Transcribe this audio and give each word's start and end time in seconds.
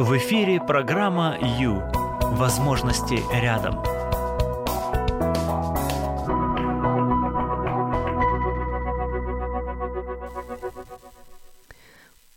В 0.00 0.16
эфире 0.16 0.62
программа 0.62 1.36
«Ю». 1.58 1.82
Возможности 2.22 3.22
рядом. 3.34 3.82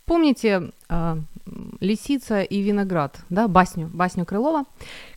Помните 0.04 0.72
э, 0.90 1.16
лисица 1.80 2.42
и 2.42 2.60
виноград, 2.60 3.20
да, 3.30 3.48
басню, 3.48 3.86
басню 3.86 4.26
Крылова, 4.26 4.64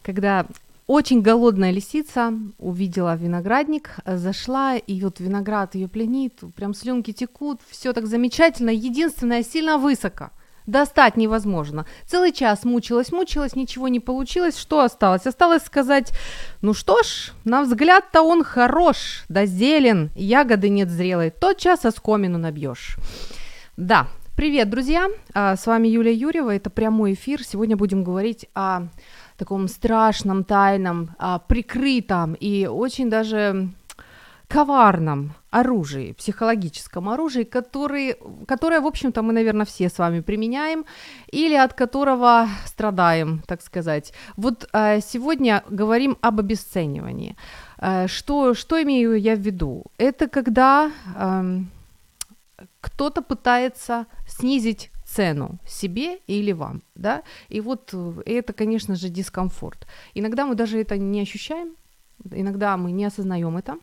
когда 0.01 0.45
очень 0.87 1.21
голодная 1.21 1.71
лисица 1.71 2.31
увидела 2.59 3.17
виноградник, 3.17 3.97
зашла, 4.05 4.77
и 4.77 5.01
вот 5.01 5.19
виноград 5.19 5.75
ее 5.75 5.89
пленит, 5.89 6.39
прям 6.55 6.73
слюнки 6.73 7.11
текут, 7.11 7.59
все 7.69 7.91
так 7.91 8.07
замечательно, 8.07 8.69
единственное, 8.69 9.43
сильно 9.43 9.77
высоко. 9.77 10.29
Достать 10.67 11.15
невозможно. 11.15 11.85
Целый 12.05 12.33
час 12.33 12.65
мучилась, 12.65 13.13
мучилась, 13.13 13.55
ничего 13.55 13.87
не 13.87 14.01
получилось. 14.01 14.59
Что 14.59 14.81
осталось? 14.81 15.25
Осталось 15.25 15.63
сказать, 15.63 16.11
ну 16.61 16.73
что 16.73 17.01
ж, 17.03 17.31
на 17.45 17.61
взгляд-то 17.61 18.21
он 18.21 18.43
хорош, 18.43 19.23
да 19.29 19.45
зелен, 19.45 20.11
ягоды 20.13 20.67
нет 20.67 20.89
зрелой, 20.89 21.31
тот 21.31 21.57
час 21.57 21.85
оскомину 21.85 22.37
набьешь. 22.37 22.97
Да, 23.77 24.07
привет, 24.35 24.69
друзья, 24.69 25.07
а, 25.33 25.55
с 25.55 25.65
вами 25.65 25.87
Юлия 25.87 26.13
Юрьева, 26.13 26.53
это 26.53 26.69
прямой 26.69 27.13
эфир. 27.13 27.41
Сегодня 27.43 27.77
будем 27.77 28.03
говорить 28.03 28.49
о 28.53 28.87
таком 29.37 29.69
страшном, 29.69 30.43
тайном, 30.43 31.15
а, 31.17 31.39
прикрытом 31.39 32.33
и 32.33 32.67
очень 32.67 33.09
даже 33.09 33.69
коварном 34.49 35.33
оружии, 35.49 36.13
психологическом 36.13 37.07
оружии, 37.09 37.43
который, 37.43 38.17
которое, 38.47 38.81
в 38.81 38.85
общем-то, 38.85 39.21
мы, 39.21 39.33
наверное, 39.33 39.65
все 39.65 39.89
с 39.89 39.97
вами 39.97 40.19
применяем 40.19 40.85
или 41.31 41.55
от 41.55 41.73
которого 41.73 42.47
страдаем, 42.65 43.41
так 43.47 43.61
сказать. 43.61 44.13
Вот 44.35 44.67
э, 44.73 44.99
сегодня 45.01 45.63
говорим 45.69 46.17
об 46.21 46.39
обесценивании. 46.39 47.35
Э, 47.77 48.07
что, 48.07 48.53
что 48.53 48.81
имею 48.83 49.15
я 49.15 49.35
в 49.35 49.39
виду? 49.39 49.85
Это 49.97 50.27
когда 50.27 50.91
э, 51.15 51.59
кто-то 52.81 53.21
пытается 53.21 54.05
снизить 54.27 54.91
цену 55.05 55.59
себе 55.65 56.17
или 56.27 56.51
вам, 56.51 56.81
да, 56.95 57.23
и 57.47 57.61
вот 57.61 57.93
это, 58.25 58.51
конечно 58.51 58.95
же, 58.95 59.07
дискомфорт. 59.09 59.87
Иногда 60.13 60.45
мы 60.45 60.55
даже 60.55 60.79
это 60.81 60.97
не 60.97 61.21
ощущаем, 61.21 61.75
иногда 62.31 62.75
мы 62.75 62.91
не 62.91 63.05
осознаем 63.05 63.55
это, 63.55 63.77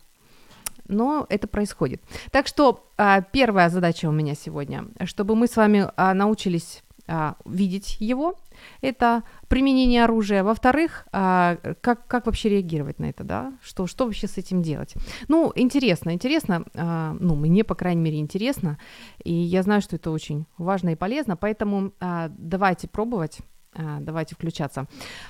но 0.89 1.27
это 1.29 1.47
происходит. 1.47 2.03
Так 2.31 2.47
что 2.47 2.91
а, 2.97 3.23
первая 3.23 3.69
задача 3.69 4.09
у 4.09 4.13
меня 4.13 4.35
сегодня, 4.35 4.87
чтобы 5.05 5.35
мы 5.35 5.47
с 5.47 5.57
вами 5.57 5.89
а, 5.97 6.15
научились 6.15 6.83
а, 7.07 7.37
видеть 7.45 7.97
его, 8.01 8.37
это 8.81 9.25
применение 9.49 10.05
оружия. 10.05 10.43
Во-вторых, 10.43 11.07
как, 11.11 12.07
как 12.07 12.27
вообще 12.27 12.49
реагировать 12.49 12.99
на 12.99 13.07
это, 13.07 13.25
да? 13.25 13.53
Что, 13.63 13.87
что 13.87 14.05
вообще 14.05 14.27
с 14.27 14.39
этим 14.39 14.63
делать? 14.63 14.95
Ну, 15.29 15.53
интересно, 15.55 16.11
интересно, 16.15 16.65
ну, 16.73 17.35
мне, 17.35 17.65
по 17.65 17.75
крайней 17.75 18.01
мере, 18.01 18.21
интересно, 18.21 18.79
и 19.23 19.35
я 19.35 19.63
знаю, 19.63 19.83
что 19.83 19.97
это 19.97 20.11
очень 20.11 20.47
важно 20.57 20.91
и 20.91 20.97
полезно, 20.97 21.37
поэтому 21.37 21.93
давайте 22.29 22.89
пробовать, 22.89 23.39
давайте 23.75 24.35
включаться. 24.35 24.87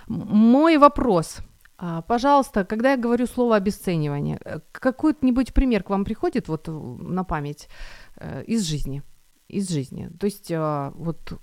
Мой 0.06 0.76
вопрос– 0.78 1.38
а, 1.76 2.02
пожалуйста, 2.02 2.64
когда 2.64 2.92
я 2.92 2.96
говорю 2.96 3.26
слово 3.26 3.56
обесценивание, 3.56 4.40
э, 4.44 4.60
какой-нибудь 4.72 5.52
пример 5.52 5.82
к 5.82 5.90
вам 5.90 6.04
приходит 6.04 6.48
вот 6.48 6.68
на 6.68 7.24
память 7.24 7.68
э, 8.16 8.44
из 8.44 8.62
жизни, 8.62 9.02
из 9.48 9.68
жизни. 9.68 10.10
То 10.20 10.26
есть 10.26 10.52
а, 10.52 10.92
вот 10.94 11.40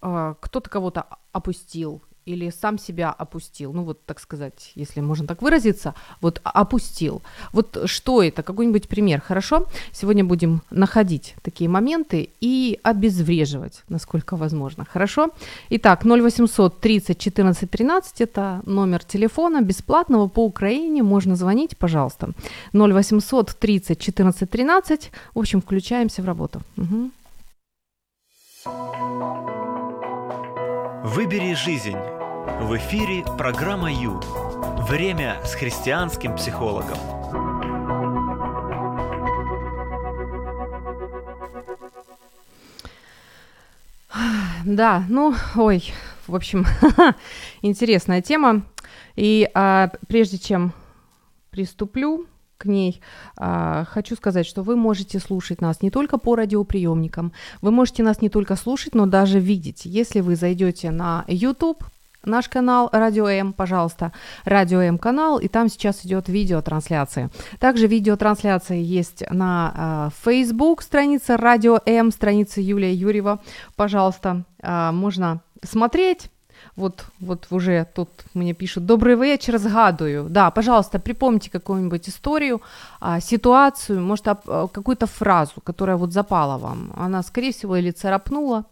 а, 0.00 0.34
кто-то 0.34 0.68
кого-то 0.68 1.06
опустил, 1.32 2.02
или 2.26 2.50
сам 2.50 2.78
себя 2.78 3.10
опустил, 3.10 3.72
ну 3.72 3.84
вот 3.84 4.04
так 4.04 4.20
сказать, 4.20 4.72
если 4.74 5.00
можно 5.00 5.26
так 5.26 5.42
выразиться, 5.42 5.94
вот 6.20 6.40
опустил. 6.44 7.22
Вот 7.52 7.78
что 7.86 8.22
это, 8.22 8.42
какой-нибудь 8.42 8.88
пример, 8.88 9.20
хорошо? 9.20 9.66
Сегодня 9.92 10.24
будем 10.24 10.62
находить 10.70 11.34
такие 11.42 11.70
моменты 11.70 12.30
и 12.40 12.78
обезвреживать, 12.82 13.82
насколько 13.88 14.36
возможно, 14.36 14.84
хорошо? 14.84 15.30
Итак, 15.70 16.04
0800 16.04 16.80
30 16.80 17.18
14 17.18 17.70
13 17.70 18.20
это 18.20 18.60
номер 18.66 19.04
телефона 19.04 19.62
бесплатного 19.62 20.28
по 20.28 20.44
Украине, 20.44 21.02
можно 21.02 21.36
звонить, 21.36 21.76
пожалуйста. 21.78 22.30
0800 22.72 23.56
30 23.58 23.98
14 23.98 24.50
13, 24.50 25.10
в 25.34 25.38
общем, 25.38 25.62
включаемся 25.62 26.22
в 26.22 26.26
работу. 26.26 26.60
Угу. 26.76 27.10
Выбери 31.04 31.54
жизнь. 31.54 32.15
В 32.46 32.76
эфире 32.76 33.24
программа 33.36 33.92
Ю. 33.92 34.20
Время 34.88 35.36
с 35.44 35.54
христианским 35.54 36.36
психологом. 36.36 36.96
Да, 44.64 45.04
ну, 45.08 45.34
ой, 45.56 45.92
в 46.28 46.36
общем, 46.36 46.64
интересная 47.62 48.22
тема. 48.22 48.62
И 49.16 49.50
а, 49.52 49.90
прежде 50.06 50.38
чем 50.38 50.72
приступлю 51.50 52.26
к 52.58 52.66
ней, 52.66 53.00
а, 53.36 53.84
хочу 53.86 54.14
сказать, 54.14 54.46
что 54.46 54.62
вы 54.62 54.76
можете 54.76 55.18
слушать 55.18 55.60
нас 55.60 55.82
не 55.82 55.90
только 55.90 56.16
по 56.16 56.36
радиоприемникам, 56.36 57.32
вы 57.60 57.72
можете 57.72 58.04
нас 58.04 58.22
не 58.22 58.28
только 58.28 58.54
слушать, 58.54 58.94
но 58.94 59.06
даже 59.06 59.40
видеть. 59.40 59.84
Если 59.84 60.20
вы 60.20 60.36
зайдете 60.36 60.92
на 60.92 61.24
YouTube, 61.26 61.84
наш 62.26 62.48
канал 62.48 62.88
Радио 62.92 63.28
М, 63.28 63.52
пожалуйста, 63.52 64.12
Радио 64.44 64.80
М 64.80 64.98
канал, 64.98 65.38
и 65.38 65.48
там 65.48 65.68
сейчас 65.68 66.04
идет 66.04 66.28
видеотрансляция. 66.28 67.30
Также 67.58 67.86
видеотрансляция 67.86 68.78
есть 68.78 69.24
на 69.30 70.10
э, 70.12 70.30
Facebook 70.30 70.82
странице 70.82 71.36
Радио 71.36 71.80
М, 71.86 72.10
страница 72.10 72.60
Юлия 72.60 72.92
Юрьева, 72.92 73.40
пожалуйста, 73.76 74.44
э, 74.62 74.90
можно 74.92 75.40
смотреть, 75.62 76.30
вот, 76.76 77.06
вот 77.20 77.46
уже 77.50 77.86
тут 77.94 78.08
мне 78.34 78.52
пишут 78.52 78.84
«Добрый 78.86 79.14
вечер, 79.16 79.58
згадую». 79.58 80.28
Да, 80.28 80.50
пожалуйста, 80.50 80.98
припомните 80.98 81.50
какую-нибудь 81.50 82.08
историю, 82.08 82.60
а, 83.00 83.20
ситуацию, 83.20 84.00
может, 84.00 84.26
а, 84.28 84.68
какую-то 84.68 85.06
фразу, 85.06 85.60
которая 85.64 85.96
вот 85.96 86.12
запала 86.12 86.58
вам. 86.58 86.92
Она, 86.96 87.22
скорее 87.22 87.52
всего, 87.52 87.76
или 87.76 87.90
царапнула, 87.90 88.64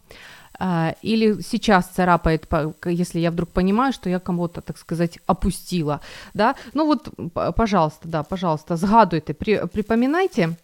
или 1.01 1.41
сейчас 1.41 1.87
царапает, 1.87 2.47
если 2.85 3.19
я 3.19 3.31
вдруг 3.31 3.49
понимаю, 3.49 3.93
что 3.93 4.09
я 4.09 4.19
кому-то, 4.19 4.61
так 4.61 4.77
сказать, 4.77 5.19
опустила, 5.25 6.01
да, 6.33 6.55
ну 6.73 6.85
вот, 6.85 7.09
пожалуйста, 7.55 8.07
да, 8.07 8.23
пожалуйста, 8.23 8.75
згадуйте, 8.75 9.33
при, 9.33 9.65
припоминайте, 9.67 10.57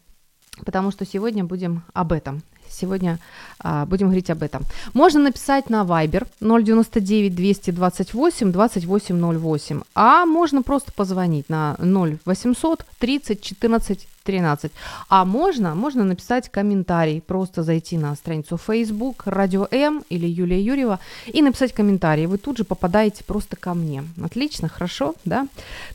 потому 0.66 0.92
что 0.92 1.06
сегодня 1.06 1.44
будем 1.44 1.84
об 1.94 2.12
этом. 2.12 2.42
Сегодня 2.72 3.20
а, 3.60 3.86
будем 3.86 4.08
говорить 4.08 4.30
об 4.30 4.44
этом. 4.44 4.64
Можно 4.94 5.20
написать 5.20 5.70
на 5.70 5.84
Viber 5.84 6.28
099 6.40 7.36
228 7.36 8.52
2808, 8.52 9.82
а 9.94 10.26
можно 10.26 10.64
просто 10.64 10.94
позвонить 10.94 11.50
на 11.50 11.76
0800 11.80 12.86
30 13.00 13.42
14 13.42 14.08
13. 14.32 14.72
А 15.10 15.26
можно, 15.26 15.76
можно 15.76 16.06
написать 16.06 16.50
комментарий, 16.50 17.22
просто 17.22 17.64
зайти 17.64 17.98
на 17.98 18.16
страницу 18.16 18.58
Facebook, 18.58 19.24
Радио 19.26 19.68
М 19.72 20.06
или 20.10 20.26
Юлия 20.26 20.62
Юрьева 20.62 21.00
и 21.34 21.42
написать 21.42 21.74
комментарий. 21.74 22.28
Вы 22.28 22.38
тут 22.38 22.58
же 22.58 22.64
попадаете 22.64 23.26
просто 23.26 23.58
ко 23.58 23.74
мне. 23.74 24.04
Отлично, 24.24 24.70
хорошо, 24.70 25.16
да? 25.26 25.48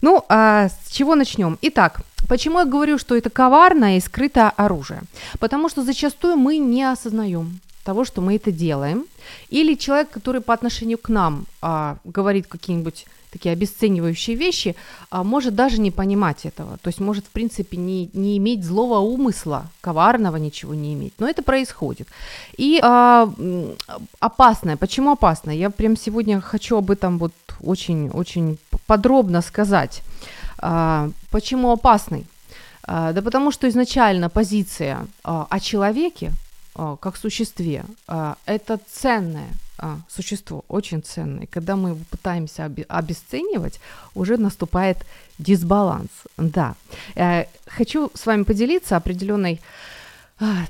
Ну, 0.02 0.22
а 0.28 0.68
с 0.68 0.90
чего 0.90 1.14
начнем? 1.14 1.58
Итак, 1.62 2.02
Почему 2.28 2.58
я 2.58 2.64
говорю, 2.64 2.98
что 2.98 3.14
это 3.14 3.30
коварное 3.30 3.98
и 3.98 4.00
скрытое 4.00 4.50
оружие? 4.56 5.02
Потому 5.38 5.68
что 5.68 5.84
зачастую 5.84 6.36
мы 6.36 6.58
не 6.58 6.82
осознаем 6.82 7.60
того, 7.84 8.04
что 8.04 8.20
мы 8.20 8.34
это 8.34 8.50
делаем. 8.50 9.04
Или 9.48 9.76
человек, 9.76 10.10
который 10.10 10.40
по 10.40 10.52
отношению 10.52 10.98
к 10.98 11.08
нам 11.08 11.46
а, 11.62 11.98
говорит 12.04 12.48
какие-нибудь 12.48 13.06
такие 13.30 13.52
обесценивающие 13.52 14.36
вещи, 14.36 14.74
а, 15.10 15.24
может 15.24 15.54
даже 15.54 15.80
не 15.80 15.90
понимать 15.90 16.46
этого. 16.46 16.78
То 16.78 16.88
есть 16.88 17.00
может, 17.00 17.24
в 17.26 17.30
принципе, 17.30 17.76
не, 17.76 18.10
не 18.12 18.36
иметь 18.38 18.64
злого 18.64 18.98
умысла, 18.98 19.66
коварного 19.80 20.36
ничего 20.36 20.74
не 20.74 20.94
иметь. 20.94 21.12
Но 21.18 21.28
это 21.28 21.42
происходит. 21.42 22.08
И 22.56 22.80
а, 22.82 23.32
опасное. 24.20 24.76
Почему 24.76 25.12
опасное? 25.12 25.54
Я 25.54 25.70
прям 25.70 25.96
сегодня 25.96 26.40
хочу 26.40 26.76
об 26.76 26.90
этом 26.90 27.18
вот 27.18 27.32
очень-очень 27.60 28.58
подробно 28.86 29.42
сказать. 29.42 30.02
А, 30.58 31.10
почему 31.30 31.70
опасный? 31.70 32.26
А, 32.82 33.12
да 33.12 33.22
потому 33.22 33.50
что 33.50 33.68
изначально 33.68 34.28
позиция 34.28 35.06
а, 35.24 35.46
о 35.50 35.60
человеке, 35.60 36.32
а, 36.74 36.96
как 36.96 37.16
существе, 37.16 37.84
а, 38.06 38.36
это 38.46 38.78
ценное 38.90 39.48
а, 39.78 39.98
существо, 40.08 40.64
очень 40.68 41.02
ценное. 41.02 41.46
Когда 41.46 41.76
мы 41.76 41.90
его 41.90 42.00
пытаемся 42.10 42.70
обесценивать, 42.88 43.80
уже 44.14 44.36
наступает 44.36 44.98
дисбаланс. 45.38 46.10
Да. 46.36 46.74
Э, 47.14 47.44
хочу 47.66 48.10
с 48.14 48.26
вами 48.26 48.44
поделиться 48.44 48.96
определенной 48.96 49.60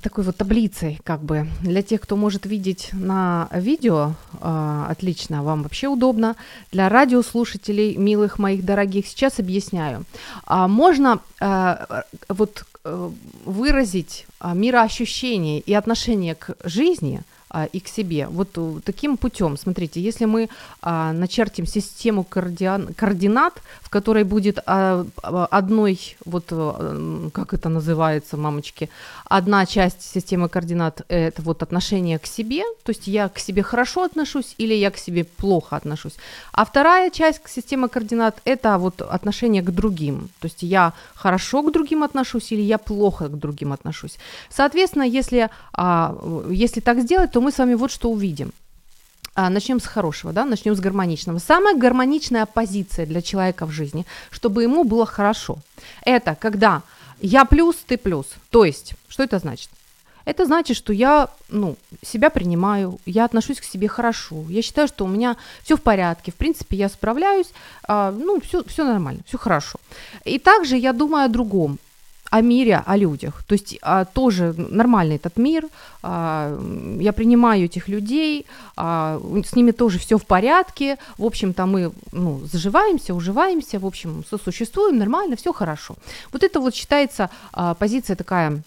такой 0.02 0.22
вот 0.24 0.36
таблицей, 0.36 1.00
как 1.02 1.20
бы. 1.22 1.48
Для 1.60 1.82
тех, 1.82 2.00
кто 2.00 2.16
может 2.16 2.46
видеть 2.46 2.90
на 2.92 3.48
видео, 3.52 4.14
э, 4.40 4.86
отлично, 4.88 5.42
вам 5.42 5.62
вообще 5.62 5.88
удобно. 5.88 6.36
Для 6.72 6.88
радиослушателей, 6.88 7.96
милых 7.96 8.38
моих 8.38 8.64
дорогих, 8.64 9.06
сейчас 9.06 9.40
объясняю. 9.40 10.04
А 10.44 10.68
можно 10.68 11.18
э, 11.40 12.02
вот 12.28 12.64
э, 12.84 13.10
выразить 13.44 14.26
мироощущение 14.40 15.60
и 15.60 15.74
отношение 15.74 16.34
к 16.34 16.56
жизни– 16.64 17.22
а, 17.45 17.45
и 17.64 17.80
к 17.80 17.88
себе. 17.88 18.26
Вот 18.28 18.48
э, 18.56 18.80
таким 18.84 19.16
путем, 19.16 19.56
смотрите, 19.56 20.00
если 20.00 20.26
мы 20.26 20.48
а, 20.82 21.12
начертим 21.12 21.66
систему 21.66 22.24
координат, 22.24 23.54
в 23.80 23.90
которой 23.90 24.24
будет 24.24 24.58
а, 24.66 25.06
одной, 25.22 26.16
вот 26.24 26.46
э, 26.50 27.30
как 27.32 27.54
это 27.54 27.68
называется, 27.68 28.36
мамочки, 28.36 28.90
одна 29.24 29.66
часть 29.66 30.02
системы 30.02 30.48
координат– 30.48 31.02
это 31.08 31.42
вот 31.42 31.62
отношение 31.62 32.18
к 32.18 32.26
себе, 32.26 32.62
то 32.84 32.90
есть 32.90 33.06
я 33.06 33.28
к 33.28 33.38
себе 33.38 33.62
хорошо 33.62 34.02
отношусь 34.02 34.54
или 34.58 34.74
я 34.74 34.90
к 34.90 34.98
себе 34.98 35.24
плохо 35.24 35.76
отношусь. 35.76 36.14
А 36.52 36.64
вторая 36.64 37.10
часть 37.10 37.40
системы 37.48 37.88
координат– 37.88 38.40
это 38.44 38.78
вот 38.78 39.00
отношение 39.00 39.62
к 39.62 39.70
другим, 39.70 40.28
то 40.40 40.46
есть 40.46 40.62
я 40.62 40.92
хорошо 41.14 41.62
к 41.62 41.72
другим 41.72 42.02
отношусь 42.02 42.52
или 42.52 42.62
я 42.62 42.78
плохо 42.78 43.28
к 43.28 43.38
другим 43.38 43.72
отношусь. 43.72 44.18
Соответственно, 44.50 45.04
если, 45.04 45.48
а, 45.72 46.16
если 46.50 46.80
так 46.80 47.00
сделать, 47.00 47.32
то 47.32 47.45
мы 47.46 47.52
с 47.52 47.58
вами 47.58 47.74
вот 47.74 47.92
что 47.92 48.10
увидим. 48.10 48.50
А, 49.34 49.50
начнем 49.50 49.78
с 49.78 49.86
хорошего, 49.86 50.32
да, 50.32 50.44
начнем 50.44 50.74
с 50.74 50.80
гармоничного. 50.80 51.38
Самая 51.38 51.76
гармоничная 51.76 52.44
позиция 52.44 53.06
для 53.06 53.22
человека 53.22 53.66
в 53.66 53.70
жизни, 53.70 54.04
чтобы 54.32 54.64
ему 54.64 54.82
было 54.82 55.06
хорошо, 55.06 55.58
это 56.04 56.34
когда 56.34 56.82
я 57.20 57.44
плюс, 57.44 57.76
ты 57.86 57.98
плюс. 57.98 58.26
То 58.50 58.64
есть, 58.64 58.94
что 59.08 59.22
это 59.22 59.38
значит? 59.38 59.70
Это 60.24 60.44
значит, 60.44 60.76
что 60.76 60.92
я 60.92 61.28
ну, 61.48 61.76
себя 62.02 62.30
принимаю, 62.30 62.98
я 63.06 63.24
отношусь 63.24 63.60
к 63.60 63.64
себе 63.64 63.86
хорошо, 63.86 64.44
я 64.48 64.60
считаю, 64.60 64.88
что 64.88 65.04
у 65.04 65.08
меня 65.08 65.36
все 65.62 65.76
в 65.76 65.82
порядке, 65.82 66.32
в 66.32 66.34
принципе, 66.34 66.76
я 66.76 66.88
справляюсь, 66.88 67.52
а, 67.86 68.10
ну, 68.10 68.40
все, 68.40 68.64
все 68.64 68.82
нормально, 68.84 69.20
все 69.24 69.38
хорошо. 69.38 69.78
И 70.24 70.40
также 70.40 70.76
я 70.76 70.92
думаю 70.92 71.26
о 71.26 71.28
другом 71.28 71.78
о 72.30 72.40
мире, 72.40 72.82
о 72.86 72.96
людях. 72.96 73.42
То 73.46 73.54
есть 73.54 73.78
а, 73.82 74.04
тоже 74.04 74.54
нормальный 74.56 75.16
этот 75.16 75.36
мир, 75.36 75.68
а, 76.02 76.58
я 77.00 77.12
принимаю 77.12 77.64
этих 77.64 77.88
людей, 77.88 78.46
а, 78.76 79.20
с 79.44 79.56
ними 79.56 79.72
тоже 79.72 79.98
все 79.98 80.18
в 80.18 80.26
порядке, 80.26 80.98
в 81.18 81.24
общем-то 81.24 81.66
мы 81.66 81.92
ну, 82.12 82.40
заживаемся, 82.52 83.14
уживаемся, 83.14 83.78
в 83.78 83.86
общем, 83.86 84.24
сосуществуем 84.30 84.98
нормально, 84.98 85.36
все 85.36 85.52
хорошо. 85.52 85.96
Вот 86.32 86.42
это 86.42 86.60
вот 86.60 86.74
считается 86.74 87.30
а, 87.52 87.74
позиция 87.74 88.16
такая 88.16 88.62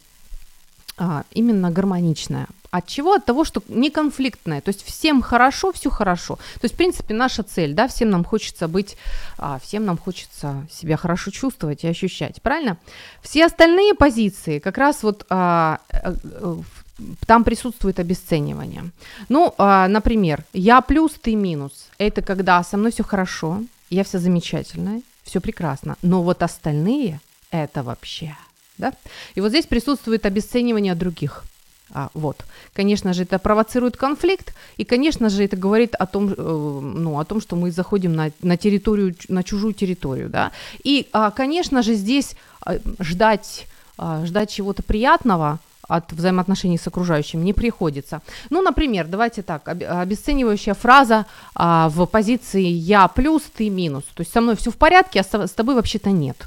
а, 1.00 1.24
именно 1.32 1.72
гармоничная. 1.72 2.48
От 2.72 2.86
чего? 2.86 3.14
От 3.14 3.26
того, 3.26 3.46
что 3.46 3.64
не 3.68 3.90
конфликтная. 3.90 4.62
То 4.62 4.70
есть 4.70 4.86
всем 4.86 5.22
хорошо, 5.22 5.72
все 5.72 5.90
хорошо. 5.90 6.36
То 6.36 6.66
есть, 6.66 6.76
в 6.76 6.78
принципе, 6.78 7.14
наша 7.14 7.42
цель, 7.42 7.74
да, 7.74 7.88
всем 7.88 8.10
нам 8.10 8.24
хочется 8.24 8.68
быть, 8.68 8.98
а, 9.38 9.58
всем 9.60 9.86
нам 9.86 9.98
хочется 9.98 10.68
себя 10.70 10.98
хорошо 10.98 11.32
чувствовать 11.32 11.84
и 11.84 11.88
ощущать, 11.88 12.42
правильно? 12.42 12.78
Все 13.24 13.46
остальные 13.46 13.96
позиции 13.96 14.60
как 14.60 14.78
раз 14.78 15.04
вот 15.04 15.26
а, 15.30 15.80
э, 15.90 16.14
там 17.26 17.44
присутствует 17.44 18.00
обесценивание. 18.00 18.92
Ну, 19.30 19.54
а, 19.58 19.88
например, 19.88 20.44
я 20.54 20.82
плюс, 20.82 21.14
ты 21.14 21.36
минус. 21.36 21.88
Это 21.98 22.22
когда 22.22 22.62
со 22.64 22.78
мной 22.78 22.92
все 22.92 23.04
хорошо, 23.04 23.64
я 23.90 24.04
вся 24.04 24.20
замечательная, 24.20 25.02
все 25.24 25.40
прекрасно. 25.40 25.96
Но 26.02 26.22
вот 26.22 26.44
остальные 26.44 27.20
это 27.52 27.82
вообще, 27.82 28.36
да? 28.80 28.94
И 29.36 29.42
вот 29.42 29.50
здесь 29.50 29.68
присутствует 29.68 30.26
обесценивание 30.26 30.96
других. 30.96 31.44
А, 31.92 32.10
вот. 32.14 32.46
Конечно 32.74 33.14
же, 33.14 33.24
это 33.24 33.40
провоцирует 33.40 33.98
конфликт, 33.98 34.54
и, 34.78 34.86
конечно 34.86 35.30
же, 35.30 35.44
это 35.44 35.58
говорит 35.58 35.96
о 35.96 36.06
том, 36.06 36.34
э, 36.36 36.36
ну, 36.38 37.20
о 37.20 37.26
том 37.26 37.42
что 37.42 37.56
мы 37.56 37.72
заходим 37.72 38.16
на, 38.16 38.32
на 38.42 38.58
территорию, 38.58 39.16
на 39.28 39.44
чужую 39.44 39.74
территорию, 39.74 40.30
да. 40.30 40.52
И, 40.84 41.08
а, 41.14 41.32
конечно 41.32 41.82
же, 41.82 41.96
здесь 41.96 42.36
а, 42.62 42.78
ждать, 43.00 43.68
а, 43.98 44.26
ждать 44.26 44.52
чего-то 44.52 44.84
приятного 44.84 45.60
от 45.90 46.14
взаимоотношений 46.14 46.78
с 46.78 46.88
окружающим 46.88 47.44
не 47.44 47.54
приходится. 47.54 48.22
Ну, 48.52 48.62
например, 48.62 49.08
давайте 49.08 49.42
так, 49.42 49.68
обесценивающая 49.68 50.76
фраза 50.76 51.26
а, 51.56 51.90
в 51.90 52.06
позиции 52.06 52.68
«я 52.68 53.08
плюс, 53.08 53.42
ты 53.42 53.70
минус». 53.70 54.04
То 54.14 54.22
есть 54.22 54.32
со 54.32 54.40
мной 54.40 54.56
все 54.56 54.70
в 54.70 54.76
порядке, 54.76 55.22
а 55.22 55.48
с 55.48 55.52
тобой 55.52 55.74
вообще-то 55.74 56.12
нет. 56.12 56.38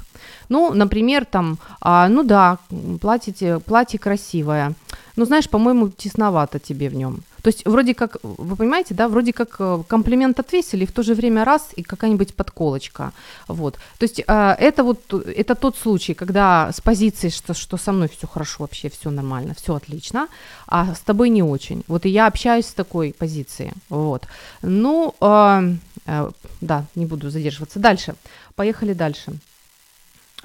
Ну, 0.49 0.73
например, 0.73 1.25
там, 1.25 1.57
а, 1.81 2.07
ну 2.09 2.23
да, 2.23 2.57
платье, 3.01 3.59
платье 3.59 3.99
красивое, 3.99 4.73
ну, 5.15 5.25
знаешь, 5.25 5.49
по-моему, 5.49 5.89
тесновато 5.89 6.59
тебе 6.59 6.89
в 6.89 6.95
нем. 6.95 7.23
То 7.43 7.49
есть 7.49 7.65
вроде 7.65 7.93
как, 7.93 8.17
вы 8.23 8.55
понимаете, 8.55 8.93
да, 8.93 9.07
вроде 9.07 9.33
как 9.33 9.55
э, 9.59 9.83
комплимент 9.87 10.39
отвесили, 10.39 10.83
и 10.83 10.87
в 10.87 10.91
то 10.91 11.03
же 11.03 11.13
время 11.13 11.43
раз, 11.43 11.69
и 11.75 11.83
какая-нибудь 11.83 12.33
подколочка. 12.33 13.11
Вот. 13.47 13.73
То 13.99 14.05
есть 14.05 14.23
э, 14.25 14.55
это 14.59 14.83
вот, 14.83 15.13
это 15.13 15.55
тот 15.55 15.77
случай, 15.77 16.13
когда 16.13 16.71
с 16.71 16.79
позиции, 16.79 17.29
что, 17.29 17.53
что 17.53 17.77
со 17.77 17.91
мной 17.91 18.07
все 18.07 18.27
хорошо, 18.27 18.55
вообще 18.59 18.89
все 18.89 19.09
нормально, 19.09 19.53
все 19.53 19.75
отлично, 19.75 20.27
а 20.67 20.95
с 20.95 21.01
тобой 21.01 21.29
не 21.29 21.43
очень. 21.43 21.83
Вот 21.87 22.05
и 22.05 22.09
я 22.09 22.27
общаюсь 22.27 22.65
с 22.65 22.73
такой 22.73 23.13
позиции. 23.19 23.73
Вот. 23.89 24.25
Ну, 24.61 25.13
э, 25.19 25.75
э, 26.05 26.31
да, 26.61 26.85
не 26.95 27.05
буду 27.05 27.29
задерживаться. 27.29 27.79
Дальше. 27.79 28.15
Поехали 28.55 28.93
дальше. 28.93 29.33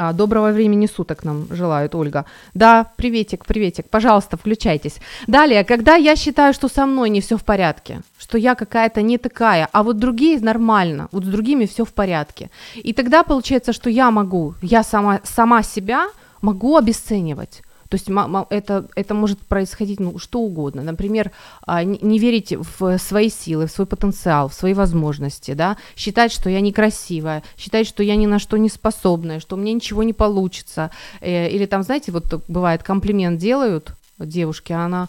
А, 0.01 0.13
доброго 0.13 0.53
времени 0.53 0.87
суток 0.87 1.25
нам 1.25 1.49
желает 1.51 1.95
Ольга. 1.95 2.25
Да, 2.55 2.85
приветик, 2.97 3.45
приветик, 3.45 3.91
пожалуйста, 3.91 4.37
включайтесь. 4.37 5.01
Далее, 5.27 5.65
когда 5.65 5.97
я 5.97 6.15
считаю, 6.15 6.55
что 6.55 6.69
со 6.69 6.87
мной 6.87 7.11
не 7.11 7.21
все 7.21 7.37
в 7.37 7.43
порядке, 7.43 8.03
что 8.17 8.39
я 8.39 8.55
какая-то 8.55 9.03
не 9.03 9.19
такая, 9.19 9.69
а 9.73 9.83
вот 9.83 9.99
другие 9.99 10.39
нормально, 10.39 11.09
вот 11.11 11.25
с 11.25 11.29
другими 11.29 11.67
все 11.67 11.85
в 11.85 11.93
порядке. 11.93 12.51
И 12.77 12.93
тогда 12.93 13.25
получается, 13.25 13.73
что 13.73 13.91
я 13.91 14.13
могу, 14.13 14.55
я 14.63 14.85
сама, 14.85 15.21
сама 15.25 15.65
себя 15.65 16.07
могу 16.43 16.77
обесценивать. 16.77 17.63
То 17.89 17.95
есть 17.95 18.09
это, 18.51 18.87
это 18.95 19.15
может 19.15 19.39
происходить 19.39 20.01
ну, 20.01 20.19
что 20.19 20.41
угодно. 20.41 20.83
Например, 20.83 21.31
а, 21.67 21.85
не 21.85 22.19
верить 22.19 22.53
в 22.53 22.99
свои 22.99 23.31
силы, 23.31 23.67
в 23.67 23.71
свой 23.71 23.87
потенциал, 23.87 24.49
в 24.49 24.55
свои 24.55 24.75
возможности, 24.75 25.55
да? 25.55 25.77
считать, 25.97 26.33
что 26.33 26.51
я 26.51 26.61
некрасивая, 26.61 27.43
считать, 27.57 27.87
что 27.87 28.03
я 28.03 28.17
ни 28.17 28.27
на 28.27 28.39
что 28.39 28.57
не 28.57 28.69
способная, 28.69 29.41
что 29.41 29.57
у 29.57 29.59
меня 29.59 29.73
ничего 29.73 30.03
не 30.03 30.13
получится. 30.13 30.91
Э, 31.21 31.49
или 31.49 31.67
там, 31.67 31.83
знаете, 31.83 32.13
вот 32.13 32.45
бывает 32.49 32.83
комплимент 32.83 33.39
делают 33.41 33.93
девушке, 34.19 34.75
а 34.75 34.85
она 34.85 35.09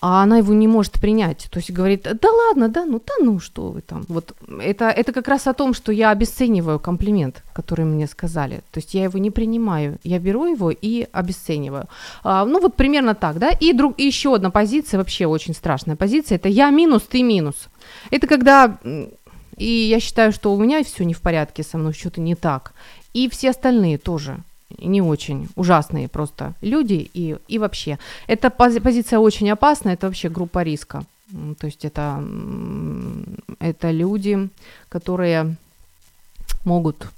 а 0.00 0.22
она 0.22 0.38
его 0.38 0.52
не 0.52 0.68
может 0.68 0.94
принять. 1.00 1.48
То 1.50 1.58
есть 1.58 1.70
говорит, 1.70 2.02
да 2.02 2.28
ладно, 2.30 2.68
да 2.68 2.84
ну, 2.84 3.00
да 3.04 3.14
ну, 3.20 3.40
что 3.40 3.68
вы 3.68 3.80
там. 3.80 4.04
Вот 4.08 4.34
это, 4.60 4.90
это 4.90 5.12
как 5.12 5.28
раз 5.28 5.46
о 5.46 5.54
том, 5.54 5.74
что 5.74 5.92
я 5.92 6.10
обесцениваю 6.10 6.78
комплимент, 6.78 7.42
который 7.54 7.84
мне 7.84 8.06
сказали. 8.06 8.56
То 8.70 8.80
есть 8.80 8.94
я 8.94 9.04
его 9.04 9.18
не 9.18 9.30
принимаю, 9.30 9.98
я 10.04 10.18
беру 10.18 10.46
его 10.46 10.70
и 10.70 11.06
обесцениваю. 11.12 11.88
А, 12.22 12.44
ну 12.44 12.60
вот 12.60 12.74
примерно 12.74 13.14
так, 13.14 13.38
да. 13.38 13.50
И, 13.50 13.72
друг, 13.72 13.94
и 13.98 14.06
еще 14.06 14.34
одна 14.34 14.50
позиция, 14.50 14.98
вообще 14.98 15.26
очень 15.26 15.54
страшная 15.54 15.96
позиция, 15.96 16.36
это 16.36 16.48
я 16.48 16.70
минус, 16.70 17.02
ты 17.02 17.22
минус. 17.22 17.68
Это 18.10 18.26
когда 18.26 18.78
и 19.56 19.66
я 19.66 20.00
считаю, 20.00 20.32
что 20.32 20.52
у 20.52 20.60
меня 20.60 20.84
все 20.84 21.04
не 21.04 21.14
в 21.14 21.22
порядке, 21.22 21.62
со 21.62 21.78
мной 21.78 21.94
что-то 21.94 22.20
не 22.20 22.34
так. 22.34 22.74
И 23.14 23.30
все 23.30 23.50
остальные 23.50 23.96
тоже 23.96 24.42
не 24.78 25.02
очень 25.02 25.48
ужасные 25.56 26.08
просто 26.08 26.54
люди 26.60 27.10
и, 27.14 27.36
и 27.48 27.58
вообще. 27.58 27.98
Эта 28.26 28.50
позиция 28.50 29.18
очень 29.18 29.50
опасна, 29.50 29.90
это 29.90 30.06
вообще 30.06 30.28
группа 30.28 30.62
риска. 30.62 31.04
То 31.58 31.66
есть 31.66 31.84
это, 31.84 32.24
это 33.58 33.90
люди, 33.90 34.48
которые 34.88 35.56
могут 36.64 37.08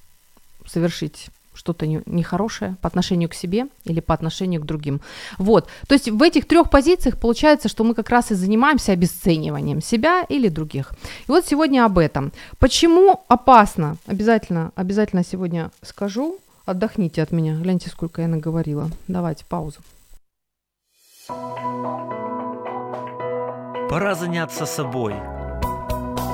совершить 0.67 1.29
что-то 1.59 1.87
нехорошее 1.87 2.77
по 2.81 2.87
отношению 2.87 3.29
к 3.29 3.35
себе 3.35 3.67
или 3.85 4.01
по 4.01 4.15
отношению 4.15 4.61
к 4.61 4.65
другим. 4.65 5.01
Вот. 5.39 5.69
То 5.89 5.95
есть 5.95 6.09
в 6.09 6.23
этих 6.23 6.47
трех 6.47 6.71
позициях 6.71 7.19
получается, 7.19 7.69
что 7.69 7.85
мы 7.85 7.95
как 7.95 8.11
раз 8.11 8.31
и 8.31 8.35
занимаемся 8.35 8.93
обесцениванием 8.93 9.83
себя 9.83 10.25
или 10.29 10.49
других. 10.49 10.93
И 11.27 11.31
вот 11.31 11.47
сегодня 11.47 11.85
об 11.85 11.99
этом. 11.99 12.33
Почему 12.59 13.25
опасно? 13.29 13.97
Обязательно, 14.07 14.71
обязательно 14.77 15.25
сегодня 15.25 15.71
скажу. 15.83 16.39
Отдохните 16.69 17.23
от 17.23 17.33
меня. 17.33 17.55
Гляньте, 17.55 17.89
сколько 17.89 18.21
я 18.21 18.29
наговорила. 18.29 18.91
Давайте 19.09 19.47
паузу. 19.47 19.81
Пора 23.89 24.15
заняться 24.15 24.67
собой. 24.67 25.15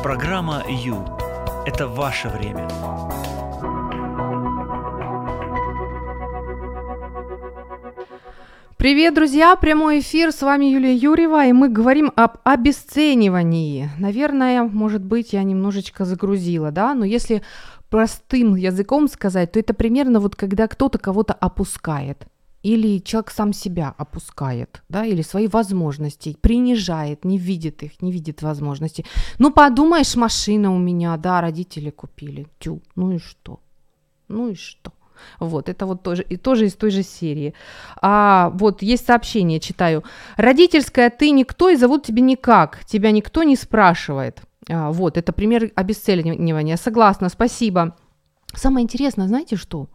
Программа 0.03 0.65
«Ю»– 0.69 1.07
это 1.67 1.87
ваше 1.87 2.31
время. 2.31 2.69
Привет, 8.77 9.15
друзья! 9.15 9.55
Прямой 9.55 10.01
эфир. 10.01 10.33
С 10.33 10.43
вами 10.43 10.65
Юлия 10.65 10.97
Юрьева, 10.97 11.47
и 11.47 11.53
мы 11.53 11.69
говорим 11.69 12.13
об 12.17 12.39
обесценивании. 12.43 13.89
Наверное, 13.99 14.65
может 14.65 15.03
быть, 15.05 15.33
я 15.33 15.45
немножечко 15.45 16.05
загрузила, 16.05 16.73
да? 16.73 16.93
Но 16.95 17.05
если 17.05 17.43
простым 17.95 18.57
языком 18.57 19.07
сказать, 19.07 19.53
то 19.53 19.61
это 19.61 19.73
примерно 19.73 20.19
вот 20.19 20.35
когда 20.35 20.67
кто-то 20.67 20.99
кого-то 20.99 21.33
опускает. 21.33 22.27
или 22.65 22.99
человек 22.99 23.31
сам 23.31 23.53
себя 23.53 23.95
опускает, 23.99 24.83
да, 24.89 25.05
или 25.05 25.23
свои 25.23 25.47
возможности, 25.47 26.37
принижает, 26.41 27.25
не 27.25 27.39
видит 27.39 27.83
их, 27.83 28.03
не 28.03 28.11
видит 28.11 28.43
возможностей. 28.43 29.05
Ну, 29.39 29.53
подумаешь, 29.53 30.17
машина 30.17 30.75
у 30.75 30.79
меня, 30.79 31.17
да, 31.19 31.43
родители 31.43 31.91
купили, 31.91 32.47
тю, 32.59 32.81
ну 32.97 33.13
и 33.13 33.19
что? 33.19 33.61
Ну 34.29 34.49
и 34.49 34.55
что? 34.55 34.93
Вот, 35.39 35.69
это 35.69 35.87
вот 35.87 36.03
тоже, 36.03 36.23
и 36.23 36.37
тоже 36.37 36.65
из 36.65 36.75
той 36.75 36.91
же 36.91 37.03
серии. 37.03 37.55
А 38.01 38.51
вот 38.55 38.83
есть 38.83 39.07
сообщение, 39.07 39.61
читаю. 39.61 40.03
Родительская 40.37 41.11
ты 41.11 41.31
никто 41.31 41.69
и 41.69 41.77
зовут 41.77 42.07
тебя 42.07 42.23
никак, 42.23 42.85
тебя 42.87 43.11
никто 43.11 43.43
не 43.43 43.57
спрашивает. 43.57 44.41
А, 44.69 44.91
вот, 44.93 45.17
это 45.17 45.33
пример 45.33 45.71
обесценивания. 45.75 46.77
Согласна, 46.77 47.29
спасибо. 47.29 47.97
Самое 48.55 48.85
интересное, 48.85 49.29
знаете 49.29 49.57
что? 49.57 49.89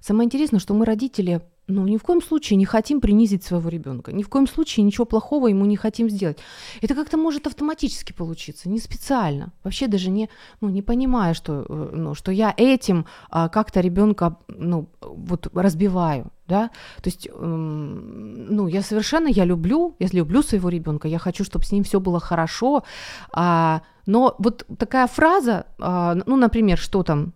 Самое 0.00 0.26
интересное, 0.26 0.60
что 0.60 0.74
мы 0.74 0.84
родители 0.84 1.42
ну, 1.68 1.86
ни 1.86 1.96
в 1.96 2.02
коем 2.02 2.22
случае 2.22 2.56
не 2.56 2.64
хотим 2.64 3.00
принизить 3.00 3.44
своего 3.44 3.68
ребенка, 3.68 4.12
ни 4.12 4.22
в 4.22 4.28
коем 4.28 4.46
случае 4.46 4.84
ничего 4.84 5.04
плохого 5.04 5.48
ему 5.48 5.64
не 5.64 5.76
хотим 5.76 6.08
сделать. 6.08 6.38
Это 6.80 6.94
как-то 6.94 7.16
может 7.16 7.46
автоматически 7.46 8.12
получиться, 8.12 8.68
не 8.68 8.78
специально, 8.78 9.52
вообще 9.64 9.88
даже 9.88 10.10
не, 10.10 10.28
ну, 10.60 10.68
не 10.68 10.82
понимая, 10.82 11.34
что, 11.34 11.66
э, 11.68 11.90
ну, 11.92 12.14
что 12.14 12.30
я 12.30 12.54
этим 12.56 13.06
а, 13.30 13.48
как-то 13.48 13.80
ребенка 13.80 14.36
ну, 14.48 14.88
вот 15.00 15.48
разбиваю, 15.54 16.30
да, 16.46 16.70
то 17.02 17.10
есть, 17.10 17.28
эм, 17.32 18.46
ну, 18.54 18.68
я 18.68 18.82
совершенно, 18.82 19.26
я 19.26 19.44
люблю, 19.44 19.96
я 19.98 20.08
люблю 20.12 20.42
своего 20.42 20.68
ребенка, 20.68 21.08
я 21.08 21.18
хочу, 21.18 21.44
чтобы 21.44 21.64
с 21.64 21.72
ним 21.72 21.82
все 21.82 21.98
было 21.98 22.20
хорошо, 22.20 22.84
а, 23.32 23.82
но 24.06 24.36
вот 24.38 24.64
такая 24.78 25.08
фраза, 25.08 25.66
а, 25.78 26.14
ну, 26.26 26.36
например, 26.36 26.78
что 26.78 27.02
там, 27.02 27.32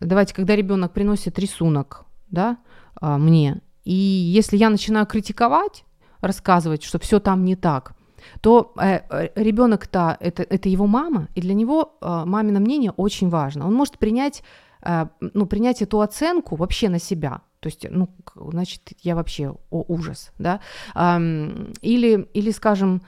давайте, 0.00 0.34
когда 0.34 0.56
ребенок 0.56 0.92
приносит 0.92 1.38
рисунок, 1.38 2.04
да, 2.30 2.58
а, 3.00 3.18
мне, 3.18 3.60
и 3.84 3.92
если 3.92 4.56
я 4.56 4.70
начинаю 4.70 5.06
критиковать, 5.06 5.84
рассказывать, 6.20 6.82
что 6.82 6.98
все 6.98 7.20
там 7.20 7.44
не 7.44 7.56
так, 7.56 7.92
то 8.40 8.72
э, 8.80 9.00
э 9.08 9.28
ребенок-то 9.34 10.16
это, 10.20 10.42
это 10.42 10.68
его 10.68 10.86
мама, 10.86 11.28
и 11.34 11.40
для 11.40 11.54
него 11.54 11.96
э, 12.00 12.22
мамино 12.26 12.60
мнение 12.60 12.92
очень 12.96 13.28
важно. 13.30 13.66
Он 13.66 13.74
может 13.74 13.98
принять, 13.98 14.42
э, 14.82 15.06
ну, 15.20 15.46
принять 15.46 15.82
эту 15.82 16.00
оценку 16.00 16.56
вообще 16.56 16.88
на 16.88 16.98
себя. 16.98 17.40
То 17.60 17.68
есть, 17.68 17.86
ну, 17.90 18.08
значит, 18.36 18.92
я 19.02 19.14
вообще 19.14 19.54
о, 19.70 19.84
ужас, 19.88 20.32
да. 20.38 20.60
Эм, 20.94 21.72
или, 21.80 22.28
или, 22.34 22.50
скажем, 22.52 23.02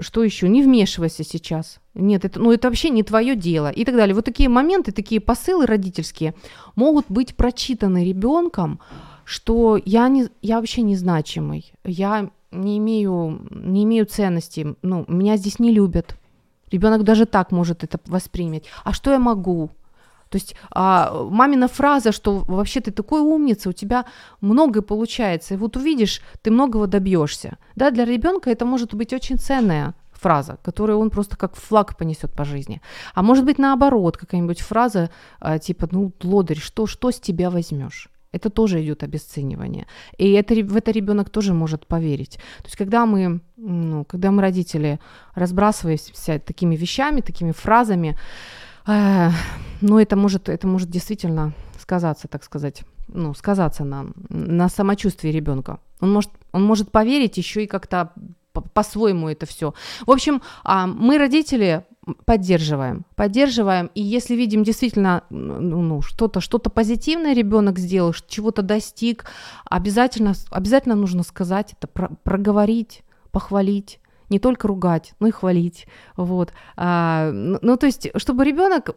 что 0.00 0.22
еще? 0.22 0.48
Не 0.48 0.62
вмешивайся 0.62 1.24
сейчас. 1.24 1.78
Нет, 1.94 2.24
это, 2.24 2.40
ну, 2.40 2.52
это 2.52 2.68
вообще 2.68 2.90
не 2.90 3.02
твое 3.02 3.36
дело. 3.36 3.70
И 3.70 3.84
так 3.84 3.96
далее. 3.96 4.14
Вот 4.14 4.24
такие 4.24 4.48
моменты, 4.48 4.92
такие 4.92 5.20
посылы 5.20 5.66
родительские 5.66 6.34
могут 6.74 7.06
быть 7.08 7.36
прочитаны 7.36 8.04
ребенком 8.04 8.80
что 9.24 9.80
я, 9.84 10.08
не, 10.08 10.28
я 10.42 10.56
вообще 10.56 10.82
незначимый, 10.82 11.72
я 11.84 12.30
не 12.50 12.78
имею, 12.78 13.46
не 13.50 13.84
имею 13.84 14.06
ценности, 14.06 14.76
ну, 14.82 15.04
меня 15.08 15.36
здесь 15.36 15.58
не 15.58 15.72
любят. 15.72 16.16
Ребенок 16.70 17.04
даже 17.04 17.26
так 17.26 17.50
может 17.50 17.84
это 17.84 17.98
воспринять. 18.06 18.64
А 18.84 18.92
что 18.92 19.10
я 19.12 19.18
могу? 19.18 19.70
То 20.34 20.38
есть 20.38 20.56
а, 20.70 21.28
мамина 21.30 21.68
фраза, 21.68 22.10
что 22.10 22.44
вообще 22.48 22.80
ты 22.80 22.90
такой 22.90 23.20
умница, 23.20 23.68
у 23.68 23.72
тебя 23.72 24.04
многое 24.40 24.82
получается, 24.82 25.54
и 25.54 25.56
вот 25.56 25.76
увидишь, 25.76 26.22
ты 26.42 26.50
многого 26.50 26.88
добьешься. 26.88 27.56
Да, 27.76 27.92
для 27.92 28.04
ребенка 28.04 28.50
это 28.50 28.64
может 28.64 28.94
быть 28.94 29.12
очень 29.12 29.38
ценная 29.38 29.94
фраза, 30.10 30.58
которую 30.64 30.98
он 30.98 31.10
просто 31.10 31.36
как 31.36 31.54
флаг 31.54 31.96
понесет 31.96 32.32
по 32.32 32.44
жизни. 32.44 32.80
А 33.14 33.22
может 33.22 33.44
быть 33.44 33.58
наоборот, 33.58 34.16
какая-нибудь 34.16 34.60
фраза 34.60 35.08
а, 35.38 35.60
типа, 35.60 35.88
ну, 35.92 36.10
лодырь, 36.24 36.58
что, 36.58 36.86
что 36.86 37.12
с 37.12 37.20
тебя 37.20 37.48
возьмешь? 37.48 38.08
Это 38.32 38.50
тоже 38.50 38.82
идет 38.82 39.04
обесценивание. 39.04 39.86
И 40.18 40.32
это, 40.32 40.54
в 40.54 40.76
это 40.76 40.90
ребенок 40.90 41.30
тоже 41.30 41.54
может 41.54 41.86
поверить. 41.86 42.38
То 42.58 42.64
есть, 42.64 42.76
когда 42.76 43.06
мы, 43.06 43.40
ну, 43.56 44.04
когда 44.04 44.32
мы 44.32 44.42
родители 44.42 44.98
разбрасываемся 45.36 46.40
такими 46.40 46.74
вещами, 46.74 47.20
такими 47.20 47.52
фразами, 47.52 48.16
э, 48.86 49.30
ну, 49.80 49.98
это 49.98 50.16
может, 50.16 50.48
это 50.48 50.66
может 50.66 50.90
действительно 50.90 51.52
сказаться, 51.78 52.28
так 52.28 52.44
сказать, 52.44 52.82
ну, 53.08 53.34
сказаться 53.34 53.84
на, 53.84 54.06
на 54.28 54.68
самочувствии 54.68 55.30
ребенка. 55.30 55.78
Он 56.00 56.12
может, 56.12 56.30
он 56.52 56.64
может 56.64 56.90
поверить 56.90 57.36
еще 57.36 57.64
и 57.64 57.66
как-то 57.66 58.12
по-своему 58.72 59.28
это 59.28 59.46
все. 59.46 59.74
В 60.06 60.10
общем, 60.10 60.40
а, 60.62 60.86
мы, 60.86 61.18
родители, 61.18 61.84
поддерживаем, 62.24 63.04
поддерживаем, 63.16 63.90
и 63.94 64.02
если 64.02 64.34
видим 64.34 64.62
действительно 64.62 65.24
ну, 65.30 65.82
ну, 65.82 66.02
что-то, 66.02 66.40
что-то 66.40 66.70
позитивное 66.70 67.34
ребенок 67.34 67.78
сделал, 67.78 68.14
чего-то 68.28 68.62
достиг, 68.62 69.24
обязательно, 69.64 70.34
обязательно 70.50 70.94
нужно 70.94 71.22
сказать 71.22 71.72
это, 71.72 71.88
про, 71.88 72.10
проговорить, 72.22 73.02
похвалить, 73.32 73.98
не 74.30 74.38
только 74.38 74.68
ругать, 74.68 75.14
но 75.20 75.28
и 75.28 75.30
хвалить, 75.30 75.86
вот. 76.16 76.52
А, 76.76 77.30
ну, 77.32 77.76
то 77.76 77.86
есть, 77.86 78.08
чтобы 78.16 78.44
ребенок 78.44 78.90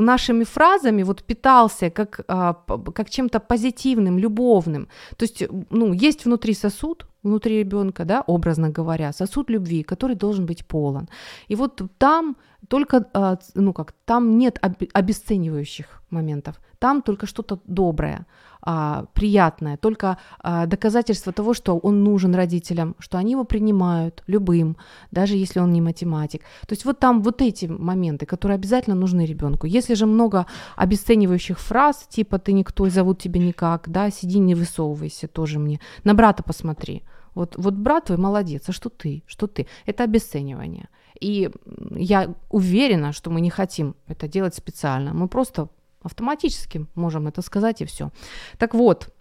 нашими 0.00 0.44
фразами 0.44 1.02
вот 1.02 1.22
питался 1.22 1.90
как, 1.90 2.20
а, 2.28 2.54
как 2.94 3.10
чем-то 3.10 3.40
позитивным, 3.40 4.18
любовным. 4.18 4.88
То 5.16 5.24
есть, 5.24 5.42
ну, 5.70 5.92
есть 5.92 6.24
внутри 6.24 6.54
сосуд, 6.54 7.06
внутри 7.22 7.58
ребенка, 7.58 8.04
да, 8.04 8.22
образно 8.26 8.70
говоря, 8.70 9.12
сосуд 9.12 9.50
любви, 9.50 9.82
который 9.82 10.16
должен 10.16 10.46
быть 10.46 10.64
полон. 10.66 11.08
И 11.48 11.56
вот 11.56 11.82
там 11.98 12.36
только, 12.68 13.06
а, 13.14 13.38
ну 13.54 13.72
как, 13.72 13.92
там 14.04 14.38
нет 14.38 14.58
обесценивающих 14.92 16.02
моментов, 16.10 16.60
там 16.78 17.02
только 17.02 17.26
что-то 17.26 17.60
доброе, 17.66 18.26
а, 18.60 19.04
приятное, 19.14 19.76
только 19.76 20.18
а, 20.40 20.66
доказательство 20.66 21.32
того, 21.32 21.54
что 21.54 21.78
он 21.78 22.02
нужен 22.04 22.34
родителям, 22.34 22.96
что 22.98 23.18
они 23.18 23.32
его 23.32 23.44
принимают 23.44 24.22
любым, 24.26 24.76
даже 25.10 25.36
если 25.36 25.60
он 25.60 25.72
не 25.72 25.80
математик. 25.80 26.42
То 26.66 26.72
есть 26.72 26.84
вот 26.84 26.98
там 26.98 27.22
вот 27.22 27.42
эти 27.42 27.66
моменты, 27.66 28.26
которые 28.26 28.56
обязательно 28.56 28.96
нужны 28.96 29.24
ребенку. 29.26 29.66
Если 29.66 29.94
же 29.94 30.06
много 30.06 30.46
обесценивающих 30.76 31.58
фраз, 31.58 32.06
типа 32.08 32.38
ты 32.38 32.52
никто, 32.52 32.88
зовут 32.88 33.20
тебя 33.20 33.40
никак, 33.40 33.88
да, 33.88 34.10
сиди 34.10 34.38
не 34.38 34.54
высовывайся, 34.54 35.28
тоже 35.28 35.58
мне, 35.58 35.80
на 36.04 36.14
брата 36.14 36.42
посмотри. 36.42 37.04
Вот, 37.38 37.54
вот 37.56 37.74
брат 37.74 38.06
твой 38.06 38.18
молодец, 38.18 38.68
а 38.68 38.72
что 38.72 38.88
ты? 38.88 39.22
Что 39.28 39.46
ты? 39.46 39.66
Это 39.86 40.02
обесценивание. 40.02 40.88
И 41.20 41.50
я 41.90 42.34
уверена, 42.50 43.12
что 43.12 43.30
мы 43.30 43.40
не 43.40 43.50
хотим 43.50 43.94
это 44.08 44.26
делать 44.26 44.56
специально. 44.56 45.14
Мы 45.14 45.28
просто 45.28 45.68
автоматически 46.02 46.86
можем 46.96 47.28
это 47.28 47.42
сказать 47.42 47.80
и 47.80 47.84
все. 47.84 48.10
Так 48.58 48.74
вот, 48.74 49.14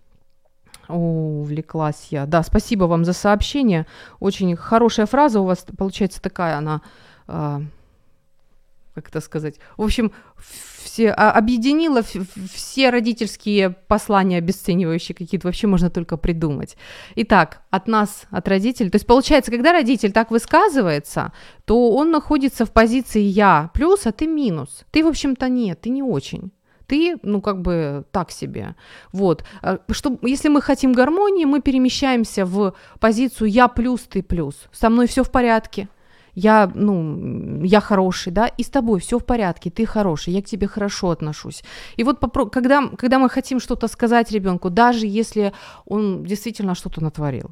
увлеклась 0.88 2.08
я. 2.10 2.26
Да, 2.26 2.42
спасибо 2.42 2.86
вам 2.86 3.06
за 3.06 3.14
сообщение. 3.14 3.86
Очень 4.20 4.56
хорошая 4.56 5.06
фраза 5.06 5.40
у 5.40 5.46
вас 5.46 5.66
получается 5.78 6.20
такая, 6.20 6.58
она, 6.58 6.82
э, 7.28 7.62
как 8.98 9.10
это 9.10 9.22
сказать, 9.22 9.60
в 9.78 9.84
общем, 9.84 10.12
все, 10.84 11.12
а, 11.12 11.32
объединила 11.32 12.02
все 12.02 12.90
родительские 12.90 13.70
послания 13.70 14.40
обесценивающие 14.40 15.16
какие-то, 15.16 15.48
вообще 15.48 15.68
можно 15.68 15.92
только 15.92 16.18
придумать. 16.18 16.76
Итак, 17.16 17.62
от 17.70 17.88
нас, 17.88 18.24
от 18.32 18.48
родителей, 18.48 18.90
то 18.90 18.96
есть 18.96 19.06
получается, 19.06 19.52
когда 19.52 19.72
родитель 19.72 20.12
так 20.12 20.32
высказывается, 20.32 21.32
то 21.66 21.92
он 21.92 22.10
находится 22.10 22.66
в 22.66 22.72
позиции 22.72 23.22
«я 23.22 23.70
плюс», 23.76 24.08
а 24.08 24.12
ты 24.12 24.26
минус. 24.26 24.86
Ты, 24.90 25.04
в 25.04 25.08
общем-то, 25.08 25.48
нет, 25.48 25.82
ты 25.82 25.90
не 25.90 26.02
очень 26.02 26.52
ты, 26.88 27.18
ну, 27.22 27.42
как 27.42 27.62
бы 27.62 28.06
так 28.12 28.32
себе. 28.32 28.76
Вот. 29.12 29.44
А, 29.62 29.80
что, 29.92 30.18
если 30.22 30.48
мы 30.48 30.62
хотим 30.62 30.94
гармонии, 30.94 31.44
мы 31.44 31.62
перемещаемся 31.62 32.46
в 32.46 32.74
позицию 33.00 33.50
«я 33.50 33.68
плюс, 33.68 34.04
ты 34.04 34.24
плюс». 34.24 34.56
Со 34.72 34.90
мной 34.90 35.08
все 35.08 35.24
в 35.24 35.30
порядке 35.30 35.90
я, 36.40 36.72
ну, 36.76 37.64
я 37.64 37.82
хороший, 37.82 38.32
да, 38.32 38.48
и 38.60 38.64
с 38.64 38.70
тобой 38.70 39.00
все 39.00 39.18
в 39.18 39.26
порядке, 39.26 39.72
ты 39.72 39.88
хороший, 39.88 40.34
я 40.34 40.42
к 40.42 40.46
тебе 40.46 40.68
хорошо 40.68 41.10
отношусь. 41.10 41.64
И 41.98 42.04
вот 42.04 42.20
попро- 42.20 42.50
когда, 42.50 42.90
когда 42.96 43.18
мы 43.18 43.28
хотим 43.30 43.60
что-то 43.60 43.88
сказать 43.88 44.32
ребенку, 44.32 44.70
даже 44.70 45.08
если 45.08 45.52
он 45.86 46.24
действительно 46.24 46.76
что-то 46.76 47.04
натворил, 47.04 47.50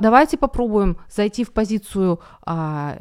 давайте 0.00 0.36
попробуем 0.36 0.98
зайти 1.08 1.44
в 1.44 1.52
позицию 1.52 2.20
а, 2.44 2.98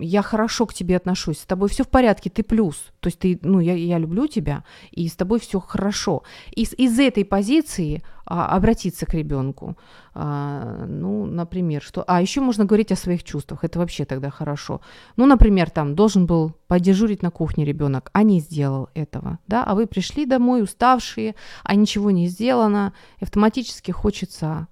«я 0.00 0.22
хорошо 0.22 0.66
к 0.66 0.74
тебе 0.74 0.96
отношусь, 0.96 1.38
с 1.38 1.46
тобой 1.46 1.68
все 1.68 1.84
в 1.84 1.88
порядке, 1.88 2.30
ты 2.30 2.42
плюс». 2.42 2.90
То 3.00 3.08
есть 3.08 3.18
ты, 3.18 3.38
ну, 3.42 3.60
я, 3.60 3.74
я 3.74 3.98
люблю 3.98 4.26
тебя, 4.26 4.64
и 4.90 5.08
с 5.08 5.14
тобой 5.14 5.38
все 5.38 5.60
хорошо. 5.60 6.22
Из, 6.50 6.72
из 6.74 6.98
этой 6.98 7.24
позиции 7.24 8.02
а, 8.28 8.56
обратиться 8.56 9.06
к 9.06 9.14
ребенку. 9.14 9.76
А, 10.14 10.84
ну, 10.88 11.26
например, 11.26 11.80
что... 11.80 12.02
А 12.08 12.20
еще 12.20 12.40
можно 12.40 12.64
говорить 12.64 12.90
о 12.90 12.96
своих 12.96 13.22
чувствах, 13.22 13.62
это 13.62 13.78
вообще 13.78 14.04
тогда 14.04 14.30
хорошо. 14.30 14.80
Ну, 15.16 15.26
например, 15.26 15.70
там 15.70 15.94
должен 15.94 16.26
был 16.26 16.52
подежурить 16.66 17.22
на 17.22 17.30
кухне 17.30 17.64
ребенок, 17.64 18.10
а 18.12 18.24
не 18.24 18.40
сделал 18.40 18.88
этого, 18.94 19.38
да, 19.46 19.62
а 19.62 19.76
вы 19.76 19.86
пришли 19.86 20.26
домой 20.26 20.62
уставшие, 20.62 21.36
а 21.62 21.76
ничего 21.76 22.10
не 22.10 22.26
сделано, 22.26 22.92
автоматически 23.20 23.92
хочется 23.92 24.66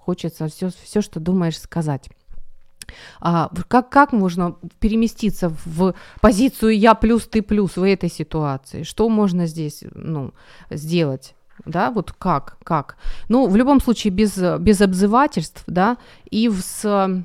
хочется 0.00 0.48
все, 0.48 0.70
все 0.82 1.00
что 1.00 1.20
думаешь, 1.20 1.58
сказать. 1.58 2.08
А, 3.20 3.50
как, 3.68 3.90
как 3.90 4.12
можно 4.12 4.56
переместиться 4.78 5.52
в 5.64 5.94
позицию 6.20 6.78
я 6.78 6.94
плюс 6.94 7.26
ты 7.26 7.42
плюс 7.42 7.76
в 7.76 7.82
этой 7.82 8.10
ситуации? 8.10 8.84
Что 8.84 9.08
можно 9.08 9.46
здесь 9.46 9.82
ну, 9.92 10.32
сделать? 10.70 11.34
да, 11.64 11.90
вот 11.90 12.12
как, 12.12 12.58
как. 12.64 12.96
Ну, 13.28 13.48
в 13.48 13.56
любом 13.56 13.80
случае, 13.80 14.12
без, 14.12 14.36
без 14.60 14.80
обзывательств, 14.80 15.62
да, 15.66 15.96
и 16.30 16.50
с 16.50 17.24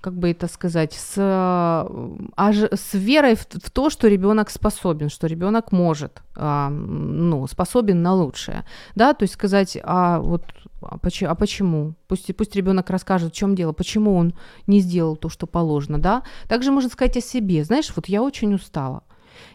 как 0.00 0.14
бы 0.14 0.30
это 0.30 0.46
сказать, 0.48 0.94
с, 0.94 1.14
а, 1.18 2.52
с 2.52 2.94
верой 2.94 3.34
в, 3.34 3.46
в 3.62 3.70
то, 3.70 3.90
что 3.90 4.08
ребенок 4.08 4.48
способен, 4.48 5.10
что 5.10 5.26
ребенок 5.26 5.72
может, 5.72 6.22
а, 6.36 6.70
ну, 6.70 7.46
способен 7.46 8.02
на 8.02 8.14
лучшее, 8.14 8.64
да, 8.94 9.12
то 9.12 9.24
есть 9.24 9.34
сказать, 9.34 9.76
а 9.82 10.20
вот, 10.20 10.44
а, 10.82 10.98
почему, 10.98 11.30
а 11.30 11.34
почему? 11.34 11.94
Пусть, 12.08 12.34
пусть 12.36 12.56
ребенок 12.56 12.90
расскажет, 12.90 13.32
в 13.32 13.36
чем 13.36 13.54
дело, 13.54 13.72
почему 13.72 14.16
он 14.16 14.34
не 14.66 14.80
сделал 14.80 15.16
то, 15.16 15.28
что 15.28 15.46
положено, 15.46 15.98
да. 15.98 16.22
Также 16.48 16.72
можно 16.72 16.90
сказать 16.90 17.16
о 17.16 17.20
себе, 17.20 17.64
знаешь, 17.64 17.92
вот 17.94 18.06
я 18.06 18.22
очень 18.22 18.54
устала, 18.54 19.02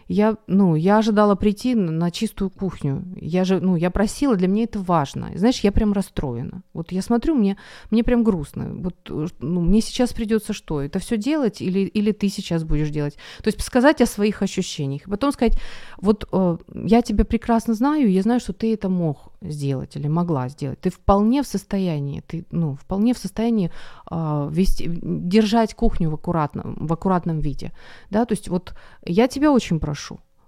я, 0.08 0.36
ну, 0.46 0.76
я 0.76 0.98
ожидала 0.98 1.34
прийти 1.34 1.74
на 1.74 2.10
чистую 2.10 2.50
кухню. 2.50 3.04
Я 3.16 3.44
же, 3.44 3.60
ну, 3.60 3.76
я 3.76 3.90
просила, 3.90 4.36
для 4.36 4.48
меня 4.48 4.64
это 4.64 4.78
важно. 4.78 5.30
знаешь, 5.34 5.60
я 5.60 5.72
прям 5.72 5.92
расстроена. 5.92 6.62
Вот 6.72 6.92
я 6.92 7.02
смотрю, 7.02 7.34
мне, 7.34 7.56
мне 7.90 8.04
прям 8.04 8.22
грустно. 8.22 8.68
Вот, 8.74 8.94
ну, 9.40 9.60
мне 9.60 9.80
сейчас 9.80 10.12
придется 10.12 10.52
что? 10.52 10.80
Это 10.80 10.98
все 10.98 11.16
делать 11.16 11.60
или, 11.60 11.80
или 11.80 12.12
ты 12.12 12.28
сейчас 12.28 12.64
будешь 12.64 12.90
делать? 12.90 13.16
То 13.42 13.48
есть 13.48 13.62
сказать 13.62 14.00
о 14.00 14.06
своих 14.06 14.42
ощущениях. 14.42 15.02
Потом 15.06 15.32
сказать, 15.32 15.58
вот 15.98 16.28
э, 16.32 16.58
я 16.74 17.02
тебя 17.02 17.24
прекрасно 17.24 17.74
знаю, 17.74 18.10
я 18.10 18.22
знаю, 18.22 18.40
что 18.40 18.52
ты 18.52 18.72
это 18.72 18.88
мог 18.88 19.32
сделать 19.40 19.96
или 19.96 20.08
могла 20.08 20.48
сделать. 20.48 20.80
Ты 20.80 20.90
вполне 20.90 21.42
в 21.42 21.46
состоянии, 21.46 22.22
ты, 22.26 22.44
ну, 22.50 22.74
вполне 22.74 23.12
в 23.12 23.18
состоянии 23.18 23.70
э, 24.10 24.48
вести, 24.50 24.88
держать 24.88 25.74
кухню 25.74 26.10
в 26.10 26.14
аккуратном, 26.14 26.86
в 26.86 26.92
аккуратном 26.92 27.40
виде. 27.40 27.72
Да, 28.10 28.24
то 28.24 28.32
есть 28.32 28.48
вот 28.48 28.74
я 29.04 29.28
тебя 29.28 29.52
очень 29.52 29.80
прошу, 29.80 29.95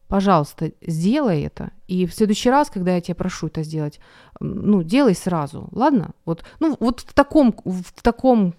пожалуйста, 0.09 0.73
сделай 0.87 1.43
это. 1.43 1.71
И 1.87 2.07
в 2.07 2.15
следующий 2.15 2.51
раз, 2.51 2.71
когда 2.71 2.95
я 2.95 3.01
тебя 3.01 3.15
прошу 3.15 3.47
это 3.47 3.63
сделать, 3.63 4.01
ну, 4.41 4.83
делай 4.83 5.15
сразу, 5.15 5.69
ладно? 5.73 6.11
Вот, 6.25 6.45
ну, 6.61 6.77
вот 6.81 7.01
в 7.01 7.13
таком, 7.13 7.55
в 7.65 8.03
таком 8.03 8.55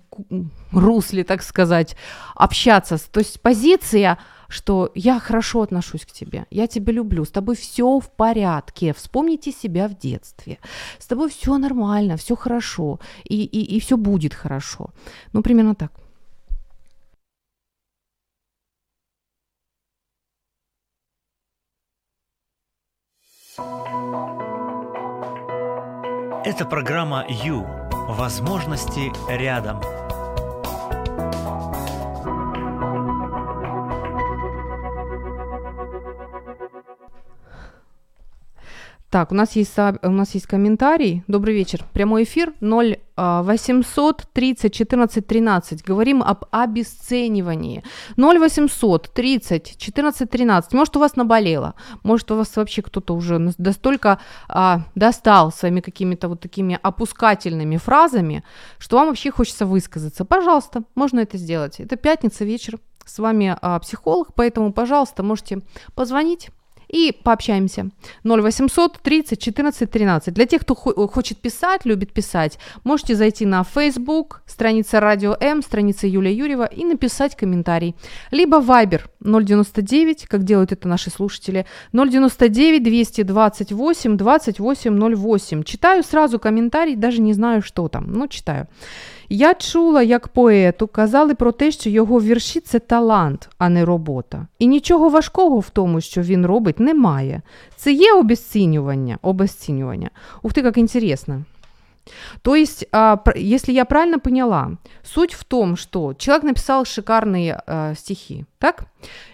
русле, 0.72 1.24
так 1.24 1.42
сказать, 1.42 1.96
общаться. 2.36 2.98
То 3.12 3.20
есть 3.20 3.42
позиция 3.42 4.18
что 4.52 4.92
я 4.96 5.20
хорошо 5.20 5.62
отношусь 5.62 6.06
к 6.06 6.12
тебе, 6.12 6.46
я 6.50 6.66
тебя 6.66 6.92
люблю, 6.92 7.24
с 7.24 7.30
тобой 7.30 7.56
все 7.56 8.00
в 8.00 8.10
порядке, 8.10 8.94
вспомните 8.94 9.52
себя 9.52 9.88
в 9.88 9.96
детстве, 9.96 10.58
с 10.98 11.06
тобой 11.06 11.30
все 11.30 11.58
нормально, 11.60 12.18
все 12.18 12.36
хорошо, 12.36 13.00
и, 13.24 13.44
и, 13.44 13.76
и 13.76 13.80
все 13.80 13.96
будет 13.96 14.34
хорошо. 14.34 14.90
Ну, 15.34 15.44
примерно 15.44 15.76
так. 15.76 15.92
Это 26.50 26.66
программа 26.66 27.26
«Ю». 27.30 27.64
Возможности 28.08 29.12
рядом. 29.30 29.99
Так, 39.10 39.32
у 39.32 39.36
нас 39.36 39.56
есть, 39.56 39.76
у 40.04 40.12
нас 40.12 40.36
есть 40.36 40.46
комментарий. 40.46 41.24
Добрый 41.28 41.56
вечер. 41.56 41.84
Прямой 41.94 42.26
эфир 42.26 42.54
0800 42.62 44.28
30 44.32 44.72
14 44.72 45.26
13. 45.26 45.84
Говорим 45.84 46.22
об 46.22 46.46
обесценивании. 46.52 47.84
0800 48.18 49.12
30 49.12 49.78
14 49.80 50.30
13. 50.30 50.74
Может, 50.74 50.96
у 50.96 51.00
вас 51.00 51.16
наболело. 51.16 51.74
Может, 52.04 52.30
у 52.30 52.36
вас 52.36 52.56
вообще 52.56 52.84
кто-то 52.84 53.16
уже 53.16 53.40
настолько 53.40 54.20
а, 54.48 54.82
достал 54.94 55.52
своими 55.52 55.82
какими-то 55.82 56.28
вот 56.30 56.42
такими 56.42 56.78
опускательными 56.80 57.78
фразами, 57.78 58.44
что 58.78 58.98
вам 58.98 59.08
вообще 59.08 59.32
хочется 59.32 59.66
высказаться. 59.66 60.24
Пожалуйста, 60.24 60.84
можно 60.94 61.20
это 61.22 61.40
сделать. 61.40 61.80
Это 61.80 61.96
пятница 61.96 62.46
вечер. 62.46 62.78
С 63.06 63.18
вами 63.18 63.58
а, 63.60 63.80
психолог, 63.80 64.36
поэтому, 64.36 64.72
пожалуйста, 64.72 65.24
можете 65.24 65.62
позвонить 65.96 66.52
и 66.90 67.12
пообщаемся. 67.24 67.90
0800 68.26 69.00
30 69.02 69.40
14 69.40 69.90
13. 69.90 70.34
Для 70.34 70.46
тех, 70.46 70.62
кто 70.62 70.76
хочет 70.76 71.38
писать, 71.38 71.86
любит 71.86 72.12
писать, 72.12 72.60
можете 72.84 73.16
зайти 73.16 73.46
на 73.46 73.64
Facebook, 73.64 74.42
страница 74.46 75.00
Радио 75.00 75.38
М, 75.40 75.62
страница 75.62 76.08
Юлия 76.08 76.34
Юрьева 76.34 76.66
и 76.66 76.84
написать 76.84 77.36
комментарий. 77.36 77.96
Либо 78.32 78.58
Viber 78.58 79.02
099, 79.22 80.28
как 80.28 80.44
делают 80.44 80.72
это 80.72 80.88
наши 80.88 81.10
слушатели, 81.10 81.66
099 81.94 82.84
228 82.84 84.18
28 84.18 85.16
08. 85.16 85.64
Читаю 85.64 86.04
сразу 86.04 86.40
комментарий, 86.40 86.96
даже 86.96 87.22
не 87.22 87.34
знаю, 87.34 87.62
что 87.62 87.88
там, 87.88 88.12
но 88.12 88.28
читаю. 88.28 88.68
Я 89.29 89.55
чула, 89.55 90.03
як 90.03 90.29
поету 90.29 90.87
казали 90.87 91.35
про 91.35 91.53
те, 91.53 91.71
що 91.71 91.91
його 91.91 92.21
вірші 92.21 92.61
це 92.61 92.79
талант, 92.79 93.49
а 93.59 93.69
не 93.69 93.85
робота. 93.85 94.47
І 94.59 94.67
нічого 94.67 95.09
важкого 95.09 95.59
в 95.59 95.71
тому, 95.71 96.01
що 96.01 96.23
він 96.23 96.47
робить, 96.47 96.81
немає. 96.81 97.43
Це 97.77 97.93
є 97.93 98.13
обесцінювання. 98.13 99.19
обесцінювання. 99.23 100.11
Ух 100.43 100.53
ты, 100.53 100.63
как 100.63 100.79
интересно. 100.79 101.45
То 102.43 102.55
есть, 102.55 102.87
а, 102.93 103.23
если 103.37 103.73
я 103.73 103.85
правильно 103.85 104.19
поняла, 104.19 104.73
суть 105.03 105.35
в 105.35 105.45
том, 105.45 105.77
что 105.77 106.15
человек 106.15 106.45
написал 106.45 106.85
шикарные 106.85 107.63
а, 107.67 107.95
стихи, 107.95 108.45
так? 108.59 108.87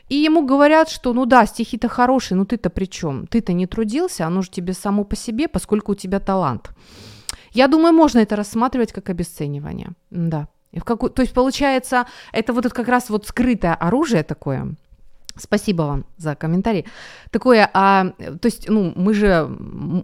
И 0.09 0.17
ему 0.17 0.47
говорят, 0.47 0.89
что 0.89 1.13
ну 1.13 1.27
да, 1.27 1.47
стихи-то 1.47 1.89
хорошие, 1.89 2.39
но 2.39 2.45
ты-то 2.45 2.71
при 2.71 2.87
чем? 2.87 3.27
Ты-то 3.27 3.53
не 3.53 3.67
трудился, 3.67 4.27
оно 4.27 4.43
же 4.43 4.51
тебе 4.51 4.73
само 4.73 5.05
по 5.05 5.17
себе, 5.17 5.49
поскольку 5.49 5.93
у 5.93 5.95
тебя 5.95 6.21
талант. 6.21 6.71
Я 7.56 7.68
думаю, 7.68 7.94
можно 7.94 8.20
это 8.20 8.36
рассматривать 8.36 8.92
как 8.92 9.10
обесценивание. 9.10 9.90
Да. 10.12 10.48
В 10.74 10.84
какую, 10.84 11.10
то 11.10 11.22
есть, 11.22 11.34
получается, 11.34 12.06
это 12.34 12.52
вот 12.52 12.72
как 12.74 12.90
раз 12.90 13.10
вот 13.10 13.26
скрытое 13.26 13.74
оружие 13.74 14.24
такое, 14.24 14.76
Спасибо 15.38 15.84
вам 15.84 16.06
за 16.18 16.36
комментарий. 16.36 16.86
Такое, 17.32 17.70
а, 17.74 18.12
то 18.42 18.46
есть, 18.46 18.70
ну, 18.70 18.94
мы 18.96 19.14
же, 19.14 19.48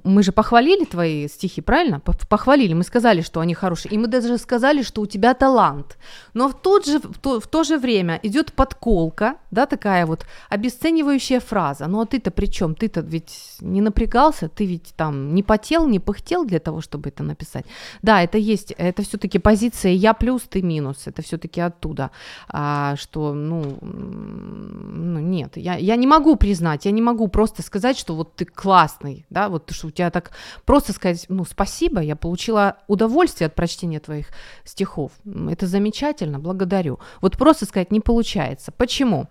мы 0.03 0.23
же 0.23 0.31
похвалили 0.31 0.83
твои 0.83 1.27
стихи, 1.29 1.61
правильно? 1.61 2.01
Похвалили, 2.29 2.73
мы 2.73 2.83
сказали, 2.83 3.21
что 3.21 3.39
они 3.39 3.53
хорошие, 3.53 3.93
и 3.93 3.97
мы 3.97 4.07
даже 4.07 4.37
сказали, 4.37 4.83
что 4.83 5.01
у 5.01 5.05
тебя 5.05 5.33
талант. 5.33 5.97
Но 6.33 6.49
в, 6.49 6.53
тот 6.53 6.85
же, 6.85 6.99
в, 6.99 7.17
то, 7.19 7.39
в 7.39 7.47
то 7.47 7.63
же 7.63 7.77
время 7.77 8.19
идет 8.23 8.51
подколка, 8.51 9.35
да, 9.51 9.65
такая 9.65 10.05
вот 10.05 10.25
обесценивающая 10.49 11.39
фраза. 11.39 11.87
Ну, 11.87 12.01
а 12.01 12.05
ты-то 12.05 12.31
при 12.31 12.47
чем? 12.47 12.75
Ты-то 12.75 12.99
ведь 12.99 13.55
не 13.61 13.81
напрягался, 13.81 14.49
ты 14.49 14.65
ведь 14.65 14.93
там 14.97 15.33
не 15.33 15.43
потел, 15.43 15.87
не 15.87 15.99
пыхтел 15.99 16.45
для 16.45 16.59
того, 16.59 16.81
чтобы 16.81 17.09
это 17.09 17.23
написать. 17.23 17.65
Да, 18.01 18.21
это 18.21 18.37
есть, 18.37 18.71
это 18.77 19.01
все-таки 19.03 19.39
позиция 19.39 19.93
я 19.93 20.13
плюс, 20.13 20.41
ты 20.41 20.61
минус, 20.61 21.07
это 21.07 21.21
все-таки 21.21 21.61
оттуда, 21.61 22.11
а, 22.49 22.95
что, 22.97 23.33
ну, 23.33 23.77
ну 23.81 25.20
нет, 25.29 25.57
я, 25.57 25.75
я 25.75 25.95
не 25.95 26.07
могу 26.07 26.36
признать, 26.36 26.86
я 26.86 26.91
не 26.91 27.01
могу 27.01 27.27
просто 27.27 27.62
сказать, 27.62 27.97
что 27.97 28.15
вот 28.15 28.36
ты 28.36 28.45
классный, 28.45 29.25
да, 29.29 29.49
вот 29.49 29.71
что 29.71 29.88
у 29.88 29.91
тебя 29.91 30.10
так 30.10 30.31
просто 30.65 30.93
сказать, 30.93 31.25
ну, 31.29 31.45
спасибо, 31.45 32.01
я 32.01 32.15
получила 32.15 32.77
удовольствие 32.88 33.47
от 33.47 33.55
прочтения 33.55 33.99
твоих 33.99 34.27
стихов, 34.63 35.12
это 35.49 35.67
замечательно, 35.67 36.39
благодарю. 36.39 36.99
Вот 37.21 37.38
просто 37.38 37.65
сказать 37.65 37.91
не 37.91 37.99
получается. 37.99 38.71
Почему? 38.71 39.27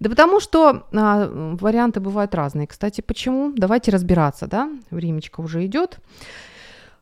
Да 0.00 0.08
потому 0.08 0.40
что 0.40 0.86
а, 0.92 1.28
варианты 1.60 2.00
бывают 2.00 2.34
разные. 2.34 2.66
Кстати, 2.66 3.00
почему? 3.00 3.52
Давайте 3.56 3.90
разбираться, 3.90 4.46
да? 4.46 4.70
Времечко 4.90 5.40
уже 5.40 5.66
идет. 5.66 5.98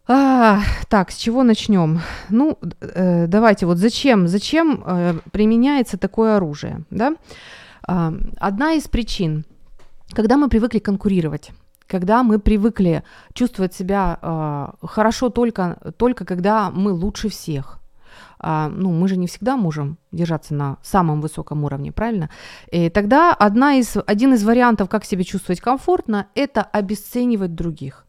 А, 0.09 0.61
так, 0.89 1.11
с 1.11 1.17
чего 1.17 1.43
начнем? 1.43 2.01
Ну, 2.31 2.59
э, 2.81 3.27
давайте, 3.27 3.67
вот 3.67 3.79
зачем, 3.79 4.29
зачем 4.29 4.83
э, 4.87 5.15
применяется 5.33 5.99
такое 5.99 6.37
оружие, 6.37 6.83
да? 6.91 7.17
Одна 7.87 8.73
из 8.73 8.89
причин, 8.89 9.45
когда 10.13 10.37
мы 10.37 10.49
привыкли 10.49 10.79
конкурировать, 10.79 11.53
когда 11.87 12.23
мы 12.23 12.39
привыкли 12.39 13.05
чувствовать 13.33 13.75
себя 13.75 14.19
э, 14.21 14.87
хорошо 14.87 15.31
только, 15.31 15.79
только 15.97 16.25
когда 16.25 16.71
мы 16.71 16.93
лучше 16.93 17.29
всех. 17.29 17.79
А, 18.39 18.69
ну, 18.69 18.93
мы 18.93 19.09
же 19.09 19.17
не 19.17 19.27
всегда 19.27 19.57
можем 19.57 19.99
держаться 20.13 20.55
на 20.55 20.79
самом 20.83 21.21
высоком 21.21 21.65
уровне, 21.65 21.93
правильно? 21.93 22.31
И 22.71 22.91
тогда 22.91 23.33
одна 23.35 23.75
из, 23.75 23.97
один 24.07 24.35
из 24.35 24.45
вариантов, 24.45 24.89
как 24.89 25.05
себя 25.05 25.25
чувствовать 25.25 25.61
комфортно, 25.61 26.27
это 26.35 26.63
обесценивать 26.63 27.55
других. 27.55 28.07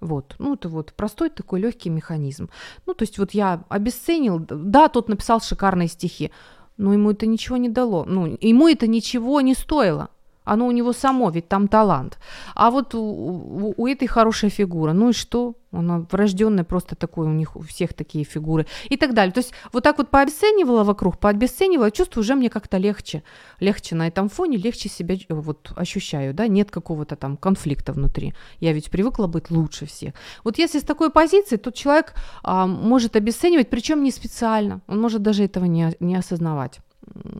Вот, 0.00 0.36
ну 0.38 0.54
это 0.54 0.68
вот 0.68 0.92
простой 0.92 1.30
такой 1.30 1.60
легкий 1.60 1.88
механизм. 1.88 2.50
Ну, 2.84 2.92
то 2.92 3.04
есть 3.04 3.18
вот 3.18 3.30
я 3.30 3.64
обесценил, 3.70 4.38
да, 4.38 4.88
тот 4.88 5.08
написал 5.08 5.40
шикарные 5.40 5.88
стихи, 5.88 6.30
но 6.76 6.92
ему 6.92 7.10
это 7.10 7.26
ничего 7.26 7.56
не 7.56 7.68
дало. 7.68 8.04
Ну, 8.04 8.36
ему 8.40 8.68
это 8.68 8.86
ничего 8.86 9.40
не 9.40 9.54
стоило. 9.54 10.10
Оно 10.44 10.66
у 10.66 10.70
него 10.70 10.92
само, 10.92 11.30
ведь 11.30 11.48
там 11.48 11.68
талант. 11.68 12.18
А 12.54 12.70
вот 12.70 12.94
у, 12.94 13.00
у, 13.00 13.74
у 13.76 13.86
этой 13.86 14.06
хорошая 14.06 14.50
фигура. 14.50 14.92
Ну 14.92 15.10
и 15.10 15.12
что? 15.12 15.54
Она 15.72 16.06
врожденная, 16.10 16.64
просто 16.64 16.94
такой, 16.94 17.26
у 17.26 17.32
них 17.32 17.56
у 17.56 17.60
всех 17.60 17.94
такие 17.94 18.24
фигуры. 18.24 18.66
И 18.90 18.96
так 18.96 19.14
далее. 19.14 19.32
То 19.32 19.40
есть 19.40 19.52
вот 19.72 19.82
так 19.82 19.98
вот 19.98 20.10
пообесценивала 20.10 20.84
вокруг, 20.84 21.18
пообесценивала, 21.18 21.90
чувствую, 21.90 22.22
уже 22.22 22.34
мне 22.34 22.50
как-то 22.50 22.76
легче. 22.76 23.22
Легче 23.58 23.94
на 23.94 24.06
этом 24.06 24.28
фоне, 24.28 24.56
легче 24.58 24.88
себя 24.88 25.16
вот 25.28 25.72
ощущаю, 25.76 26.34
да, 26.34 26.46
нет 26.46 26.70
какого-то 26.70 27.16
там 27.16 27.36
конфликта 27.36 27.92
внутри. 27.92 28.34
Я 28.60 28.72
ведь 28.72 28.90
привыкла 28.90 29.26
быть 29.26 29.50
лучше 29.50 29.86
всех. 29.86 30.14
Вот 30.44 30.58
если 30.58 30.78
с 30.78 30.82
такой 30.82 31.10
позиции, 31.10 31.56
то 31.56 31.70
человек 31.72 32.14
а, 32.42 32.66
может 32.66 33.16
обесценивать, 33.16 33.70
причем 33.70 34.02
не 34.02 34.10
специально. 34.10 34.80
Он 34.86 35.00
может 35.00 35.22
даже 35.22 35.44
этого 35.44 35.64
не, 35.64 35.94
не 36.00 36.16
осознавать. 36.16 36.80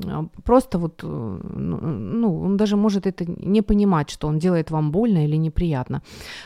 А, 0.07 0.27
просто 0.45 0.79
вот, 0.79 1.01
э, 1.03 1.07
ну, 1.07 1.79
ну, 1.81 2.41
он 2.41 2.57
даже 2.57 2.77
может 2.77 3.07
это 3.07 3.25
не 3.27 3.63
понимать, 3.63 4.11
что 4.11 4.29
он 4.29 4.39
делает 4.39 4.71
вам 4.71 4.91
больно 4.91 5.25
или 5.25 5.37
неприятно. 5.37 6.03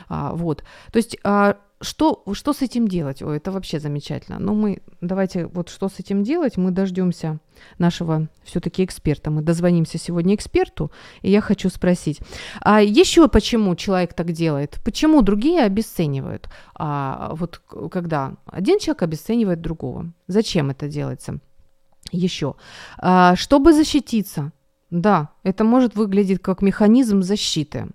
А, 0.09 0.33
вот. 0.35 0.65
То 0.93 0.99
есть 0.99 1.19
а, 1.25 1.57
что, 1.81 2.25
что 2.33 2.53
с 2.53 2.63
этим 2.63 2.89
делать? 2.89 3.23
Ой, 3.23 3.37
это 3.37 3.53
вообще 3.53 3.81
замечательно. 3.81 4.39
Но 4.39 4.53
ну, 4.53 4.61
мы, 4.61 4.83
давайте, 5.01 5.47
вот 5.47 5.69
что 5.69 5.89
с 5.89 6.01
этим 6.01 6.23
делать? 6.23 6.57
Мы 6.57 6.71
дождемся 6.71 7.39
нашего 7.79 8.29
все-таки 8.43 8.85
эксперта. 8.85 9.31
Мы 9.31 9.43
дозвонимся 9.43 9.99
сегодня 9.99 10.35
эксперту, 10.35 10.91
и 11.23 11.31
я 11.31 11.41
хочу 11.41 11.71
спросить, 11.71 12.21
а 12.61 12.83
еще 12.83 13.29
почему 13.29 13.77
человек 13.77 14.15
так 14.15 14.33
делает? 14.33 14.79
Почему 14.85 15.23
другие 15.23 15.63
обесценивают? 15.63 16.49
А, 16.75 17.33
вот 17.35 17.63
когда 17.91 18.35
один 18.47 18.79
человек 18.79 19.03
обесценивает 19.03 19.61
другого. 19.61 20.13
Зачем 20.27 20.71
это 20.71 20.89
делается? 20.89 21.41
Еще. 22.13 22.55
А, 22.99 23.37
чтобы 23.37 23.73
защититься, 23.73 24.53
да, 24.91 25.31
это 25.43 25.65
может 25.65 25.97
выглядеть 25.97 26.41
как 26.41 26.63
механизм 26.63 27.23
защиты. 27.23 27.89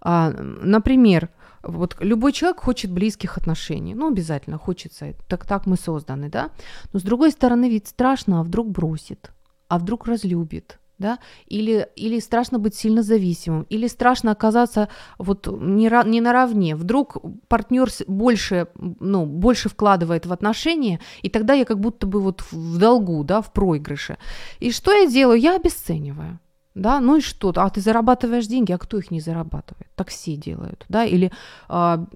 А, 0.00 0.30
например, 0.30 1.30
вот 1.62 1.96
любой 2.00 2.32
человек 2.32 2.60
хочет 2.60 2.92
близких 2.92 3.38
отношений, 3.38 3.94
ну, 3.94 4.08
обязательно 4.08 4.58
хочется, 4.58 5.14
так, 5.28 5.46
так 5.46 5.66
мы 5.66 5.76
созданы, 5.76 6.28
да, 6.28 6.50
но 6.92 7.00
с 7.00 7.02
другой 7.02 7.32
стороны 7.32 7.68
ведь 7.68 7.88
страшно, 7.88 8.40
а 8.40 8.42
вдруг 8.44 8.70
бросит, 8.70 9.32
а 9.68 9.78
вдруг 9.78 10.06
разлюбит, 10.06 10.78
да, 10.98 11.18
или, 11.46 11.88
или 11.96 12.20
страшно 12.20 12.58
быть 12.58 12.74
сильно 12.74 13.02
зависимым, 13.02 13.66
или 13.68 13.86
страшно 13.86 14.32
оказаться 14.32 14.88
вот 15.18 15.46
не, 15.46 15.90
не 16.08 16.20
наравне, 16.20 16.76
вдруг 16.76 17.18
партнер 17.48 17.88
больше, 18.06 18.68
ну, 18.76 19.26
больше 19.26 19.68
вкладывает 19.68 20.26
в 20.26 20.32
отношения, 20.32 21.00
и 21.22 21.28
тогда 21.28 21.54
я 21.54 21.64
как 21.64 21.80
будто 21.80 22.06
бы 22.06 22.20
вот 22.20 22.42
в 22.50 22.78
долгу, 22.78 23.24
да, 23.24 23.40
в 23.40 23.52
проигрыше. 23.52 24.16
И 24.60 24.70
что 24.70 24.92
я 24.92 25.06
делаю? 25.06 25.38
Я 25.38 25.56
обесцениваю. 25.56 26.38
Да, 26.74 27.00
ну 27.00 27.16
и 27.16 27.20
что? 27.22 27.54
А 27.56 27.70
ты 27.70 27.80
зарабатываешь 27.80 28.46
деньги, 28.46 28.70
а 28.70 28.76
кто 28.76 28.98
их 28.98 29.10
не 29.10 29.20
зарабатывает? 29.20 29.88
Такси 29.94 30.36
делают, 30.36 30.84
да, 30.90 31.06
или 31.06 31.32
а, 31.68 32.06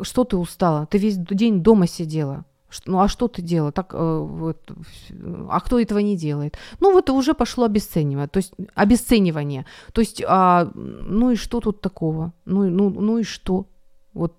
что 0.00 0.24
ты 0.24 0.38
устала? 0.38 0.86
Ты 0.86 0.96
весь 0.96 1.18
день 1.18 1.62
дома 1.62 1.86
сидела, 1.86 2.46
ну 2.86 3.00
а 3.00 3.08
что 3.08 3.28
ты 3.28 3.42
делала? 3.42 3.72
Так, 3.72 3.94
э, 3.94 4.18
вот, 4.18 4.58
а 5.48 5.60
кто 5.60 5.78
этого 5.78 5.98
не 5.98 6.16
делает? 6.16 6.56
Ну 6.80 6.92
вот 6.92 7.10
уже 7.10 7.34
пошло 7.34 7.64
обесценивание, 7.64 8.28
то 8.28 8.38
есть 8.38 8.52
обесценивание. 8.74 9.64
То 9.92 10.00
есть, 10.00 10.22
а, 10.26 10.70
ну 10.74 11.30
и 11.30 11.36
что 11.36 11.60
тут 11.60 11.80
такого? 11.80 12.32
Ну, 12.44 12.68
ну, 12.70 12.90
ну 12.90 13.18
и 13.18 13.22
что? 13.22 13.66
Вот 14.12 14.34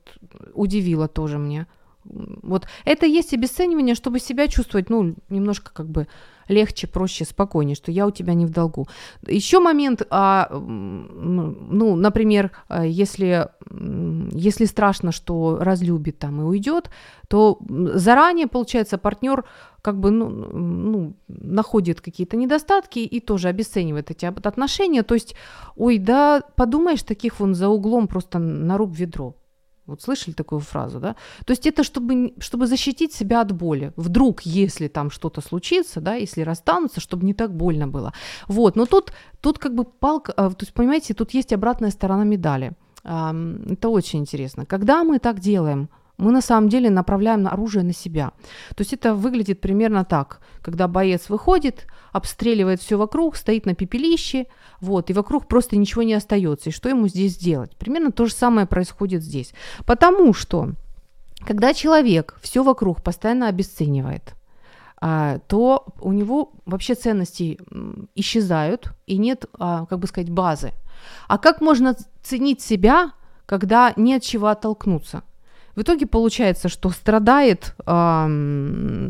удивило 0.53 1.07
тоже 1.07 1.37
мне. 1.37 1.67
Вот 2.03 2.67
это 2.85 3.05
есть 3.05 3.33
обесценивание, 3.33 3.95
чтобы 3.95 4.19
себя 4.19 4.47
чувствовать, 4.47 4.89
ну, 4.89 5.15
немножко 5.29 5.71
как 5.73 5.87
бы 5.87 6.07
легче, 6.51 6.87
проще, 6.87 7.25
спокойнее, 7.25 7.75
что 7.75 7.91
я 7.91 8.05
у 8.05 8.11
тебя 8.11 8.33
не 8.33 8.45
в 8.45 8.51
долгу. 8.51 8.87
Еще 9.27 9.59
момент, 9.59 10.03
а, 10.09 10.47
ну, 10.51 11.95
например, 11.95 12.51
а, 12.67 12.85
если, 12.85 13.49
если 13.69 14.65
страшно, 14.65 15.11
что 15.11 15.57
разлюбит 15.59 16.19
там 16.19 16.41
и 16.41 16.43
уйдет, 16.43 16.89
то 17.27 17.59
заранее, 17.67 18.47
получается, 18.47 18.97
партнер 18.97 19.45
как 19.81 19.99
бы 19.99 20.11
ну, 20.11 20.29
ну, 20.29 21.13
находит 21.27 22.01
какие-то 22.01 22.37
недостатки 22.37 22.99
и 22.99 23.19
тоже 23.19 23.47
обесценивает 23.47 24.11
эти 24.11 24.25
отношения. 24.25 25.03
То 25.03 25.15
есть, 25.15 25.35
ой, 25.75 25.97
да, 25.97 26.43
подумаешь, 26.55 27.03
таких 27.03 27.39
вон 27.39 27.55
за 27.55 27.69
углом 27.69 28.07
просто 28.07 28.37
наруб 28.37 28.95
ведро. 28.95 29.35
Вот 29.87 30.01
слышали 30.01 30.33
такую 30.33 30.59
фразу, 30.59 30.99
да? 30.99 31.15
То 31.45 31.51
есть 31.51 31.65
это 31.65 31.83
чтобы, 31.83 32.33
чтобы 32.39 32.67
защитить 32.67 33.13
себя 33.13 33.41
от 33.41 33.51
боли. 33.51 33.91
Вдруг, 33.95 34.41
если 34.43 34.87
там 34.87 35.09
что-то 35.09 35.41
случится, 35.41 36.01
да, 36.01 36.15
если 36.15 36.41
расстанутся, 36.41 37.01
чтобы 37.01 37.25
не 37.25 37.33
так 37.33 37.53
больно 37.53 37.87
было. 37.87 38.13
Вот, 38.47 38.75
но 38.75 38.85
тут, 38.85 39.11
тут 39.41 39.57
как 39.57 39.73
бы 39.75 39.83
палка, 39.83 40.33
а, 40.37 40.49
то 40.49 40.63
есть, 40.63 40.73
понимаете, 40.73 41.13
тут 41.13 41.33
есть 41.33 41.51
обратная 41.53 41.91
сторона 41.91 42.23
медали. 42.23 42.73
Это 43.03 43.89
очень 43.89 44.19
интересно. 44.19 44.65
Когда 44.65 45.03
мы 45.03 45.17
так 45.17 45.39
делаем, 45.39 45.89
мы 46.21 46.31
на 46.31 46.41
самом 46.41 46.69
деле 46.69 46.89
направляем 46.89 47.47
оружие 47.47 47.83
на 47.83 47.93
себя. 47.93 48.31
То 48.69 48.81
есть 48.81 48.93
это 48.93 49.15
выглядит 49.15 49.59
примерно 49.59 50.05
так, 50.05 50.39
когда 50.61 50.87
боец 50.87 51.29
выходит, 51.29 51.87
обстреливает 52.11 52.79
все 52.79 52.95
вокруг, 52.95 53.35
стоит 53.35 53.65
на 53.65 53.73
пепелище, 53.73 54.45
вот, 54.79 55.09
и 55.09 55.13
вокруг 55.13 55.47
просто 55.47 55.77
ничего 55.77 56.03
не 56.03 56.13
остается. 56.13 56.69
И 56.69 56.73
что 56.73 56.89
ему 56.89 57.07
здесь 57.07 57.37
делать? 57.37 57.75
Примерно 57.75 58.11
то 58.11 58.27
же 58.27 58.33
самое 58.33 58.67
происходит 58.67 59.23
здесь. 59.23 59.53
Потому 59.85 60.33
что, 60.33 60.73
когда 61.45 61.73
человек 61.73 62.37
все 62.41 62.63
вокруг 62.63 63.01
постоянно 63.01 63.47
обесценивает, 63.47 64.35
а, 65.01 65.39
то 65.47 65.87
у 65.99 66.11
него 66.11 66.53
вообще 66.67 66.93
ценности 66.93 67.57
исчезают, 68.13 68.93
и 69.07 69.17
нет, 69.17 69.45
а, 69.57 69.87
как 69.87 69.97
бы 69.97 70.05
сказать, 70.05 70.29
базы. 70.29 70.73
А 71.27 71.39
как 71.39 71.61
можно 71.61 71.95
ценить 72.21 72.61
себя, 72.61 73.13
когда 73.47 73.93
не 73.95 74.13
от 74.13 74.21
чего 74.21 74.47
оттолкнуться? 74.47 75.23
В 75.75 75.81
итоге 75.81 76.05
получается, 76.05 76.69
что 76.69 76.89
страдает, 76.89 77.75
э, 77.85 77.91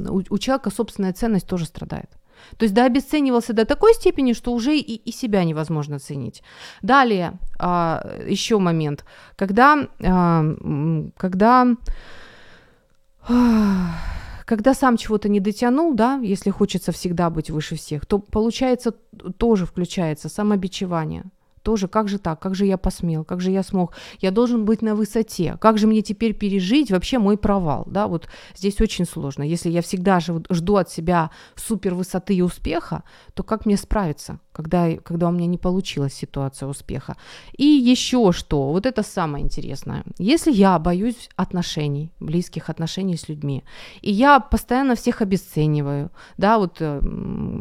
у, 0.10 0.24
у 0.30 0.38
человека 0.38 0.69
собственная 0.69 1.13
ценность 1.13 1.47
тоже 1.47 1.65
страдает. 1.65 2.10
То 2.58 2.63
есть 2.63 2.74
да, 2.74 2.86
обесценивался 2.86 3.54
до 3.54 3.65
такой 3.65 3.93
степени, 3.93 4.34
что 4.34 4.54
уже 4.54 4.78
и, 4.78 4.95
и 4.95 5.12
себя 5.12 5.43
невозможно 5.43 6.00
ценить. 6.00 6.43
Далее, 6.82 7.34
а, 7.60 8.06
еще 8.28 8.60
момент, 8.60 9.06
когда, 9.36 9.88
а, 10.04 10.45
когда, 11.17 11.67
а, 13.28 13.88
когда 14.45 14.74
сам 14.74 14.97
чего-то 14.97 15.30
не 15.30 15.39
дотянул, 15.39 15.93
да, 15.93 16.19
если 16.21 16.50
хочется 16.50 16.91
всегда 16.91 17.30
быть 17.30 17.50
выше 17.50 17.76
всех, 17.76 18.06
то 18.06 18.19
получается 18.19 18.91
тоже 19.38 19.65
включается 19.65 20.30
самобичевание 20.30 21.24
тоже, 21.63 21.88
как 21.88 22.08
же 22.08 22.19
так, 22.19 22.39
как 22.39 22.56
же 22.56 22.65
я 22.65 22.78
посмел, 22.78 23.24
как 23.24 23.41
же 23.41 23.52
я 23.52 23.63
смог, 23.63 23.93
я 24.19 24.32
должен 24.32 24.65
быть 24.65 24.82
на 24.82 24.95
высоте, 24.95 25.58
как 25.60 25.78
же 25.78 25.88
мне 25.88 26.02
теперь 26.02 26.34
пережить 26.34 26.91
вообще 26.91 27.19
мой 27.19 27.38
провал, 27.38 27.84
да, 27.88 28.08
вот 28.08 28.28
здесь 28.56 28.82
очень 28.82 29.06
сложно, 29.06 29.43
если 29.43 29.69
я 29.69 29.82
всегда 29.82 30.19
жду 30.19 30.76
от 30.76 30.89
себя 30.89 31.32
супер 31.56 31.93
высоты 31.93 32.36
и 32.36 32.41
успеха, 32.41 33.04
то 33.34 33.43
как 33.43 33.65
мне 33.65 33.78
справиться, 33.78 34.39
когда, 34.52 34.95
когда 34.97 35.30
у 35.30 35.32
меня 35.32 35.47
не 35.47 35.58
получилась 35.58 36.13
ситуация 36.13 36.67
успеха. 36.67 37.15
И 37.58 37.65
еще 37.65 38.32
что, 38.32 38.71
вот 38.71 38.86
это 38.86 39.04
самое 39.04 39.43
интересное, 39.43 40.04
если 40.17 40.52
я 40.52 40.78
боюсь 40.80 41.30
отношений, 41.36 42.12
близких 42.19 42.69
отношений 42.69 43.17
с 43.17 43.30
людьми, 43.30 43.63
и 44.02 44.12
я 44.12 44.39
постоянно 44.39 44.95
всех 44.95 45.21
обесцениваю, 45.21 46.12
да, 46.38 46.58
вот 46.58 46.78
э, 46.80 47.02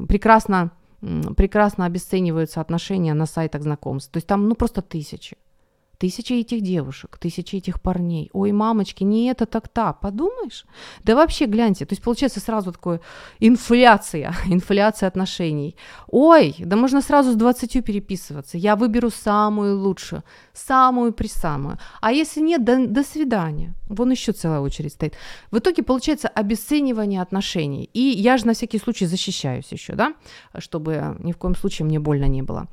прекрасно 0.09 0.71
прекрасно 1.37 1.87
обесцениваются 1.87 2.61
отношения 2.61 3.15
на 3.15 3.27
сайтах 3.27 3.63
знакомств. 3.63 4.13
То 4.13 4.19
есть 4.19 4.27
там 4.27 4.49
ну 4.49 4.55
просто 4.55 4.83
тысячи. 4.83 5.37
Тысячи 6.01 6.33
этих 6.33 6.63
девушек, 6.63 7.19
тысячи 7.19 7.57
этих 7.57 7.79
парней. 7.83 8.31
Ой, 8.33 8.53
мамочки, 8.53 9.05
не 9.05 9.31
это 9.31 9.45
так 9.45 9.69
та, 9.69 9.93
подумаешь? 9.93 10.65
Да 11.05 11.15
вообще, 11.15 11.45
гляньте, 11.45 11.85
то 11.85 11.93
есть 11.93 12.03
получается 12.03 12.41
сразу 12.41 12.73
такое 12.73 13.01
инфляция, 13.39 14.35
инфляция 14.47 15.09
отношений. 15.09 15.77
Ой, 16.09 16.55
да 16.59 16.77
можно 16.77 17.03
сразу 17.03 17.33
с 17.33 17.35
20 17.35 17.85
переписываться. 17.85 18.57
Я 18.57 18.77
выберу 18.77 19.11
самую 19.11 19.79
лучшую, 19.79 20.23
самую 20.55 21.13
присамую. 21.13 21.77
А 22.01 22.13
если 22.13 22.41
нет, 22.41 22.65
до, 22.65 22.87
до 22.87 23.05
свидания. 23.05 23.75
Вон 23.91 24.11
еще 24.13 24.31
целая 24.31 24.61
очередь 24.61 24.93
стоит. 24.93 25.17
В 25.51 25.59
итоге 25.59 25.83
получается 25.83 26.29
обесценивание 26.29 27.21
отношений. 27.21 27.91
И 27.93 28.01
я 28.01 28.39
же 28.39 28.47
на 28.47 28.55
всякий 28.55 28.79
случай 28.79 29.07
защищаюсь 29.07 29.73
еще, 29.73 29.95
да, 29.95 30.15
чтобы 30.59 31.17
ни 31.19 31.33
в 31.33 31.37
коем 31.37 31.57
случае 31.57 31.87
мне 31.87 31.99
больно 31.99 32.27
не 32.27 32.43
было. 32.43 32.69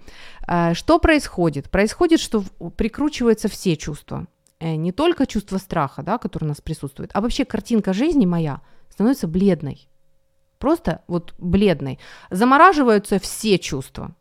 Э, 0.47 0.75
что 0.75 0.99
происходит? 0.99 1.71
Происходит, 1.71 2.19
что 2.19 2.43
прикручиваются 2.77 3.47
все 3.47 3.75
чувства. 3.75 4.27
Э, 4.59 4.75
не 4.75 4.91
только 4.91 5.25
чувство 5.25 5.57
страха, 5.57 6.03
да, 6.03 6.19
которое 6.19 6.45
у 6.45 6.49
нас 6.49 6.61
присутствует, 6.61 7.09
а 7.13 7.21
вообще 7.21 7.45
картинка 7.45 7.93
жизни 7.93 8.27
моя 8.27 8.61
становится 8.89 9.27
бледной. 9.27 9.89
Просто 10.59 11.01
вот 11.07 11.33
бледной. 11.39 11.97
Замораживаются 12.29 13.17
все 13.17 13.57
чувства. 13.57 14.15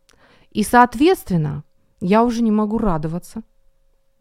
И, 0.50 0.62
соответственно, 0.62 1.62
я 2.00 2.24
уже 2.24 2.42
не 2.42 2.50
могу 2.50 2.78
радоваться. 2.78 3.42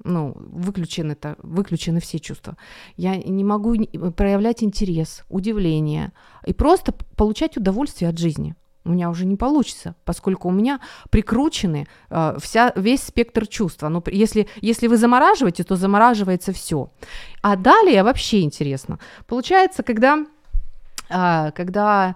Ну, 0.08 0.34
выключены, 0.38 1.14
это, 1.14 1.36
выключены 1.42 2.00
все 2.00 2.20
чувства. 2.20 2.58
Я 2.96 3.18
не 3.18 3.44
могу 3.44 3.76
проявлять 4.16 4.64
интерес, 4.64 5.24
удивление 5.30 6.12
и 6.46 6.54
просто 6.54 6.94
получать 7.16 7.58
удовольствие 7.58 8.10
от 8.10 8.20
жизни. 8.20 8.56
у 8.86 8.90
меня 8.92 9.10
уже 9.10 9.26
не 9.26 9.36
получится, 9.36 9.96
поскольку 10.06 10.48
у 10.48 10.52
меня 10.52 10.80
прикручены 11.10 11.88
э, 12.12 12.38
вся, 12.40 12.72
весь 12.76 13.02
спектр 13.02 13.48
чувства. 13.48 13.90
Ну, 13.90 14.04
если, 14.12 14.48
если 14.62 14.88
вы 14.88 14.98
замораживаете, 14.98 15.64
то 15.64 15.76
замораживается 15.76 16.52
все. 16.52 16.92
А 17.42 17.56
далее 17.56 18.04
вообще 18.04 18.42
интересно. 18.42 19.00
Получается, 19.26 19.82
когда, 19.82 20.26
э, 21.10 21.52
когда 21.56 22.16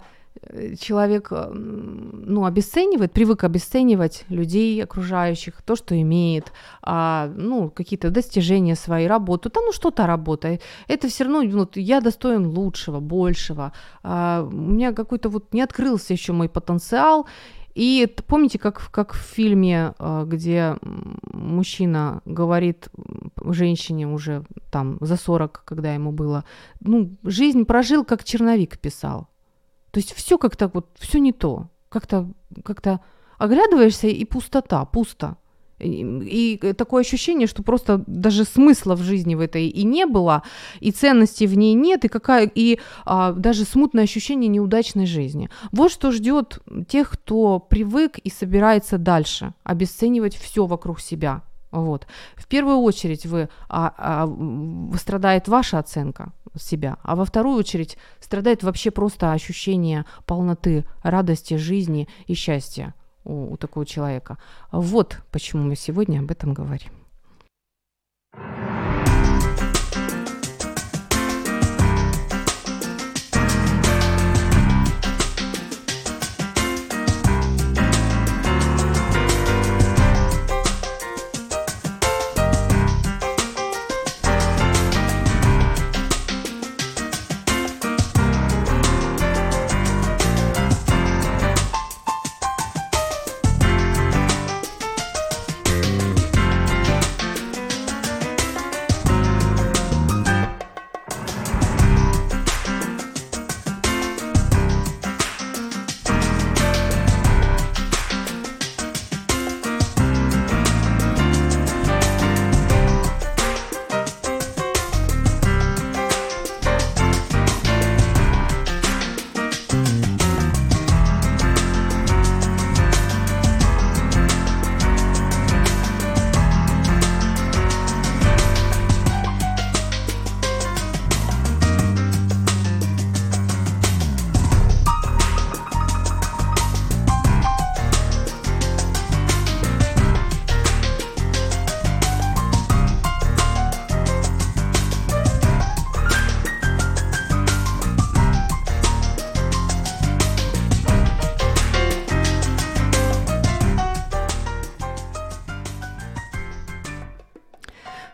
человек, 0.80 1.28
э, 1.30 1.50
ну, 1.52 2.44
обесценивает, 2.44 3.12
привык 3.12 3.44
обесценивать 3.44 4.24
людей 4.28 4.82
окружающих, 4.82 5.62
то, 5.62 5.76
что 5.76 6.00
имеет, 6.00 6.52
а, 6.82 7.30
ну, 7.36 7.70
какие-то 7.70 8.10
достижения 8.10 8.74
своей 8.74 9.06
работы, 9.06 9.50
там, 9.50 9.64
ну, 9.66 9.72
что-то 9.72 10.06
работает. 10.06 10.62
Это 10.88 11.08
все 11.08 11.24
равно, 11.24 11.42
ну, 11.42 11.68
я 11.74 12.00
достоин 12.00 12.46
лучшего, 12.46 13.00
большего. 13.00 13.72
А, 14.02 14.48
у 14.50 14.56
меня 14.56 14.92
какой-то 14.92 15.28
вот 15.28 15.52
не 15.52 15.62
открылся 15.62 16.12
еще 16.12 16.32
мой 16.32 16.48
потенциал, 16.48 17.26
и 17.74 18.12
помните, 18.26 18.58
как, 18.58 18.90
как 18.90 19.14
в 19.14 19.18
фильме, 19.18 19.94
э, 19.98 20.24
где 20.26 20.76
мужчина 21.32 22.20
говорит 22.24 22.88
женщине 23.44 24.08
уже 24.08 24.42
там 24.70 24.98
за 25.00 25.16
40, 25.16 25.62
когда 25.64 25.94
ему 25.94 26.10
было, 26.10 26.44
ну, 26.80 27.16
жизнь 27.22 27.64
прожил, 27.64 28.04
как 28.04 28.24
черновик 28.24 28.78
писал. 28.78 29.28
То 29.90 29.98
есть 29.98 30.14
все 30.14 30.38
как-то 30.38 30.68
вот, 30.68 30.88
все 30.98 31.18
не 31.18 31.32
то. 31.32 31.68
Как-то, 31.88 32.30
как-то 32.64 33.00
оглядываешься 33.38 34.06
и 34.06 34.24
пустота, 34.24 34.84
пусто. 34.84 35.36
И, 35.80 36.58
и 36.62 36.72
такое 36.74 37.00
ощущение, 37.00 37.46
что 37.46 37.62
просто 37.62 38.04
даже 38.06 38.44
смысла 38.44 38.94
в 38.94 39.02
жизни 39.02 39.34
в 39.34 39.40
этой 39.40 39.66
и 39.66 39.84
не 39.84 40.04
было, 40.06 40.42
и 40.78 40.90
ценности 40.90 41.44
в 41.44 41.56
ней 41.56 41.74
нет, 41.74 42.04
и 42.04 42.08
какая 42.08 42.50
и 42.54 42.78
а, 43.06 43.32
даже 43.32 43.64
смутное 43.64 44.04
ощущение 44.04 44.48
неудачной 44.48 45.06
жизни. 45.06 45.48
Вот 45.72 45.90
что 45.90 46.12
ждет 46.12 46.58
тех, 46.86 47.10
кто 47.10 47.58
привык 47.58 48.18
и 48.18 48.30
собирается 48.30 48.98
дальше 48.98 49.54
обесценивать 49.64 50.36
все 50.36 50.66
вокруг 50.66 51.00
себя. 51.00 51.42
Вот. 51.70 52.06
В 52.36 52.46
первую 52.46 52.78
очередь 52.78 53.26
вы, 53.26 53.48
а, 53.68 53.94
а, 53.96 54.96
страдает 54.98 55.48
ваша 55.48 55.78
оценка 55.78 56.32
себя, 56.58 56.98
а 57.02 57.16
во 57.16 57.24
вторую 57.24 57.56
очередь 57.56 57.96
страдает 58.20 58.62
вообще 58.62 58.90
просто 58.90 59.32
ощущение 59.32 60.04
полноты, 60.26 60.84
радости, 61.02 61.54
жизни 61.54 62.08
и 62.26 62.34
счастья 62.34 62.94
у, 63.24 63.52
у 63.52 63.56
такого 63.56 63.86
человека. 63.86 64.38
Вот 64.72 65.18
почему 65.30 65.62
мы 65.62 65.76
сегодня 65.76 66.20
об 66.20 66.30
этом 66.30 66.54
говорим. 66.54 66.90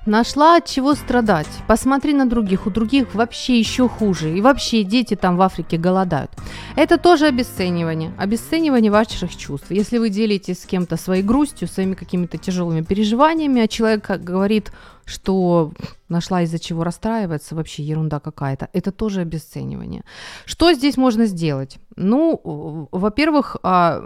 Нашла 0.06 0.58
от 0.58 0.66
чего 0.66 0.94
страдать. 0.94 1.48
Посмотри 1.66 2.14
на 2.14 2.28
других, 2.28 2.68
у 2.68 2.70
других 2.70 3.12
вообще 3.16 3.58
еще 3.58 3.88
хуже. 3.88 4.38
И 4.38 4.40
вообще 4.40 4.84
дети 4.84 5.16
там 5.16 5.36
в 5.36 5.42
Африке 5.42 5.78
голодают. 5.78 6.30
Это 6.76 6.96
тоже 6.96 7.26
обесценивание. 7.26 8.12
Обесценивание 8.16 8.92
ваших 8.92 9.36
чувств. 9.36 9.66
Если 9.70 9.98
вы 9.98 10.10
делитесь 10.10 10.62
с 10.62 10.66
кем-то 10.66 10.96
своей 10.96 11.24
грустью, 11.24 11.66
своими 11.66 11.94
какими-то 11.94 12.38
тяжелыми 12.38 12.82
переживаниями, 12.82 13.60
а 13.60 13.66
человек 13.66 14.08
говорит, 14.20 14.70
что 15.06 15.72
нашла 16.08 16.42
из-за 16.42 16.58
чего 16.58 16.84
расстраиваться, 16.84 17.54
вообще 17.54 17.82
ерунда 17.82 18.20
какая-то. 18.20 18.68
Это 18.72 18.90
тоже 18.90 19.20
обесценивание. 19.20 20.02
Что 20.44 20.72
здесь 20.72 20.96
можно 20.96 21.26
сделать? 21.26 21.78
Ну, 21.96 22.88
во-первых, 22.92 23.56
а, 23.62 24.02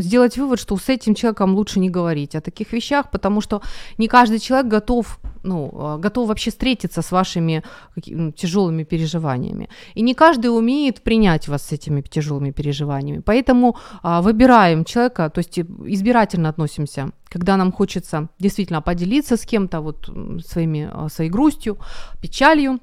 сделать 0.00 0.38
вывод, 0.38 0.60
что 0.60 0.76
с 0.76 0.88
этим 0.88 1.14
человеком 1.14 1.54
лучше 1.54 1.80
не 1.80 1.90
говорить 1.90 2.36
о 2.36 2.40
таких 2.40 2.72
вещах, 2.72 3.10
потому 3.10 3.40
что 3.40 3.62
не 3.98 4.08
каждый 4.08 4.38
человек 4.38 4.68
готов, 4.68 5.18
ну, 5.42 5.70
а, 5.74 5.98
готов 5.98 6.28
вообще 6.28 6.50
встретиться 6.50 7.02
с 7.02 7.12
вашими 7.12 7.62
ну, 8.06 8.32
тяжелыми 8.32 8.84
переживаниями. 8.84 9.68
И 9.94 10.02
не 10.02 10.14
каждый 10.14 10.48
умеет 10.48 11.02
принять 11.02 11.48
вас 11.48 11.62
с 11.62 11.72
этими 11.72 12.00
тяжелыми 12.00 12.50
переживаниями. 12.50 13.22
Поэтому 13.24 13.76
а, 14.02 14.20
выбираем 14.22 14.84
человека, 14.84 15.30
то 15.30 15.38
есть 15.38 15.58
избирательно 15.58 16.48
относимся 16.48 17.10
когда 17.30 17.56
нам 17.56 17.72
хочется 17.72 18.28
действительно 18.38 18.80
поделиться 18.80 19.36
с 19.36 19.44
кем-то 19.44 19.80
вот 19.82 20.10
своими, 20.46 20.88
а, 20.90 21.08
своей 21.10 21.30
грустью, 21.30 21.76
печалью, 22.22 22.80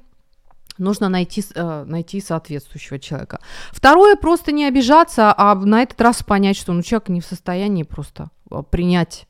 нужно 0.78 1.08
найти, 1.08 1.42
э, 1.54 1.84
найти 1.84 2.20
соответствующего 2.20 2.98
человека. 2.98 3.40
Второе, 3.72 4.16
просто 4.16 4.52
не 4.52 4.66
обижаться, 4.66 5.34
а 5.36 5.54
на 5.54 5.82
этот 5.82 6.00
раз 6.00 6.22
понять, 6.22 6.56
что 6.56 6.72
ну, 6.72 6.82
человек 6.82 7.08
не 7.08 7.20
в 7.20 7.24
состоянии 7.24 7.82
просто 7.82 8.30
а, 8.50 8.62
принять 8.62 9.26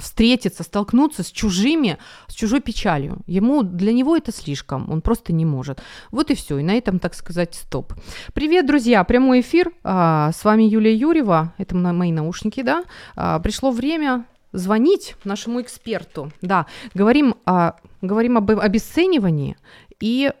встретиться, 0.00 0.62
столкнуться 0.62 1.22
с 1.22 1.30
чужими, 1.30 1.98
с 2.28 2.34
чужой 2.34 2.60
печалью. 2.60 3.18
Ему, 3.26 3.62
для 3.62 3.92
него 3.92 4.16
это 4.16 4.32
слишком, 4.32 4.90
он 4.90 5.02
просто 5.02 5.32
не 5.32 5.44
может. 5.44 5.82
Вот 6.10 6.30
и 6.30 6.34
все, 6.34 6.58
и 6.58 6.62
на 6.62 6.74
этом, 6.74 6.98
так 6.98 7.14
сказать, 7.14 7.54
стоп. 7.54 7.92
Привет, 8.32 8.66
друзья, 8.66 9.04
прямой 9.04 9.40
эфир, 9.40 9.72
с 9.82 10.44
вами 10.44 10.62
Юлия 10.62 10.94
Юрьева, 10.94 11.52
это 11.58 11.76
мои 11.76 12.12
наушники, 12.12 12.62
да, 12.62 12.84
пришло 13.40 13.70
время 13.70 14.26
звонить 14.52 15.16
нашему 15.24 15.60
эксперту. 15.60 16.32
Да, 16.40 16.66
говорим, 16.94 17.34
говорим 18.00 18.38
об 18.38 18.50
обесценивании 18.50 19.56
и 20.00 20.32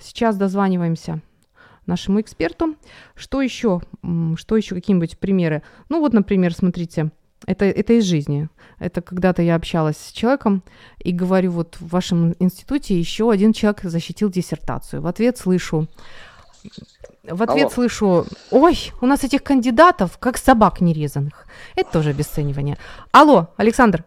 сейчас 0.00 0.36
дозваниваемся 0.36 1.20
нашему 1.86 2.20
эксперту. 2.20 2.74
Что 3.14 3.40
еще? 3.40 3.80
Что 4.36 4.56
еще? 4.56 4.74
Какие-нибудь 4.74 5.18
примеры? 5.18 5.62
Ну 5.88 6.00
вот, 6.00 6.12
например, 6.12 6.52
смотрите, 6.52 7.10
это, 7.48 7.64
это 7.64 7.94
из 7.94 8.04
жизни. 8.04 8.48
Это 8.78 9.00
когда-то 9.00 9.42
я 9.42 9.54
общалась 9.54 9.96
с 9.96 10.12
человеком 10.12 10.62
и 10.98 11.12
говорю, 11.12 11.52
вот 11.52 11.76
в 11.80 11.88
вашем 11.88 12.34
институте 12.38 12.98
еще 12.98 13.30
один 13.30 13.52
человек 13.52 13.80
защитил 13.82 14.30
диссертацию. 14.30 15.00
В 15.00 15.06
ответ 15.06 15.38
слышу, 15.38 15.88
в 17.24 17.42
ответ 17.42 17.66
Алло. 17.66 17.70
слышу, 17.70 18.26
ой, 18.50 18.92
у 19.00 19.06
нас 19.06 19.24
этих 19.24 19.42
кандидатов, 19.42 20.18
как 20.18 20.36
собак 20.36 20.80
нерезанных. 20.80 21.46
Это 21.74 21.90
тоже 21.90 22.10
обесценивание. 22.10 22.76
Алло, 23.12 23.48
Александр. 23.56 24.04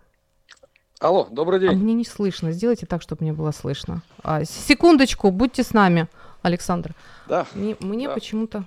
Алло, 1.00 1.28
добрый 1.32 1.60
день. 1.60 1.70
А 1.70 1.74
мне 1.74 1.96
не 1.96 2.06
слышно. 2.06 2.52
Сделайте 2.52 2.86
так, 2.86 3.02
чтобы 3.02 3.24
мне 3.24 3.34
было 3.34 3.52
слышно. 3.52 4.04
А, 4.24 4.46
секундочку, 4.46 5.32
будьте 5.32 5.64
с 5.64 5.74
нами, 5.74 6.08
Александр. 6.44 6.94
Да. 7.28 7.48
Мне, 7.56 7.76
мне 7.80 8.08
да. 8.08 8.14
почему-то... 8.14 8.66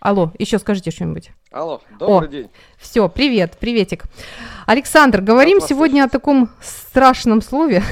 Алло, 0.00 0.30
еще 0.38 0.58
скажите 0.58 0.90
что-нибудь. 0.90 1.30
Алло, 1.50 1.80
добрый 1.98 2.28
О, 2.28 2.30
день. 2.30 2.50
Все, 2.76 3.08
привет, 3.08 3.56
приветик. 3.58 4.04
Александр, 4.66 5.22
говорим 5.22 5.60
сегодня 5.60 6.04
о 6.04 6.08
таком 6.08 6.50
страшном 6.60 7.40
слове, 7.40 7.82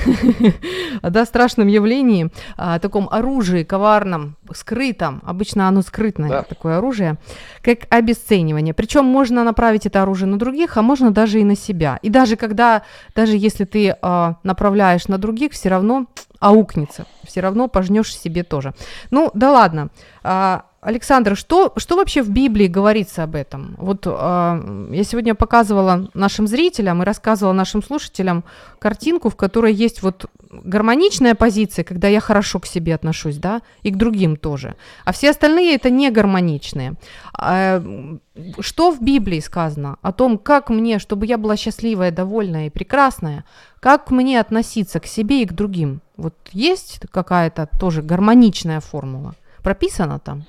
да, 1.03 1.25
страшном 1.25 1.67
явлении, 1.67 2.31
о 2.57 2.79
таком 2.79 3.09
оружии 3.11 3.65
коварном, 3.65 4.37
скрытом. 4.53 5.23
Обычно 5.25 5.67
оно 5.67 5.81
скрытное, 5.81 6.29
Да. 6.29 6.43
такое 6.43 6.77
оружие, 6.77 7.17
как 7.63 7.87
обесценивание. 7.89 8.75
Причем 8.75 9.07
можно 9.07 9.43
направить 9.43 9.87
это 9.87 10.03
оружие 10.03 10.29
на 10.29 10.39
других, 10.39 10.77
а 10.77 10.83
можно 10.83 11.11
даже 11.11 11.41
и 11.41 11.45
на 11.45 11.57
себя. 11.57 11.99
И 12.03 12.11
даже 12.11 12.37
когда, 12.37 12.83
даже 13.15 13.37
если 13.39 13.65
ты 13.65 13.97
а, 14.03 14.37
направляешь 14.43 15.09
на 15.09 15.17
других, 15.17 15.53
все 15.53 15.71
равно 15.71 16.07
аукнется, 16.39 17.07
все 17.25 17.41
равно 17.41 17.69
пожнешь 17.69 18.15
себе 18.15 18.43
тоже. 18.43 18.75
Ну, 19.11 19.31
да 19.33 19.53
ладно. 19.53 19.89
А, 20.23 20.67
Александр, 20.85 21.35
что, 21.35 21.73
что 21.77 21.97
вообще 21.97 22.23
в 22.23 22.29
Библии 22.29 22.67
говорится 22.67 23.23
об 23.23 23.37
этом? 23.37 23.75
Вот 23.79 24.07
а, 24.07 24.89
я 24.91 25.03
сегодня 25.03 25.35
показывала 25.35 26.11
нашим 26.13 26.47
зрителям 26.47 27.03
и 27.03 27.07
рассказывала 27.07 27.55
нашим 27.55 27.83
слушателям 27.83 28.45
картинку, 28.79 29.31
в 29.31 29.37
которой 29.37 29.73
есть 29.73 30.03
вот 30.03 30.27
гармоничная 30.51 31.35
позиция, 31.35 31.85
когда 31.85 32.09
я 32.09 32.21
хорошо 32.21 32.61
к 32.61 32.67
себе 32.67 32.95
отношусь, 32.95 33.39
да, 33.39 33.63
и 33.83 33.91
к 33.91 33.97
другим 33.97 34.37
тоже. 34.37 34.75
А 35.07 35.13
все 35.13 35.31
остальные 35.31 35.75
это 35.75 35.89
не 35.89 36.11
гармоничные. 36.11 36.97
А, 37.33 37.79
м, 37.79 38.21
что 38.61 38.91
в 38.91 39.01
Библии 39.01 39.41
сказано 39.41 39.97
о 40.03 40.13
том, 40.13 40.37
как 40.37 40.69
мне, 40.69 40.99
чтобы 40.99 41.25
я 41.25 41.39
была 41.39 41.57
счастливая, 41.57 42.11
довольная 42.11 42.67
и 42.67 42.71
прекрасная, 42.71 43.47
как 43.81 44.11
мне 44.11 44.39
относиться 44.39 45.01
к 45.01 45.07
себе 45.07 45.43
и 45.43 45.47
к 45.47 45.55
другим? 45.55 46.03
Вот 46.19 46.35
есть 46.53 47.01
какая-то 47.11 47.71
тоже 47.81 48.03
гармоничная 48.03 48.81
формула? 48.81 49.35
Прописана 49.63 50.19
там? 50.19 50.45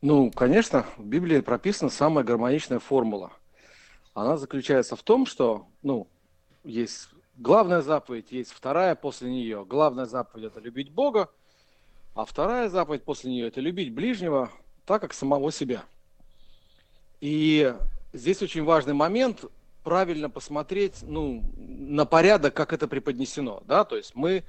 Ну, 0.00 0.30
конечно, 0.30 0.86
в 0.96 1.04
Библии 1.04 1.40
прописана 1.40 1.90
самая 1.90 2.24
гармоничная 2.24 2.78
формула. 2.78 3.32
Она 4.14 4.36
заключается 4.36 4.94
в 4.94 5.02
том, 5.02 5.26
что, 5.26 5.66
ну, 5.82 6.06
есть 6.62 7.08
главная 7.36 7.82
заповедь, 7.82 8.30
есть 8.30 8.52
вторая 8.52 8.94
после 8.94 9.30
нее. 9.30 9.64
Главная 9.64 10.06
заповедь– 10.06 10.44
это 10.46 10.60
любить 10.60 10.92
Бога, 10.92 11.30
а 12.14 12.24
вторая 12.24 12.68
заповедь 12.68 13.04
после 13.04 13.30
нее– 13.30 13.46
это 13.48 13.60
любить 13.60 13.92
ближнего 13.92 14.50
так, 14.86 15.00
как 15.00 15.12
самого 15.12 15.50
себя. 15.50 15.84
И 17.20 17.74
здесь 18.12 18.40
очень 18.42 18.64
важный 18.64 18.94
момент– 18.94 19.44
правильно 19.88 20.28
посмотреть, 20.28 21.02
ну, 21.02 21.42
на 21.56 22.04
порядок, 22.04 22.52
как 22.52 22.74
это 22.74 22.86
преподнесено, 22.88 23.62
да, 23.64 23.84
то 23.84 23.96
есть 23.96 24.14
мы 24.14 24.44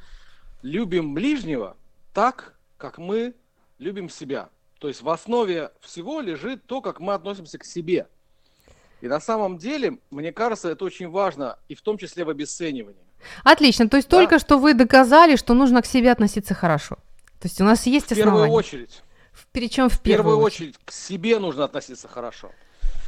любим 0.61 1.13
ближнего 1.13 1.77
так, 2.13 2.59
как 2.77 2.97
мы 2.97 3.33
любим 3.77 4.09
себя. 4.09 4.49
То 4.79 4.87
есть 4.87 5.01
в 5.01 5.09
основе 5.09 5.71
всего 5.81 6.21
лежит 6.21 6.65
то, 6.65 6.81
как 6.81 6.99
мы 6.99 7.13
относимся 7.13 7.57
к 7.57 7.65
себе. 7.65 8.07
И 9.01 9.07
на 9.07 9.19
самом 9.19 9.57
деле, 9.57 9.99
мне 10.09 10.31
кажется, 10.31 10.69
это 10.69 10.85
очень 10.85 11.09
важно, 11.09 11.57
и 11.67 11.75
в 11.75 11.81
том 11.81 11.97
числе 11.97 12.23
в 12.23 12.29
обесценивании. 12.29 12.99
Отлично. 13.43 13.89
То 13.89 13.97
есть 13.97 14.09
Да. 14.09 14.17
только 14.17 14.39
что 14.39 14.57
вы 14.57 14.73
доказали, 14.73 15.35
что 15.35 15.53
нужно 15.53 15.81
к 15.81 15.85
себе 15.85 16.11
относиться 16.11 16.53
хорошо. 16.53 16.95
То 17.39 17.47
есть 17.47 17.59
у 17.61 17.65
нас 17.65 17.85
есть 17.85 18.07
В 18.07 18.09
первую 18.15 18.27
основания. 18.27 18.53
очередь, 18.53 19.03
Причем 19.51 19.89
в 19.89 19.93
в 19.93 20.01
первую 20.01 20.37
очередь, 20.39 20.75
к 20.83 20.91
себе 20.91 21.39
нужно 21.39 21.63
относиться 21.65 22.07
хорошо. 22.07 22.51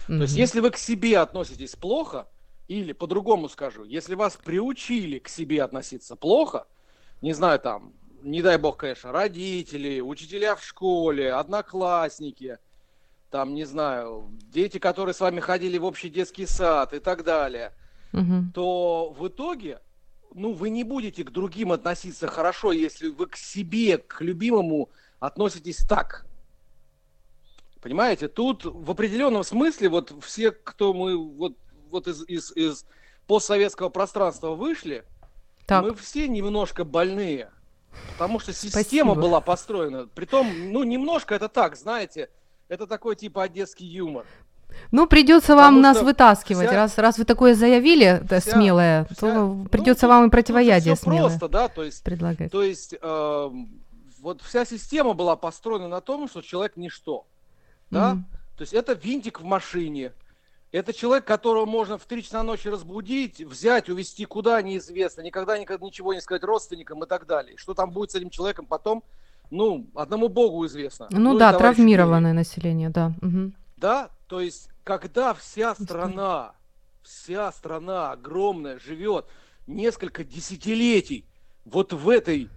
То 0.07 0.13
есть, 0.23 0.35
если 0.35 0.59
вы 0.59 0.71
к 0.71 0.77
себе 0.77 1.19
относитесь 1.19 1.75
плохо, 1.75 2.27
или 2.67 2.93
по-другому 2.93 3.49
скажу, 3.49 3.83
если 3.83 4.15
вас 4.15 4.37
приучили 4.37 5.19
к 5.19 5.27
себе 5.29 5.63
относиться 5.63 6.15
плохо, 6.15 6.67
не 7.21 7.33
знаю, 7.33 7.59
там, 7.59 7.93
не 8.21 8.41
дай 8.41 8.57
бог, 8.57 8.77
конечно, 8.77 9.11
родители, 9.11 9.99
учителя 9.99 10.55
в 10.55 10.63
школе, 10.63 11.33
одноклассники, 11.33 12.57
там, 13.29 13.53
не 13.53 13.65
знаю, 13.65 14.29
дети, 14.53 14.77
которые 14.77 15.13
с 15.13 15.19
вами 15.19 15.39
ходили 15.39 15.77
в 15.77 15.85
общий 15.85 16.09
детский 16.09 16.45
сад 16.45 16.93
и 16.93 16.99
так 16.99 17.23
далее, 17.23 17.73
Мгм. 18.11 18.51
то 18.53 19.15
в 19.17 19.27
итоге, 19.27 19.79
ну, 20.33 20.53
вы 20.53 20.69
не 20.69 20.83
будете 20.83 21.23
к 21.23 21.31
другим 21.31 21.71
относиться 21.71 22.27
хорошо, 22.27 22.71
если 22.71 23.07
вы 23.09 23.27
к 23.27 23.35
себе, 23.37 23.97
к 23.97 24.21
любимому 24.21 24.89
относитесь 25.19 25.77
так. 25.87 26.25
Понимаете, 27.81 28.27
тут 28.27 28.65
в 28.65 28.91
определенном 28.91 29.43
смысле 29.43 29.89
вот 29.89 30.13
все, 30.21 30.51
кто 30.51 30.93
мы 30.93 31.17
вот, 31.17 31.57
вот 31.89 32.07
из, 32.07 32.23
из, 32.27 32.51
из 32.51 32.85
постсоветского 33.27 33.89
пространства 33.89 34.49
вышли, 34.51 35.03
Так. 35.65 35.83
мы 35.83 35.95
все 35.95 36.27
немножко 36.27 36.83
больные. 36.83 37.49
Потому 38.13 38.39
что 38.39 38.53
система 38.53 38.81
Спасибо. 38.83 39.15
была 39.15 39.41
построена. 39.41 40.07
Притом, 40.13 40.71
ну, 40.71 40.83
немножко 40.83 41.35
это 41.35 41.49
так, 41.49 41.75
знаете, 41.75 42.29
это 42.67 42.87
такой 42.87 43.15
типа 43.15 43.43
одесский 43.43 43.85
юмор. 43.87 44.25
Ну, 44.91 45.05
придется 45.05 45.55
вам 45.55 45.75
Потому 45.75 45.81
нас 45.81 46.01
вытаскивать. 46.01 46.67
вся- 46.69 46.75
Раз, 46.75 46.97
раз 46.97 47.17
вы 47.17 47.25
такое 47.25 47.55
заявили, 47.55 48.05
это 48.23 48.39
Вся- 48.39 48.51
смелое, 48.53 49.05
вся- 49.11 49.15
то 49.19 49.33
ну, 49.33 49.65
придется 49.65 50.01
тут- 50.01 50.09
вам 50.09 50.21
и 50.23 50.25
же 50.27 50.31
противоядие 50.31 50.95
смелое 50.95 51.27
просто, 51.29 51.49
да, 51.49 51.67
то 51.67 51.83
есть 51.83 52.01
предлагать. 52.03 52.51
То 52.51 52.63
есть 52.63 52.95
эм, 53.01 53.81
вот 54.21 54.41
вся 54.41 54.63
система 54.63 55.13
была 55.13 55.35
построена 55.35 55.89
на 55.89 55.99
том, 55.99 56.29
что 56.29 56.41
человек 56.41 56.77
ничто. 56.77 57.25
Да? 57.89 58.13
Мгм. 58.13 58.25
То 58.57 58.61
есть 58.61 58.73
это 58.73 58.93
винтик 58.93 59.41
в 59.41 59.43
машине. 59.43 60.13
Это 60.71 60.93
человек, 60.93 61.25
которого 61.25 61.65
можно 61.65 61.97
в 61.97 62.05
3 62.05 62.23
часа 62.23 62.43
ночи 62.43 62.69
разбудить, 62.69 63.41
взять, 63.41 63.89
увезти 63.89 64.25
куда 64.25 64.61
неизвестно, 64.61 65.21
никогда, 65.21 65.57
никогда 65.57 65.85
ничего 65.85 66.13
не 66.13 66.21
сказать 66.21 66.43
родственникам 66.43 67.03
и 67.03 67.07
так 67.07 67.25
далее. 67.25 67.57
Что 67.57 67.73
там 67.73 67.91
будет 67.91 68.11
с 68.11 68.15
этим 68.15 68.29
человеком 68.29 68.65
потом, 68.65 69.03
ну, 69.49 69.87
одному 69.95 70.29
богу 70.29 70.65
известно. 70.65 71.07
Ну 71.11 71.35
и 71.35 71.39
да, 71.39 71.51
травмированное 71.53 72.33
население, 72.33 72.89
да. 72.89 73.13
Ленину. 73.21 73.51
Да, 73.75 74.09
то 74.27 74.39
есть 74.39 74.69
когда 74.83 75.33
вся 75.33 75.75
страна, 75.75 76.53
вся 77.01 77.51
страна 77.51 78.11
огромная 78.11 78.79
живет 78.79 79.25
несколько 79.67 80.23
десятилетий 80.23 81.25
вот 81.65 81.93
в 81.93 82.09
этой 82.09 82.49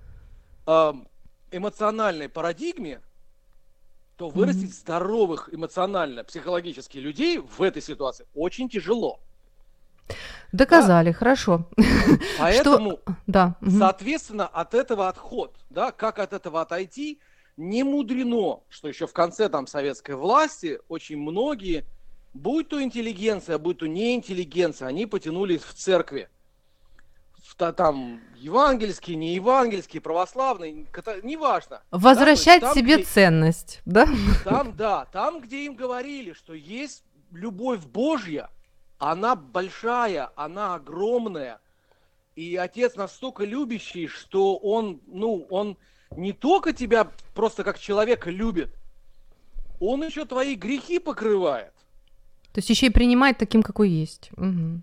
ам, 0.66 1.08
эмоциональной 1.50 2.28
парадигме, 2.28 3.00
то 4.16 4.28
вырастить 4.28 4.74
здоровых 4.74 5.48
эмоционально, 5.52 6.24
психологически 6.24 6.98
людей 6.98 7.38
в 7.38 7.62
этой 7.62 7.82
ситуации 7.82 8.26
очень 8.34 8.68
тяжело. 8.68 9.20
Доказали, 10.52 11.10
хорошо. 11.12 11.68
Поэтому, 12.38 13.00
Да. 13.26 13.56
мгм. 13.60 13.78
соответственно, 13.78 14.46
от 14.46 14.74
этого 14.74 15.08
отход, 15.08 15.56
да, 15.70 15.90
как 15.90 16.18
от 16.18 16.32
этого 16.32 16.60
отойти, 16.60 17.18
не 17.56 17.82
мудрено, 17.84 18.60
что 18.68 18.88
еще 18.88 19.06
в 19.06 19.12
конце 19.12 19.48
там 19.48 19.66
советской 19.66 20.14
власти 20.14 20.80
очень 20.88 21.16
многие, 21.18 21.84
будь 22.34 22.68
то 22.68 22.82
интеллигенция, 22.82 23.58
будь 23.58 23.78
то 23.78 23.86
не 23.86 24.14
интеллигенция, 24.14 24.88
они 24.88 25.06
потянулись 25.06 25.62
в 25.62 25.72
церкви. 25.74 26.28
Та- 27.56 27.72
там 27.72 28.20
евангельские, 28.36 29.16
не 29.16 29.34
евангельские, 29.34 30.00
православные, 30.00 30.86
ката- 30.92 31.20
неважно. 31.22 31.82
Возвращать 31.90 32.60
Да, 32.62 32.68
есть 32.68 32.78
себе 32.80 32.92
там, 32.94 33.00
где- 33.02 33.04
ценность, 33.04 33.80
да? 33.84 34.08
Там, 34.44 34.76
да, 34.76 35.04
там, 35.06 35.40
где 35.40 35.64
им 35.66 35.74
говорили, 35.76 36.32
что 36.32 36.52
есть 36.52 37.04
любовь 37.30 37.84
Божья, 37.84 38.48
она 38.98 39.36
большая, 39.36 40.30
она 40.34 40.74
огромная, 40.74 41.60
и 42.34 42.56
Отец 42.56 42.96
настолько 42.96 43.44
любящий, 43.44 44.08
что 44.08 44.56
он, 44.56 45.00
ну, 45.06 45.46
он 45.50 45.76
не 46.16 46.32
только 46.32 46.72
тебя 46.72 47.08
просто 47.34 47.62
как 47.62 47.78
человека 47.78 48.30
любит, 48.30 48.74
он 49.80 50.02
еще 50.04 50.24
твои 50.24 50.54
грехи 50.56 50.98
покрывает. 50.98 51.72
То 52.52 52.58
есть 52.58 52.70
еще 52.70 52.86
и 52.86 52.90
принимать 52.90 53.38
таким, 53.38 53.62
какой 53.62 53.90
есть. 53.90 54.30
Мгм. 54.36 54.82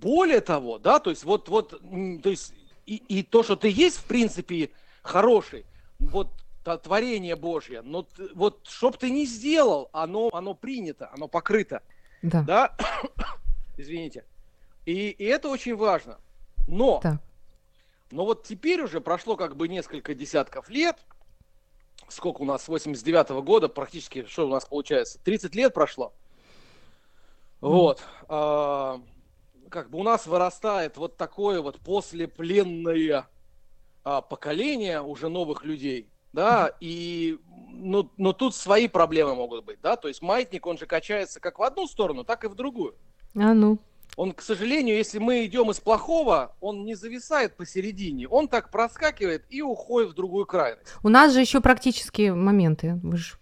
Более 0.00 0.40
того, 0.40 0.78
да, 0.78 0.98
то 0.98 1.10
есть 1.10 1.24
вот, 1.24 1.48
вот, 1.48 1.78
то 2.22 2.30
есть 2.30 2.54
и, 2.86 2.96
и 2.96 3.22
то, 3.22 3.42
что 3.42 3.54
ты 3.54 3.68
есть, 3.68 3.98
в 3.98 4.04
принципе, 4.04 4.70
хороший, 5.02 5.66
вот 5.98 6.28
творение 6.82 7.36
Божье, 7.36 7.82
но 7.82 8.06
вот 8.34 8.66
чтоб 8.66 8.96
ты 8.96 9.10
не 9.10 9.26
сделал, 9.26 9.90
оно, 9.92 10.30
оно 10.32 10.54
принято, 10.54 11.10
оно 11.12 11.28
покрыто. 11.28 11.82
Да. 12.22 12.42
да, 12.42 12.76
извините. 13.76 14.24
И, 14.86 15.10
и 15.10 15.24
это 15.24 15.50
очень 15.50 15.76
важно. 15.76 16.18
Но, 16.66 17.00
Так. 17.02 17.20
но 18.10 18.24
вот 18.24 18.44
теперь 18.44 18.82
уже 18.82 19.00
прошло 19.00 19.36
как 19.36 19.56
бы 19.56 19.68
несколько 19.68 20.14
десятков 20.14 20.70
лет, 20.70 20.96
сколько 22.08 22.40
у 22.40 22.44
нас, 22.46 22.64
с 22.64 22.68
89 22.68 23.30
года, 23.44 23.68
практически, 23.68 24.24
что 24.24 24.46
у 24.46 24.50
нас 24.50 24.64
получается, 24.64 25.18
30 25.22 25.54
лет 25.54 25.74
прошло. 25.74 26.14
Вот. 27.60 28.02
Как 29.70 29.90
бы 29.90 29.98
у 29.98 30.02
нас 30.02 30.26
вырастает 30.26 30.96
вот 30.96 31.16
такое 31.16 31.62
вот 31.62 31.80
послепленное 31.80 33.26
а, 34.04 34.20
поколение 34.20 35.00
уже 35.00 35.28
новых 35.28 35.64
людей, 35.64 36.10
да, 36.32 36.72
и 36.80 37.38
но, 37.72 38.10
но 38.18 38.32
тут 38.32 38.54
свои 38.54 38.88
проблемы 38.88 39.34
могут 39.34 39.64
быть, 39.64 39.78
да, 39.80 39.96
то 39.96 40.08
есть 40.08 40.20
маятник, 40.20 40.66
он 40.66 40.76
же 40.76 40.86
качается 40.86 41.40
как 41.40 41.58
в 41.58 41.62
одну 41.62 41.86
сторону, 41.86 42.24
так 42.24 42.44
и 42.44 42.48
в 42.48 42.54
другую. 42.54 42.94
А 43.34 43.54
ну. 43.54 43.78
Он, 44.16 44.32
к 44.32 44.42
сожалению, 44.42 44.96
если 44.96 45.18
мы 45.18 45.46
идем 45.46 45.70
из 45.70 45.78
плохого, 45.78 46.56
он 46.60 46.84
не 46.84 46.96
зависает 46.96 47.56
посередине, 47.56 48.28
он 48.28 48.48
так 48.48 48.70
проскакивает 48.70 49.44
и 49.48 49.62
уходит 49.62 50.10
в 50.10 50.14
другую 50.14 50.46
крайность. 50.46 50.92
У 51.02 51.08
нас 51.08 51.32
же 51.32 51.40
еще 51.40 51.60
практические 51.60 52.34
моменты. 52.34 52.98
Вы 53.02 53.16
же 53.16 53.36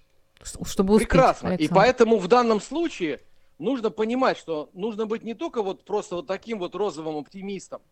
чтобы 0.65 0.95
успеть. 0.95 1.09
Прекрасно. 1.09 1.51
Александр. 1.51 1.73
И 1.73 1.75
поэтому 1.75 2.19
в 2.19 2.29
данном 2.29 2.61
случае 2.61 3.21
нужно 3.59 3.91
понимать, 3.91 4.39
что 4.39 4.71
нужно 4.73 5.07
быть 5.07 5.23
не 5.23 5.35
только 5.35 5.63
вот 5.63 5.85
просто 5.85 6.17
вот 6.17 6.27
таким 6.27 6.59
вот 6.59 6.75
розовым 6.75 7.17
оптимистом, 7.17 7.83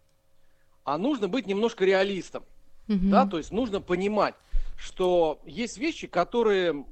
а 0.84 0.98
нужно 0.98 1.28
быть 1.28 1.46
немножко 1.46 1.84
реалистом. 1.84 2.44
Мгм. 2.86 3.10
Да, 3.10 3.26
то 3.26 3.38
есть 3.38 3.50
нужно 3.50 3.80
понимать, 3.80 4.34
что 4.76 5.40
есть 5.44 5.76
вещи, 5.78 6.06
которые 6.06 6.86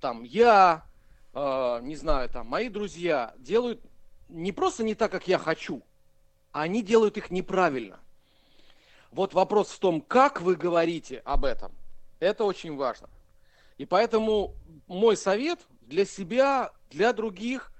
там 0.00 0.22
я, 0.22 0.84
э, 1.34 1.80
не 1.82 1.96
знаю, 1.96 2.28
там 2.28 2.46
мои 2.46 2.68
друзья 2.68 3.34
делают 3.38 3.80
не 4.28 4.52
просто 4.52 4.84
не 4.84 4.94
так, 4.94 5.10
как 5.10 5.26
я 5.26 5.38
хочу, 5.38 5.82
а 6.52 6.62
они 6.62 6.82
делают 6.82 7.16
их 7.16 7.30
неправильно. 7.30 7.98
Вот 9.10 9.34
вопрос 9.34 9.70
в 9.70 9.78
том, 9.80 10.00
как 10.00 10.40
вы 10.40 10.54
говорите 10.54 11.20
об 11.24 11.44
этом. 11.44 11.72
Это 12.20 12.44
очень 12.44 12.76
важно. 12.76 13.08
И 13.76 13.86
поэтому 13.86 14.54
мой 14.86 15.16
совет 15.16 15.58
для 15.80 16.04
себя, 16.04 16.70
для 16.90 17.12
других, 17.12 17.72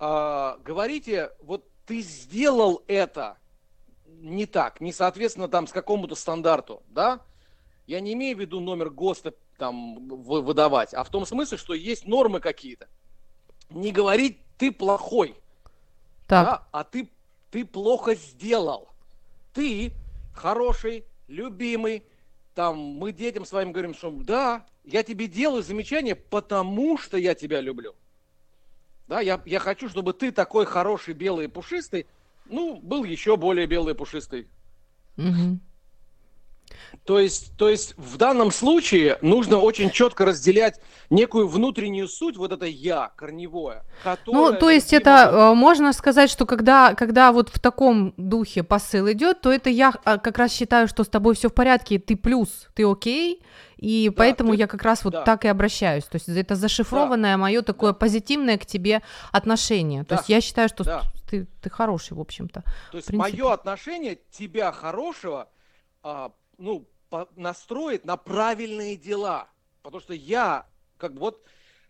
э, 0.00 0.56
говорите, 0.64 1.30
вот 1.42 1.68
ты 1.86 2.00
сделал 2.00 2.82
это 2.86 3.36
не 4.06 4.46
так, 4.46 4.80
не 4.80 4.92
соответственно 4.92 5.48
там 5.48 5.66
с 5.66 5.72
какому-то 5.72 6.14
стандарту, 6.14 6.82
да? 6.88 7.20
Я 7.86 8.00
не 8.00 8.12
имею 8.14 8.36
в 8.36 8.40
виду 8.40 8.60
номер 8.60 8.90
ГОСТа 8.90 9.34
там 9.58 10.08
вы- 10.08 10.42
выдавать, 10.42 10.94
а 10.94 11.04
в 11.04 11.10
том 11.10 11.26
смысле, 11.26 11.58
что 11.58 11.74
есть 11.74 12.06
нормы 12.06 12.40
какие-то. 12.40 12.88
Не 13.68 13.92
говорить 13.92 14.38
ты 14.58 14.72
плохой, 14.72 15.36
Так, 16.26 16.46
да, 16.46 16.68
а 16.72 16.84
ты, 16.84 17.08
ты 17.50 17.64
плохо 17.64 18.14
сделал. 18.14 18.88
Ты 19.52 19.92
хороший, 20.34 21.04
любимый, 21.28 22.04
там 22.54 22.76
мы 22.78 23.12
детям 23.12 23.44
своим 23.44 23.72
говорим, 23.72 23.94
что 23.94 24.10
да, 24.10 24.66
я 24.84 25.02
тебе 25.02 25.26
делаю 25.26 25.62
замечание, 25.62 26.14
потому 26.14 26.98
что 26.98 27.16
я 27.16 27.34
тебя 27.34 27.60
люблю. 27.60 27.94
Да, 29.10 29.20
я, 29.20 29.42
я 29.44 29.58
хочу, 29.58 29.88
чтобы 29.88 30.12
ты 30.12 30.30
такой 30.30 30.66
хороший, 30.66 31.14
белый 31.14 31.48
пушистый, 31.48 32.06
ну, 32.44 32.80
был 32.80 33.02
еще 33.02 33.36
более 33.36 33.66
белый 33.66 33.96
пушистый. 33.96 34.46
мгм. 35.16 35.60
То 37.04 37.18
есть, 37.18 37.56
то 37.56 37.68
есть 37.68 37.94
в 37.96 38.16
данном 38.18 38.50
случае 38.52 39.18
нужно 39.22 39.58
очень 39.58 39.90
четко 39.90 40.24
разделять 40.24 40.80
некую 41.08 41.48
внутреннюю 41.48 42.08
суть, 42.08 42.36
вот 42.36 42.52
это 42.52 42.66
я, 42.66 43.10
корневое. 43.16 43.84
Ну, 44.04 44.12
которое 44.14 44.52
то 44.58 44.70
есть 44.70 44.92
это 44.92 45.30
э, 45.32 45.54
можно 45.54 45.92
сказать, 45.92 46.30
что 46.30 46.46
когда, 46.46 46.94
когда 46.94 47.32
вот 47.32 47.48
в 47.48 47.58
таком 47.58 48.14
духе 48.16 48.62
посыл 48.62 49.10
идет, 49.10 49.40
то 49.40 49.52
это 49.52 49.70
я 49.70 49.92
а, 50.04 50.18
как 50.18 50.38
раз 50.38 50.52
считаю, 50.52 50.88
что 50.88 51.02
с 51.04 51.08
тобой 51.08 51.34
все 51.34 51.48
в 51.48 51.54
порядке, 51.54 51.98
ты 51.98 52.16
плюс, 52.16 52.68
ты 52.74 52.84
окей, 52.84 53.42
и 53.76 54.12
поэтому 54.14 54.52
ты- 54.52 54.58
я 54.58 54.66
как 54.66 54.82
раз 54.82 55.02
вот 55.04 55.14
да. 55.14 55.22
так 55.22 55.44
и 55.44 55.48
обращаюсь. 55.48 56.04
То 56.04 56.16
есть 56.16 56.28
это 56.28 56.54
зашифрованное 56.54 57.36
мое 57.38 57.62
такое 57.62 57.92
позитивное 57.94 58.58
к 58.58 58.66
тебе 58.66 59.02
отношение. 59.32 60.04
То 60.04 60.10
Да. 60.10 60.16
есть 60.16 60.28
я 60.28 60.40
считаю, 60.40 60.68
что 60.68 60.84
Да. 60.84 61.02
ты, 61.28 61.46
ты 61.62 61.70
хороший, 61.70 62.12
в 62.16 62.20
общем-то. 62.20 62.62
То 62.92 62.96
есть 62.96 63.10
мое 63.12 63.52
отношение 63.52 64.18
тебя 64.30 64.70
хорошего, 64.70 65.48
а, 66.02 66.32
ну, 66.60 66.86
настроит 67.34 68.04
на 68.04 68.16
правильные 68.16 68.96
дела. 68.96 69.48
Потому 69.82 70.00
что 70.00 70.14
я, 70.14 70.66
как 70.98 71.14
бы 71.14 71.20
вот, 71.20 71.42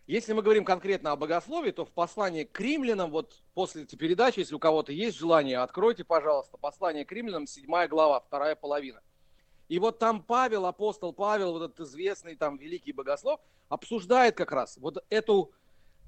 если 0.07 0.33
мы 0.33 0.41
говорим 0.41 0.65
конкретно 0.65 1.11
о 1.11 1.15
богословии, 1.15 1.71
то 1.71 1.85
в 1.85 1.91
послании 1.91 2.43
к 2.45 2.59
римлянам, 2.59 3.11
вот 3.11 3.43
после 3.53 3.83
этой 3.83 3.97
передачи, 3.97 4.39
если 4.39 4.55
у 4.55 4.59
кого-то 4.59 4.91
есть 4.91 5.17
желание, 5.17 5.59
откройте, 5.59 6.03
пожалуйста, 6.03 6.57
послание 6.57 7.05
к 7.05 7.11
римлянам, 7.11 7.45
7 7.45 7.87
глава, 7.87 8.19
вторая 8.21 8.55
половина. 8.55 9.01
И 9.67 9.79
вот 9.79 9.99
там 9.99 10.23
Павел, 10.23 10.65
апостол 10.65 11.13
Павел, 11.13 11.53
вот 11.53 11.63
этот 11.63 11.79
известный 11.87 12.35
там 12.35 12.57
великий 12.57 12.91
богослов, 12.91 13.39
обсуждает 13.69 14.35
как 14.35 14.51
раз 14.51 14.77
вот 14.77 15.03
эту, 15.09 15.53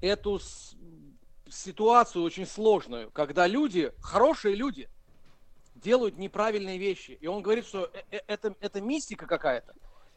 эту 0.02 0.40
ситуацию 1.50 2.24
очень 2.24 2.46
сложную, 2.46 3.12
когда 3.12 3.48
люди, 3.48 3.94
хорошие 4.02 4.56
люди, 4.56 4.90
делают 5.84 6.18
неправильные 6.18 6.78
вещи. 6.78 7.18
И 7.22 7.28
он 7.28 7.42
говорит, 7.44 7.66
что 7.66 7.90
э- 7.94 8.04
э- 8.12 8.22
это, 8.28 8.56
это 8.62 8.82
мистика 8.82 9.28
какая-то. 9.28 9.74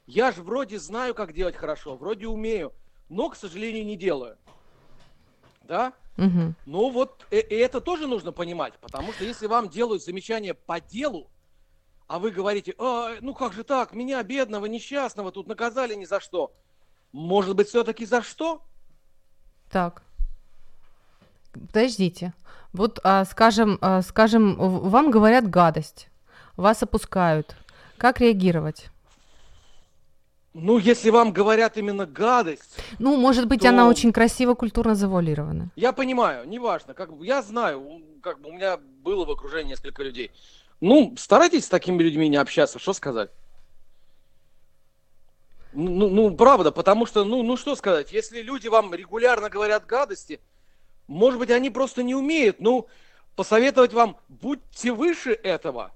Я 0.07 0.33
же 0.33 0.43
вроде 0.43 0.79
знаю, 0.79 1.15
как 1.15 1.33
делать 1.33 1.57
хорошо, 1.57 1.97
вроде 1.97 2.29
умею, 2.29 2.73
но, 3.09 3.29
к 3.29 3.37
сожалению, 3.37 3.85
не 3.85 3.97
делаю. 3.97 4.37
Да? 5.65 5.93
Мгм. 6.17 6.55
Ну 6.65 6.91
вот, 6.91 7.27
э- 7.31 7.41
и 7.41 7.55
это 7.57 7.81
тоже 7.81 8.07
нужно 8.07 8.33
понимать, 8.33 8.75
потому 8.81 9.13
что 9.13 9.25
если 9.25 9.47
вам 9.47 9.69
делают 9.69 10.03
замечания 10.03 10.55
по 10.55 10.81
делу, 10.81 11.29
а 12.07 12.21
вы 12.21 12.31
говорите, 12.31 12.73
«А, 12.79 13.17
ну 13.21 13.35
как 13.35 13.53
же 13.53 13.65
так, 13.65 13.93
меня 13.93 14.23
бедного, 14.23 14.67
несчастного 14.67 15.33
тут 15.33 15.49
наказали 15.49 15.95
ни 15.97 16.05
за 16.05 16.21
что. 16.21 16.53
Может 17.13 17.57
быть, 17.57 17.69
все-таки 17.69 18.07
за 18.07 18.23
что? 18.23 18.63
Так. 19.71 20.03
Подождите. 21.53 22.33
Вот, 22.77 23.01
а, 23.05 23.25
скажем, 23.25 23.79
а, 23.81 24.03
скажем, 24.03 24.55
вам 24.57 25.11
говорят 25.11 25.49
гадость, 25.49 26.09
вас 26.57 26.83
опускают. 26.83 27.57
Как 27.97 28.21
реагировать? 28.21 28.89
Ну, 30.53 30.77
если 30.79 31.09
вам 31.11 31.33
говорят 31.33 31.79
именно 31.79 32.05
гадость, 32.07 32.79
Ну, 32.99 33.17
может 33.17 33.47
быть, 33.47 33.63
То- 33.63 33.71
она 33.71 33.89
очень 33.89 34.13
красиво, 34.13 34.55
культурно 34.55 34.95
завуалирована. 34.95 35.71
Я 35.77 35.93
понимаю, 35.93 36.47
неважно, 36.49 36.93
как 36.93 37.15
бы 37.15 37.25
я 37.27 37.43
знаю, 37.43 38.03
как 38.23 38.41
бы 38.41 38.51
у 38.51 38.53
меня 38.53 38.77
было 39.03 39.25
в 39.25 39.31
окружении 39.31 39.71
несколько 39.71 40.03
людей. 40.03 40.31
Ну, 40.83 41.15
старайтесь 41.17 41.65
с 41.65 41.69
такими 41.71 42.03
людьми 42.03 42.29
не 42.29 42.37
общаться, 42.37 42.79
что 42.79 42.93
сказать? 42.93 43.31
Ну, 45.73 46.09
ну, 46.11 46.37
правда, 46.37 46.73
потому 46.73 47.07
что, 47.07 47.25
ну, 47.25 47.43
ну, 47.43 47.57
что 47.57 47.75
сказать, 47.77 48.13
если 48.13 48.43
люди 48.43 48.69
вам 48.69 48.95
регулярно 48.95 49.49
говорят 49.51 49.87
гадости, 49.87 50.41
может 51.09 51.39
быть, 51.39 51.51
они 51.51 51.71
просто 51.71 52.03
не 52.03 52.15
умеют, 52.15 52.61
ну, 52.61 52.87
посоветовать 53.35 53.93
вам, 53.93 54.17
будьте 54.29 54.93
выше 54.93 55.33
этого. 55.33 55.93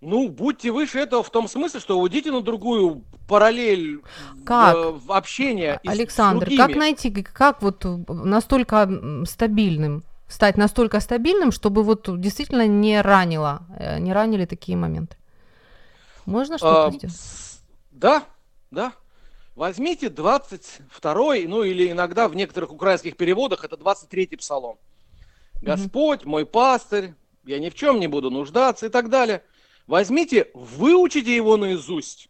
Ну, 0.00 0.28
будьте 0.28 0.70
выше 0.70 1.00
этого 1.00 1.22
в 1.22 1.30
том 1.30 1.48
смысле, 1.48 1.80
что 1.80 1.98
уйдите 1.98 2.30
на 2.30 2.40
другую 2.40 3.02
параллель 3.26 3.96
в- 3.98 4.44
Как? 4.44 4.76
с- 4.76 5.80
с 5.86 5.88
Александр, 5.88 6.46
как 6.56 6.76
найти, 6.76 7.10
как 7.22 7.62
вот 7.62 7.84
э, 7.84 7.98
настолько 8.08 8.88
стабильным, 9.26 10.04
стать 10.28 10.56
настолько 10.56 11.00
стабильным, 11.00 11.50
чтобы 11.50 11.82
вот 11.82 12.20
действительно 12.20 12.66
не 12.66 13.00
ранило, 13.00 13.62
э, 13.76 13.98
не 13.98 14.12
ранили 14.12 14.44
такие 14.44 14.78
моменты? 14.78 15.16
Можно 16.26 16.58
что-то 16.58 16.88
А, 16.88 16.90
сделать? 16.90 17.16
Да, 17.90 18.22
да. 18.70 18.92
Возьмите 19.58 20.08
22 20.08 21.14
ну 21.48 21.64
или 21.64 21.90
иногда 21.90 22.28
в 22.28 22.36
некоторых 22.36 22.70
украинских 22.72 23.16
переводах 23.16 23.64
это 23.64 23.74
23-й 23.74 24.36
псалом. 24.36 24.78
Господь, 25.60 26.24
мой 26.24 26.46
пастырь, 26.46 27.14
я 27.44 27.58
ни 27.58 27.68
в 27.68 27.74
чем 27.74 27.98
не 27.98 28.06
буду 28.06 28.30
нуждаться 28.30 28.86
и 28.86 28.88
так 28.88 29.08
далее. 29.08 29.42
Возьмите, 29.88 30.48
выучите 30.54 31.34
его 31.34 31.56
наизусть 31.56 32.28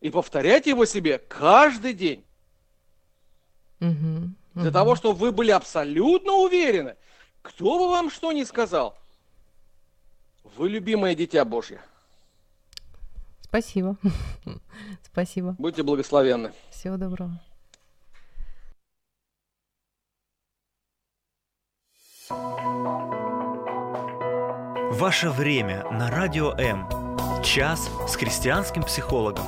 и 0.00 0.08
повторяйте 0.08 0.70
его 0.70 0.84
себе 0.84 1.18
каждый 1.18 1.94
день. 1.94 2.24
Мгм, 3.80 4.36
Для 4.54 4.62
мгм. 4.66 4.72
того, 4.72 4.94
чтобы 4.94 5.18
вы 5.18 5.32
были 5.32 5.50
абсолютно 5.50 6.34
уверены, 6.34 6.94
кто 7.42 7.76
бы 7.76 7.88
вам 7.88 8.08
что 8.08 8.30
ни 8.30 8.44
сказал, 8.44 8.96
вы 10.44 10.68
любимое 10.68 11.16
дитя 11.16 11.44
Божье. 11.44 11.80
Спасибо. 13.48 13.96
Спасибо. 15.02 15.54
Будьте 15.58 15.82
благословенны. 15.82 16.52
Всего 16.70 16.96
доброго. 16.96 17.40
Ваше 24.98 25.30
время 25.30 25.84
на 25.90 26.10
Радио 26.10 26.52
М. 26.52 26.88
Час 27.42 27.90
с 28.08 28.16
христианским 28.16 28.82
психологом. 28.82 29.44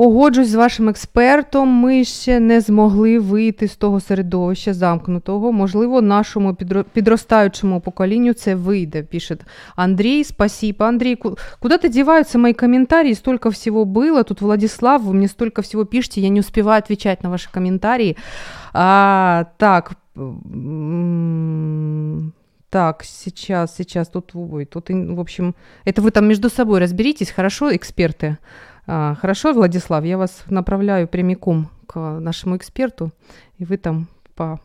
Погоджусь 0.00 0.48
з 0.48 0.54
вашим 0.54 0.88
експертом. 0.88 1.68
Ми 1.68 2.04
ще 2.04 2.40
не 2.40 2.60
змогли 2.60 3.18
вийти 3.18 3.68
з 3.68 3.76
того 3.76 4.00
середовища 4.00 4.74
замкнутого. 4.74 5.52
Можливо, 5.52 6.02
нашому 6.02 6.52
підро- 6.52 6.84
підростаючому 6.92 7.80
поколінню 7.80 8.32
це 8.32 8.54
вийде, 8.54 9.02
пише 9.02 9.36
Андрей. 9.76 10.24
Спасибо. 10.24 10.84
Андрей, 10.84 11.16
ку- 11.16 11.36
куда 11.60 11.76
ты 11.76 11.88
деваются 11.88 12.38
мои 12.38 12.52
комментарии? 12.52 13.14
Столько 13.14 13.48
всего 13.48 13.84
было. 13.84 14.24
Тут 14.24 14.40
Владислав, 14.40 15.02
вы 15.02 15.12
мне 15.12 15.28
столько 15.28 15.62
всего 15.62 15.84
пишете, 15.86 16.20
я 16.20 16.28
не 16.28 16.40
успеваю 16.40 16.78
отвечать 16.78 17.22
на 17.24 17.30
ваши 17.30 17.48
комментарии. 17.52 18.16
А, 18.72 19.44
так. 19.56 19.92
м, 21.06 22.32
Так, 22.70 23.04
сейчас, 23.04 23.76
сейчас, 23.76 24.08
тут, 24.08 24.32
ой, 24.34 24.64
тут, 24.64 24.90
и, 24.90 24.94
в 24.94 25.20
общем, 25.20 25.54
это 25.86 26.02
вы 26.02 26.10
там 26.10 26.26
между 26.28 26.50
собой 26.50 26.80
разберитесь, 26.80 27.30
хорошо, 27.30 27.70
эксперты? 27.74 28.36
А, 28.87 29.15
хорошо, 29.15 29.53
Владислав, 29.53 30.03
я 30.05 30.17
вас 30.17 30.43
направляю 30.49 31.07
прямиком 31.07 31.69
к 31.87 31.99
нашему 32.19 32.57
эксперту, 32.57 33.11
и 33.57 33.65
вы 33.65 33.77
там 33.77 34.07
по 34.35 34.59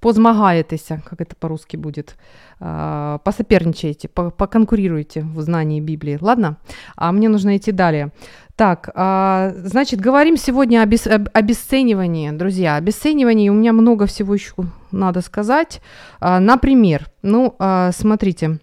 позмагаетеся, 0.00 1.02
как 1.04 1.20
это 1.20 1.36
по-русски 1.36 1.76
будет, 1.76 2.16
а, 2.58 3.18
посоперничаете, 3.18 4.08
поконкурируете 4.08 5.20
в 5.20 5.42
знании 5.42 5.80
Библии, 5.80 6.16
ладно? 6.20 6.56
А 6.96 7.12
мне 7.12 7.28
нужно 7.28 7.58
идти 7.58 7.70
далее. 7.70 8.10
Так, 8.56 8.88
а, 8.94 9.52
значит, 9.56 10.00
говорим 10.00 10.38
сегодня 10.38 10.82
об 10.82 10.94
обесценивании, 11.34 12.30
друзья. 12.30 12.76
Обесценивании 12.76 13.50
у 13.50 13.54
меня 13.54 13.74
много 13.74 14.06
всего 14.06 14.32
еще 14.32 14.54
надо 14.90 15.20
сказать. 15.20 15.82
Например, 16.20 17.10
ну, 17.20 17.54
смотрите, 17.92 18.58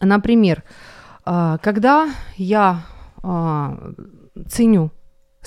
например, 0.00 0.62
когда 1.24 2.10
я 2.36 2.84
ценю 4.48 4.90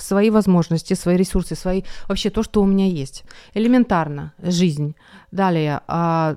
свои 0.00 0.30
возможности, 0.30 0.94
свои 0.94 1.16
ресурсы, 1.16 1.54
свои 1.54 1.82
вообще 2.08 2.30
то, 2.30 2.42
что 2.42 2.62
у 2.62 2.66
меня 2.66 2.86
есть. 2.86 3.24
Элементарно 3.54 4.32
жизнь, 4.38 4.94
далее 5.30 5.80
а, 5.86 6.36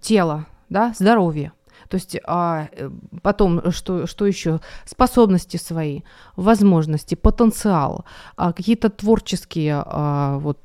тело, 0.00 0.46
да, 0.68 0.94
здоровье. 0.98 1.52
То 1.94 1.96
есть 1.96 2.16
а, 2.26 2.66
э, 2.72 2.90
потом, 3.22 3.70
что, 3.70 4.08
что 4.08 4.26
еще? 4.26 4.58
Способности 4.84 5.58
свои, 5.58 6.00
возможности, 6.34 7.14
потенциал, 7.14 8.04
а, 8.36 8.52
какие-то 8.52 8.90
творческие, 8.90 9.80
а, 9.86 10.38
вот, 10.38 10.62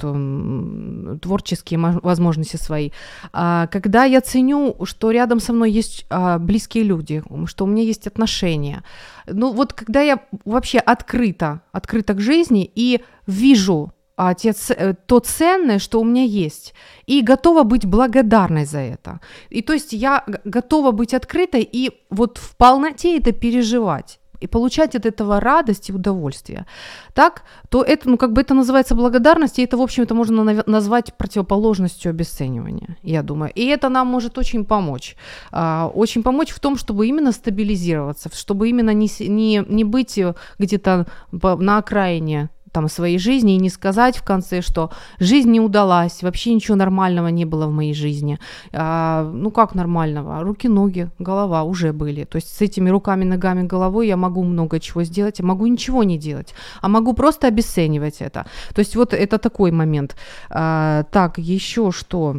творческие 1.22 1.80
возможности 2.02 2.58
свои. 2.58 2.90
А, 3.32 3.68
когда 3.68 4.06
я 4.06 4.22
ценю, 4.22 4.76
что 4.86 5.12
рядом 5.12 5.40
со 5.40 5.54
мной 5.54 5.72
есть 5.72 6.08
а, 6.10 6.40
близкие 6.40 6.84
люди, 6.84 7.22
что 7.46 7.66
у 7.66 7.68
меня 7.68 7.84
есть 7.84 8.08
отношения. 8.08 8.84
Ну 9.28 9.54
вот 9.54 9.74
когда 9.74 10.02
я 10.02 10.18
вообще 10.46 10.80
открыта, 10.80 11.62
открыта 11.72 12.16
к 12.16 12.22
жизни 12.22 12.72
и 12.74 13.02
вижу 13.28 13.94
а, 14.20 14.34
те, 14.34 14.54
э, 14.70 14.94
то 15.06 15.20
ценное, 15.20 15.80
что 15.80 16.02
у 16.02 16.04
меня 16.04 16.24
есть, 16.24 16.74
и 17.08 17.22
готова 17.22 17.64
быть 17.64 17.86
благодарной 17.86 18.66
за 18.66 18.80
это. 18.80 19.22
И 19.50 19.62
то 19.62 19.74
есть 19.74 19.94
я 19.94 20.26
готова 20.44 20.92
быть 20.92 21.14
открытой 21.14 21.70
и 21.72 21.92
вот 22.10 22.38
в 22.38 22.58
полноте 22.58 23.18
это 23.18 23.32
переживать 23.32 24.20
и 24.42 24.48
получать 24.48 24.96
от 24.96 25.06
этого 25.06 25.40
радость 25.40 25.90
и 25.90 25.94
удовольствие, 25.94 26.66
так, 27.14 27.44
то 27.70 27.82
это, 27.82 28.10
ну, 28.10 28.18
как 28.18 28.34
бы 28.34 28.42
это 28.42 28.54
называется 28.54 28.96
благодарность, 28.96 29.60
и 29.60 29.64
это, 29.64 29.78
в 29.78 29.82
общем, 29.82 30.04
это 30.04 30.16
можно 30.16 30.64
назвать 30.66 31.14
противоположностью 31.18 32.10
обесценивания, 32.10 32.98
я 33.04 33.24
думаю. 33.24 33.52
И 33.56 33.66
это 33.66 33.90
нам 33.90 34.08
может 34.08 34.38
очень 34.38 34.66
помочь. 34.66 35.16
А, 35.52 35.92
очень 35.94 36.24
помочь 36.24 36.52
в 36.52 36.60
том, 36.60 36.78
чтобы 36.78 37.08
именно 37.08 37.32
стабилизироваться, 37.32 38.30
чтобы 38.34 38.70
именно 38.70 38.94
не, 38.94 39.10
не, 39.20 39.64
не 39.68 39.84
быть 39.84 40.20
где-то 40.58 41.06
на 41.32 41.78
окраине 41.78 42.50
там, 42.72 42.88
своей 42.90 43.20
жизни 43.20 43.56
и 43.56 43.60
не 43.60 43.70
сказать 43.70 44.18
в 44.18 44.24
конце, 44.24 44.62
что 44.62 44.92
жизнь 45.20 45.52
не 45.52 45.60
удалась, 45.60 46.24
вообще 46.24 46.54
ничего 46.54 46.76
нормального 46.76 47.28
не 47.28 47.46
было 47.46 47.68
в 47.68 47.72
моей 47.72 47.94
жизни. 47.94 48.40
А, 48.74 49.30
ну 49.34 49.52
как 49.52 49.76
нормального? 49.76 50.44
Руки, 50.44 50.68
ноги, 50.68 51.10
голова 51.20 51.64
уже 51.64 51.94
были. 51.94 52.26
То 52.26 52.38
есть 52.38 52.56
с 52.56 52.62
этими 52.62 52.90
руками, 52.90 53.26
ногами, 53.26 53.68
головой 53.68 54.08
я 54.08 54.18
могу 54.18 54.44
много 54.44 54.80
чего 54.80 55.04
сделать, 55.04 55.42
а 55.42 55.46
могу 55.46 55.68
ничего 55.68 56.04
не 56.04 56.18
делать, 56.18 56.54
а 56.82 56.88
могу 56.88 57.14
просто 57.14 57.48
обесценивать 57.48 58.22
это. 58.22 58.46
То 58.74 58.80
есть 58.80 58.96
вот 58.96 59.14
это 59.14 59.38
такой 59.38 59.72
момент. 59.72 60.16
А, 60.50 61.04
так, 61.12 61.38
еще 61.38 61.92
что? 61.92 62.36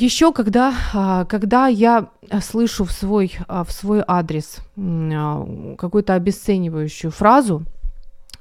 Еще 0.00 0.32
когда, 0.32 0.72
а, 0.94 1.24
когда 1.24 1.66
я 1.66 2.10
слышу 2.40 2.84
в 2.84 2.92
свой, 2.92 3.36
а, 3.48 3.64
в 3.64 3.72
свой 3.72 4.00
адрес 4.06 4.58
а, 4.76 5.74
какую-то 5.76 6.14
обесценивающую 6.14 7.10
фразу, 7.10 7.64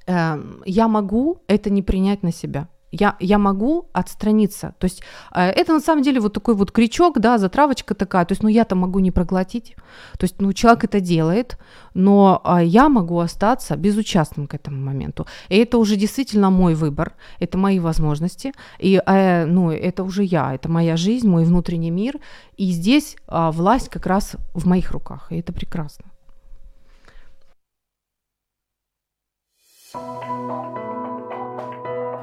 эм, 0.05 0.62
я 0.68 0.88
могу 0.88 1.41
это 1.47 1.72
не 1.72 1.82
принять 1.82 2.22
на 2.22 2.32
себя 2.32 2.68
я, 2.91 3.15
я 3.19 3.38
могу 3.38 3.89
отстраниться. 3.93 4.73
То 4.79 4.85
есть 4.85 5.03
э, 5.33 5.41
это 5.41 5.73
на 5.73 5.79
самом 5.79 6.03
деле 6.03 6.19
вот 6.19 6.33
такой 6.33 6.55
вот 6.55 6.71
крючок, 6.71 7.19
да, 7.19 7.38
затравочка 7.38 7.95
такая. 7.95 8.25
То 8.25 8.31
есть, 8.33 8.43
ну 8.43 8.49
я-то 8.49 8.75
могу 8.75 8.99
не 8.99 9.11
проглотить. 9.11 9.75
То 10.17 10.23
есть, 10.23 10.41
ну 10.41 10.53
человек 10.53 10.83
это 10.83 10.99
делает, 10.99 11.57
но 11.93 12.41
э, 12.43 12.65
я 12.65 12.89
могу 12.89 13.19
остаться 13.19 13.75
безучастным 13.75 14.47
к 14.47 14.53
этому 14.53 14.77
моменту. 14.77 15.27
И 15.49 15.57
это 15.57 15.77
уже 15.77 15.95
действительно 15.95 16.49
мой 16.49 16.75
выбор, 16.75 17.13
это 17.39 17.57
мои 17.57 17.79
возможности. 17.79 18.53
И, 18.79 19.01
э, 19.05 19.45
ну, 19.45 19.71
это 19.71 20.03
уже 20.03 20.23
я, 20.23 20.53
это 20.55 20.69
моя 20.69 20.97
жизнь, 20.97 21.27
мой 21.27 21.43
внутренний 21.43 21.91
мир. 21.91 22.19
И 22.55 22.71
здесь 22.71 23.15
э, 23.27 23.51
власть 23.51 23.89
как 23.89 24.05
раз 24.05 24.35
в 24.53 24.65
моих 24.65 24.91
руках, 24.91 25.27
и 25.31 25.39
это 25.39 25.53
прекрасно. 25.53 26.05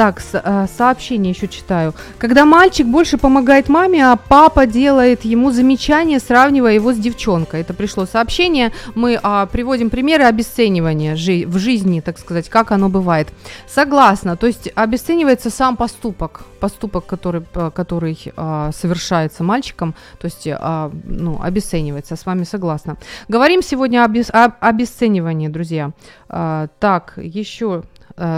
Так, 0.00 0.22
э, 0.32 0.66
сообщение 0.78 1.32
еще 1.32 1.46
читаю. 1.46 1.92
Когда 2.16 2.46
мальчик 2.46 2.86
больше 2.86 3.18
помогает 3.18 3.68
маме, 3.68 4.02
а 4.02 4.16
папа 4.16 4.64
делает 4.64 5.26
ему 5.26 5.50
замечание, 5.50 6.20
сравнивая 6.20 6.72
его 6.72 6.94
с 6.94 6.96
девчонкой. 6.96 7.60
Это 7.60 7.74
пришло 7.74 8.06
сообщение. 8.06 8.72
Мы 8.94 9.20
а, 9.22 9.44
приводим 9.44 9.90
примеры 9.90 10.24
обесценивания 10.24 11.16
жи- 11.16 11.44
в 11.46 11.58
жизни, 11.58 12.00
так 12.00 12.18
сказать, 12.18 12.48
как 12.48 12.72
оно 12.72 12.88
бывает. 12.88 13.28
Согласна. 13.68 14.38
То 14.38 14.46
есть 14.46 14.70
обесценивается 14.74 15.50
сам 15.50 15.76
поступок, 15.76 16.44
поступок, 16.60 17.04
который, 17.04 17.42
который 17.74 18.18
а, 18.36 18.70
совершается 18.72 19.44
мальчиком, 19.44 19.94
то 20.18 20.24
есть 20.24 20.48
а, 20.50 20.90
ну, 21.04 21.42
обесценивается. 21.42 22.16
С 22.16 22.24
вами 22.24 22.44
согласна. 22.44 22.96
Говорим 23.28 23.60
сегодня 23.60 24.02
об, 24.02 24.16
об 24.32 24.52
обесценивании, 24.60 25.48
друзья. 25.48 25.90
А, 26.30 26.68
так, 26.78 27.12
еще 27.18 27.82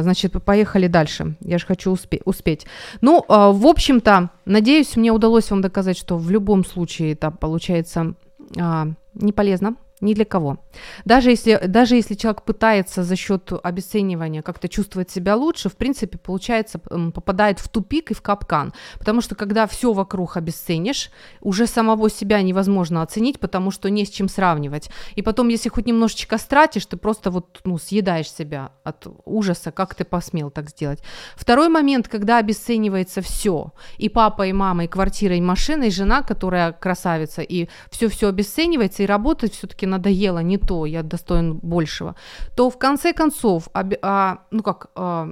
значит, 0.03 0.33
поехали 0.45 0.87
дальше. 0.87 1.37
Я 1.41 1.59
же 1.59 1.67
хочу 1.67 1.93
успе- 1.93 2.23
успеть. 2.25 2.67
Ну, 3.01 3.19
э, 3.21 3.23
в 3.29 3.67
общем-то, 3.67 4.31
надеюсь, 4.45 4.97
мне 4.97 5.13
удалось 5.13 5.51
вам 5.51 5.61
доказать, 5.61 5.99
что 5.99 6.17
в 6.19 6.31
любом 6.31 6.65
случае 6.65 7.13
это 7.13 7.31
получается 7.31 8.15
а, 8.59 8.89
не 9.15 9.33
полезно 9.33 9.77
ни 10.03 10.15
для 10.15 10.25
кого. 10.25 10.59
Даже 11.05 11.31
если, 11.31 11.59
даже 11.67 11.95
если 11.97 12.15
человек 12.15 12.43
пытается 12.43 13.05
за 13.05 13.17
счет 13.17 13.53
обесценивания 13.63 14.43
как-то 14.43 14.69
чувствовать 14.69 15.11
себя 15.11 15.37
лучше, 15.37 15.69
в 15.69 15.77
принципе, 15.77 16.19
получается, 16.19 16.79
попадает 16.79 17.61
в 17.61 17.69
тупик 17.69 18.11
и 18.11 18.15
в 18.15 18.21
капкан. 18.21 18.75
Потому 18.99 19.21
что 19.21 19.35
когда 19.35 19.67
все 19.67 19.93
вокруг 19.93 20.37
обесценишь, 20.37 21.11
уже 21.41 21.67
самого 21.67 22.11
себя 22.11 22.43
невозможно 22.43 23.03
оценить, 23.03 23.39
потому 23.39 23.71
что 23.71 23.89
не 23.89 24.05
с 24.05 24.11
чем 24.11 24.29
сравнивать. 24.29 24.91
И 25.15 25.23
потом, 25.23 25.49
если 25.49 25.69
хоть 25.69 25.87
немножечко 25.87 26.37
стратишь, 26.39 26.87
ты 26.87 26.97
просто 26.97 27.31
вот 27.31 27.61
ну, 27.65 27.79
съедаешь 27.79 28.31
себя 28.31 28.73
от 28.83 29.07
ужаса, 29.25 29.71
как 29.71 29.95
ты 29.95 30.05
посмел 30.05 30.51
так 30.51 30.69
сделать. 30.71 31.01
Второй 31.37 31.69
момент, 31.69 32.09
когда 32.09 32.39
обесценивается 32.39 33.23
все, 33.23 33.73
и 33.99 34.09
папа, 34.09 34.47
и 34.47 34.53
мама, 34.53 34.85
и 34.85 34.89
квартира, 34.89 35.37
и 35.37 35.41
машина, 35.41 35.85
и 35.85 35.91
жена, 35.91 36.23
которая 36.23 36.73
красавица, 36.73 37.43
и 37.43 37.69
все-все 37.91 38.29
обесценивается, 38.29 39.03
и 39.03 39.07
работать 39.07 39.55
все-таки 39.55 39.87
надоело 39.93 40.43
не 40.43 40.59
то, 40.59 40.87
я 40.87 41.03
достоин 41.03 41.59
большего, 41.63 42.15
то 42.57 42.71
в 42.71 42.79
конце 42.79 43.13
концов, 43.13 43.69
об, 43.73 43.95
а, 44.03 44.39
ну 44.51 44.63
как, 44.63 44.91
а, 44.95 45.29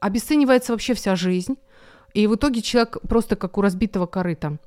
обесценивается 0.00 0.72
вообще 0.72 0.94
вся 0.94 1.16
жизнь, 1.16 1.56
и 2.14 2.26
в 2.26 2.34
итоге 2.34 2.62
человек 2.62 2.98
просто 3.08 3.36
как 3.36 3.58
у 3.58 3.62
разбитого 3.62 4.06
корыта 4.06 4.58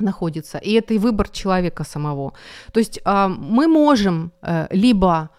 находится. 0.00 0.58
И 0.58 0.72
это 0.72 0.94
и 0.94 0.98
выбор 0.98 1.28
человека 1.28 1.84
самого. 1.84 2.32
То 2.72 2.80
есть 2.80 3.00
а, 3.04 3.28
мы 3.28 3.66
можем 3.66 4.32
а, 4.42 4.66
либо 4.70 5.30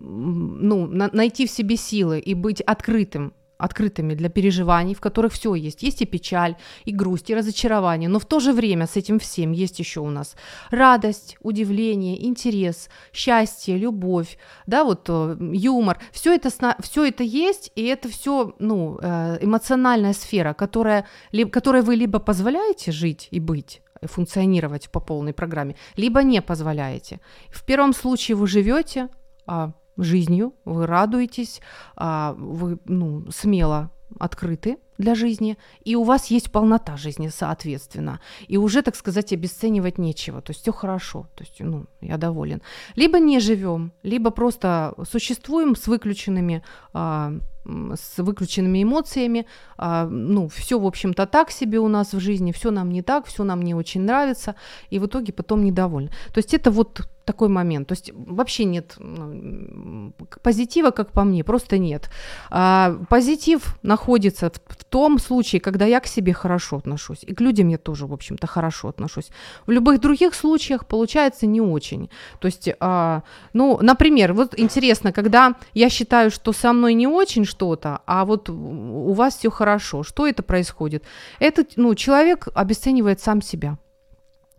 ну, 0.00 0.86
на, 0.86 1.10
найти 1.12 1.46
в 1.46 1.50
себе 1.50 1.76
силы 1.76 2.18
и 2.18 2.34
быть 2.34 2.60
открытым 2.62 3.32
открытыми 3.62 4.14
для 4.14 4.28
переживаний, 4.28 4.94
в 4.94 5.00
которых 5.00 5.32
все 5.32 5.54
есть. 5.54 5.82
Есть 5.82 6.02
и 6.02 6.06
печаль, 6.06 6.56
и 6.84 6.92
грусть, 6.92 7.30
и 7.30 7.34
разочарование, 7.34 8.08
но 8.08 8.18
в 8.18 8.26
то 8.26 8.40
же 8.40 8.52
время 8.52 8.86
с 8.86 8.96
этим 8.96 9.18
всем 9.18 9.52
есть 9.52 9.78
еще 9.78 10.00
у 10.00 10.10
нас 10.10 10.34
радость, 10.70 11.36
удивление, 11.40 12.26
интерес, 12.26 12.88
счастье, 13.12 13.78
любовь, 13.78 14.36
да, 14.66 14.84
вот 14.84 15.06
э, 15.08 15.36
юмор. 15.52 15.98
Все 16.10 16.34
это, 16.34 16.50
все 16.80 17.04
это 17.04 17.22
есть, 17.22 17.70
и 17.76 17.84
это 17.84 18.08
все 18.08 18.54
ну, 18.58 18.98
э, 19.00 19.38
эмоциональная 19.40 20.12
сфера, 20.12 20.54
которая, 20.54 21.06
которой 21.50 21.82
вы 21.82 21.94
либо 21.94 22.18
позволяете 22.18 22.90
жить 22.90 23.28
и 23.30 23.40
быть, 23.40 23.82
функционировать 24.02 24.90
по 24.90 25.00
полной 25.00 25.32
программе, 25.32 25.76
либо 25.96 26.22
не 26.22 26.42
позволяете. 26.42 27.20
В 27.48 27.64
первом 27.64 27.92
случае 27.94 28.36
вы 28.36 28.46
живете, 28.48 29.08
а 29.46 29.72
жизнью, 29.96 30.54
вы 30.64 30.86
радуетесь, 30.86 31.60
а, 31.96 32.34
вы 32.38 32.78
ну, 32.84 33.30
смело 33.30 33.90
открыты 34.18 34.78
для 34.98 35.14
жизни, 35.14 35.58
и 35.84 35.96
у 35.96 36.04
вас 36.04 36.26
есть 36.26 36.52
полнота 36.52 36.96
жизни, 36.96 37.28
соответственно. 37.28 38.20
И 38.46 38.56
уже, 38.56 38.82
так 38.82 38.96
сказать, 38.96 39.32
обесценивать 39.32 39.98
нечего. 39.98 40.40
То 40.40 40.50
есть 40.50 40.62
все 40.62 40.72
хорошо, 40.72 41.28
то 41.34 41.44
есть, 41.44 41.60
ну, 41.60 41.86
я 42.00 42.18
доволен. 42.18 42.62
Либо 42.94 43.18
не 43.18 43.40
живем, 43.40 43.92
либо 44.02 44.30
просто 44.30 44.94
существуем 45.10 45.76
с 45.76 45.86
выключенными 45.86 46.62
а, 46.92 47.32
с 47.64 48.18
выключенными 48.18 48.82
эмоциями, 48.82 49.46
а, 49.76 50.06
ну, 50.06 50.48
все, 50.48 50.78
в 50.78 50.86
общем-то, 50.86 51.26
так 51.26 51.50
себе 51.50 51.78
у 51.78 51.88
нас 51.88 52.12
в 52.12 52.20
жизни, 52.20 52.52
все 52.52 52.70
нам 52.70 52.90
не 52.90 53.02
так, 53.02 53.26
все 53.26 53.44
нам 53.44 53.62
не 53.62 53.74
очень 53.74 54.02
нравится, 54.02 54.54
и 54.90 54.98
в 54.98 55.06
итоге 55.06 55.32
потом 55.32 55.64
недовольны. 55.64 56.10
То 56.32 56.38
есть 56.38 56.54
это 56.54 56.70
вот 56.70 57.08
такой 57.24 57.48
момент. 57.48 57.88
То 57.88 57.92
есть 57.92 58.12
вообще 58.14 58.64
нет 58.64 58.94
ну, 58.98 60.12
позитива, 60.42 60.90
как 60.90 61.12
по 61.12 61.24
мне, 61.24 61.44
просто 61.44 61.78
нет. 61.78 62.10
А, 62.50 62.96
позитив 63.08 63.78
находится 63.82 64.50
в, 64.50 64.74
в 64.80 64.84
том 64.84 65.18
случае, 65.18 65.60
когда 65.60 65.86
я 65.86 66.00
к 66.00 66.06
себе 66.06 66.32
хорошо 66.32 66.76
отношусь, 66.76 67.22
и 67.22 67.34
к 67.34 67.40
людям 67.40 67.68
я 67.68 67.78
тоже, 67.78 68.06
в 68.06 68.12
общем-то, 68.12 68.46
хорошо 68.46 68.88
отношусь. 68.88 69.30
В 69.66 69.70
любых 69.70 70.00
других 70.00 70.34
случаях 70.34 70.86
получается 70.86 71.46
не 71.46 71.60
очень. 71.60 72.10
То 72.40 72.46
есть, 72.46 72.68
а, 72.80 73.22
ну, 73.52 73.78
например, 73.80 74.32
вот 74.32 74.58
интересно, 74.58 75.12
когда 75.12 75.54
я 75.74 75.88
считаю, 75.88 76.30
что 76.30 76.52
со 76.52 76.72
мной 76.72 76.94
не 76.94 77.06
очень 77.06 77.44
что-то, 77.52 78.00
а 78.06 78.24
вот 78.24 78.48
у 78.48 79.12
вас 79.12 79.36
все 79.36 79.50
хорошо, 79.50 80.02
что 80.02 80.26
это 80.26 80.42
происходит? 80.42 81.04
Это, 81.40 81.64
ну, 81.76 81.94
человек 81.94 82.48
обесценивает 82.54 83.20
сам 83.20 83.42
себя. 83.42 83.78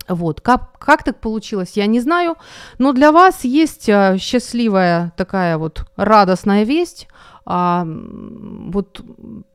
Вот, 0.08 0.40
как, 0.40 0.78
как 0.78 1.02
так 1.02 1.20
получилось, 1.20 1.72
я 1.76 1.86
не 1.86 2.00
знаю, 2.00 2.36
но 2.78 2.92
для 2.92 3.10
вас 3.10 3.44
есть 3.44 3.88
а, 3.88 4.18
счастливая 4.18 5.12
такая 5.16 5.56
вот 5.56 5.86
радостная 5.96 6.64
весть, 6.64 7.08
а, 7.46 7.86
вот, 7.86 9.00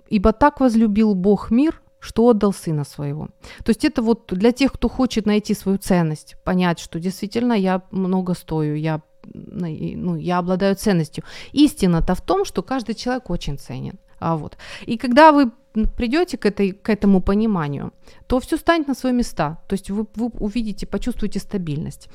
ибо 0.09 0.31
так 0.33 0.59
возлюбил 0.59 1.13
Бог 1.13 1.51
мир, 1.51 1.81
что 1.99 2.27
отдал 2.29 2.53
сына 2.53 2.83
своего. 2.83 3.27
То 3.63 3.69
есть 3.69 3.85
это 3.85 4.01
вот 4.01 4.27
для 4.31 4.51
тех, 4.51 4.73
кто 4.73 4.89
хочет 4.89 5.25
найти 5.27 5.53
свою 5.53 5.77
ценность, 5.77 6.35
понять, 6.43 6.79
что 6.79 6.99
действительно 6.99 7.53
я 7.53 7.83
много 7.91 8.33
стою, 8.33 8.75
я 8.75 9.01
ну, 9.33 10.15
я 10.17 10.39
обладаю 10.39 10.75
ценностью. 10.75 11.23
Истина-то 11.53 12.13
в 12.13 12.21
том, 12.21 12.45
что 12.45 12.61
каждый 12.61 12.95
человек 12.95 13.29
очень 13.29 13.57
ценен. 13.57 13.97
А 14.19 14.35
вот. 14.35 14.57
И 14.87 14.97
когда 14.97 15.31
вы 15.31 15.51
придете 15.97 16.37
к, 16.37 16.45
этой, 16.45 16.71
к 16.71 16.89
этому 16.89 17.21
пониманию, 17.21 17.91
то 18.27 18.39
все 18.39 18.57
станет 18.57 18.87
на 18.87 18.95
свои 18.95 19.13
места. 19.13 19.57
То 19.67 19.75
есть 19.75 19.89
вы, 19.89 20.05
вы 20.15 20.27
увидите, 20.39 20.85
почувствуете 20.85 21.39
стабильность. 21.39 22.09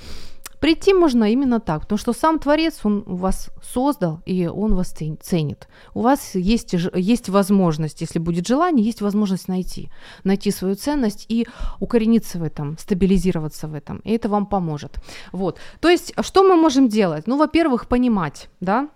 Прийти 0.65 0.95
можно 0.95 1.31
именно 1.31 1.61
так, 1.61 1.83
потому 1.83 1.99
что 1.99 2.15
сам 2.15 2.39
Творец, 2.39 2.81
он 2.85 3.03
вас 3.07 3.51
создал, 3.63 4.23
и 4.25 4.47
он 4.47 4.75
вас 4.75 4.95
ценит. 5.21 5.69
У 5.93 6.01
вас 6.01 6.35
есть, 6.35 6.75
есть 6.95 7.29
возможность, 7.29 8.01
если 8.01 8.19
будет 8.19 8.49
желание, 8.49 8.87
есть 8.87 9.03
возможность 9.03 9.47
найти, 9.49 9.91
найти 10.25 10.51
свою 10.51 10.75
ценность 10.75 11.27
и 11.29 11.47
укорениться 11.81 12.39
в 12.39 12.43
этом, 12.43 12.79
стабилизироваться 12.79 13.69
в 13.69 13.75
этом, 13.75 13.99
и 14.05 14.13
это 14.13 14.31
вам 14.31 14.47
поможет. 14.47 14.97
Вот. 15.33 15.59
То 15.81 15.91
есть, 15.91 16.15
что 16.23 16.43
мы 16.43 16.57
можем 16.57 16.89
делать? 16.89 17.27
Ну, 17.27 17.37
во-первых, 17.37 17.87
понимать, 17.87 18.49
да, 18.61 18.89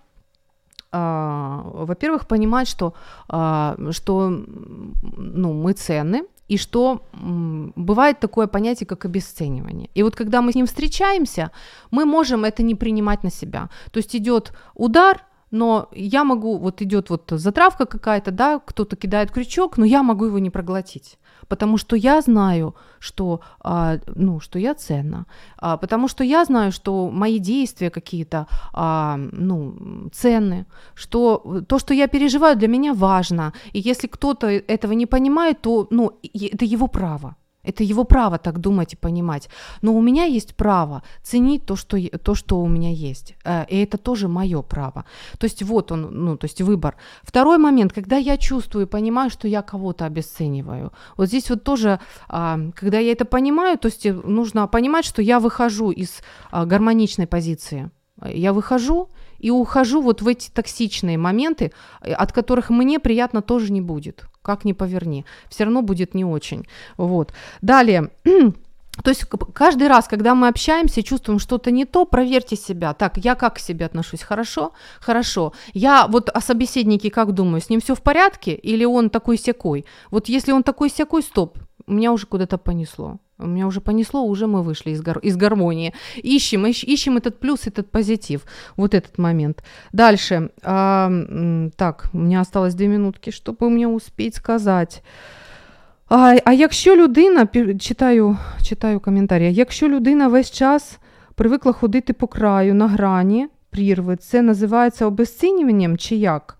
а, 0.91 1.61
во-первых, 1.65 2.27
понимать, 2.27 2.67
что, 2.67 2.95
а, 3.27 3.75
что 3.91 4.27
ну, 4.29 5.53
мы 5.53 5.73
ценны, 5.73 6.23
и 6.49 6.57
что 6.57 7.03
бывает 7.13 8.19
такое 8.19 8.47
понятие, 8.47 8.87
как 8.87 9.05
обесценивание. 9.05 9.89
И 9.93 10.03
вот 10.03 10.15
когда 10.15 10.41
мы 10.41 10.51
с 10.51 10.55
ним 10.55 10.65
встречаемся, 10.65 11.51
мы 11.91 12.05
можем 12.05 12.43
это 12.43 12.63
не 12.63 12.75
принимать 12.75 13.23
на 13.23 13.31
себя. 13.31 13.69
То 13.91 13.99
есть 13.99 14.15
идет 14.15 14.51
удар, 14.73 15.25
но 15.51 15.87
я 15.93 16.23
могу, 16.23 16.57
вот 16.57 16.81
идет 16.81 17.09
вот 17.09 17.31
затравка 17.31 17.85
какая-то, 17.85 18.31
да, 18.31 18.59
кто-то 18.59 18.95
кидает 18.95 19.31
крючок, 19.31 19.77
но 19.77 19.85
я 19.85 20.03
могу 20.03 20.25
его 20.25 20.39
не 20.39 20.49
проглотить 20.49 21.17
потому 21.49 21.77
что 21.77 21.95
я 21.95 22.21
знаю, 22.21 22.75
что, 22.99 23.41
а, 23.59 23.97
ну, 24.15 24.39
что 24.39 24.59
я 24.59 24.73
ценна, 24.73 25.25
а, 25.57 25.77
потому 25.77 26.07
что 26.07 26.23
я 26.23 26.45
знаю, 26.45 26.71
что 26.71 27.09
мои 27.11 27.39
действия 27.39 27.89
какие-то 27.89 28.45
а, 28.73 29.17
ну, 29.17 30.09
ценны, 30.13 30.65
что 30.95 31.63
то, 31.67 31.79
что 31.79 31.93
я 31.93 32.07
переживаю, 32.07 32.55
для 32.55 32.67
меня 32.67 32.93
важно, 32.93 33.53
и 33.73 33.79
если 33.79 34.07
кто-то 34.07 34.47
этого 34.47 34.93
не 34.93 35.05
понимает, 35.05 35.61
то 35.61 35.87
ну, 35.91 36.11
это 36.33 36.65
его 36.65 36.87
право. 36.87 37.35
Это 37.63 37.83
его 37.83 38.05
право 38.05 38.37
так 38.37 38.59
думать 38.59 38.93
и 38.93 38.95
понимать. 38.95 39.49
Но 39.81 39.93
у 39.93 40.01
меня 40.01 40.23
есть 40.23 40.55
право 40.55 41.03
ценить 41.23 41.65
то, 41.65 41.75
что, 41.75 41.97
то, 42.19 42.35
что 42.35 42.61
у 42.61 42.67
меня 42.67 42.91
есть. 42.91 43.35
Э, 43.43 43.65
и 43.67 43.77
это 43.83 43.97
тоже 43.97 44.27
мое 44.27 44.61
право. 44.61 45.05
То 45.37 45.45
есть 45.45 45.63
вот 45.63 45.91
он, 45.91 46.09
ну, 46.11 46.37
то 46.37 46.45
есть 46.45 46.61
выбор. 46.61 46.95
Второй 47.23 47.57
момент, 47.57 47.93
когда 47.93 48.17
я 48.17 48.37
чувствую 48.37 48.85
и 48.85 48.89
понимаю, 48.89 49.29
что 49.29 49.47
я 49.47 49.61
кого-то 49.61 50.05
обесцениваю. 50.05 50.93
Вот 51.17 51.27
здесь 51.27 51.49
вот 51.49 51.63
тоже, 51.63 51.99
а, 52.27 52.59
когда 52.75 52.99
я 52.99 53.11
это 53.11 53.25
понимаю, 53.25 53.77
то 53.77 53.87
есть 53.87 54.05
нужно 54.05 54.67
понимать, 54.67 55.05
что 55.05 55.21
я 55.21 55.39
выхожу 55.39 55.91
из 55.91 56.21
а, 56.51 56.65
гармоничной 56.65 57.27
позиции. 57.27 57.91
Я 58.25 58.53
выхожу 58.53 59.09
и 59.37 59.51
ухожу 59.51 60.01
вот 60.01 60.21
в 60.21 60.27
эти 60.27 60.49
токсичные 60.49 61.17
моменты, 61.17 61.71
э, 62.01 62.11
от 62.11 62.31
которых 62.31 62.69
мне 62.69 62.99
приятно 62.99 63.41
тоже 63.41 63.71
не 63.71 63.81
будет. 63.81 64.25
Как 64.49 64.65
ни 64.65 64.73
поверни, 64.73 65.25
все 65.47 65.65
равно 65.65 65.83
будет 65.83 66.15
не 66.15 66.25
очень. 66.25 66.65
Вот. 66.97 67.33
Далее. 67.61 68.09
То 69.03 69.11
есть 69.11 69.25
каждый 69.53 69.87
раз, 69.87 70.07
когда 70.07 70.33
мы 70.33 70.47
общаемся, 70.47 71.03
чувствуем 71.03 71.37
что-то 71.37 71.69
не 71.69 71.85
то, 71.85 72.05
проверьте 72.05 72.55
себя. 72.55 72.95
Так, 72.95 73.17
я 73.17 73.35
как 73.35 73.57
к 73.57 73.59
себе 73.59 73.85
отношусь? 73.85 74.23
Хорошо? 74.23 74.71
Хорошо. 74.99 75.53
Я 75.73 76.07
вот 76.07 76.29
о 76.29 76.41
собеседнике 76.41 77.11
как 77.11 77.33
думаю, 77.33 77.61
с 77.61 77.69
ним 77.69 77.79
все 77.79 77.93
в 77.93 78.01
порядке 78.01 78.55
или 78.55 78.85
он 78.85 79.11
такой 79.11 79.37
секой? 79.37 79.85
Вот 80.09 80.29
если 80.29 80.51
он 80.51 80.63
такой 80.63 80.89
секой, 80.89 81.21
стоп, 81.21 81.59
меня 81.85 82.11
уже 82.11 82.25
куда-то 82.25 82.57
понесло. 82.57 83.19
У 83.38 83.46
меня 83.46 83.66
уже 83.66 83.80
понесло, 83.80 84.22
уже 84.22 84.46
мы 84.46 84.62
вышли 84.62 84.90
из, 84.92 85.00
гар- 85.02 85.18
из 85.18 85.36
гармонии. 85.36 85.92
Ищем, 86.16 86.66
ищ- 86.66 86.84
ищем 86.86 87.16
этот 87.16 87.38
плюс, 87.40 87.66
этот 87.66 87.90
позитив. 87.90 88.44
Вот 88.76 88.94
этот 88.94 89.18
момент. 89.18 89.64
Дальше. 89.92 90.50
А, 90.62 91.10
так, 91.76 92.10
у 92.12 92.18
меня 92.18 92.40
осталось 92.40 92.74
две 92.74 92.86
минутки, 92.88 93.30
чтобы 93.30 93.70
мне 93.70 93.88
успеть 93.88 94.34
сказать. 94.34 95.02
А 96.08 96.36
а 96.44 96.52
якщо 96.52 96.96
людина, 96.96 97.48
читаю 97.80 98.36
читаю 98.62 99.00
коментарі, 99.00 99.52
якщо 99.54 99.88
людина 99.88 100.28
весь 100.28 100.50
час 100.50 100.98
привикла 101.34 101.72
ходити 101.72 102.12
по 102.12 102.26
краю 102.26 102.74
на 102.74 102.88
грані 102.88 103.48
прірви, 103.70 104.16
це 104.16 104.42
називається 104.42 105.06
обезцінюванням 105.06 105.98
чи 105.98 106.16
як? 106.16 106.58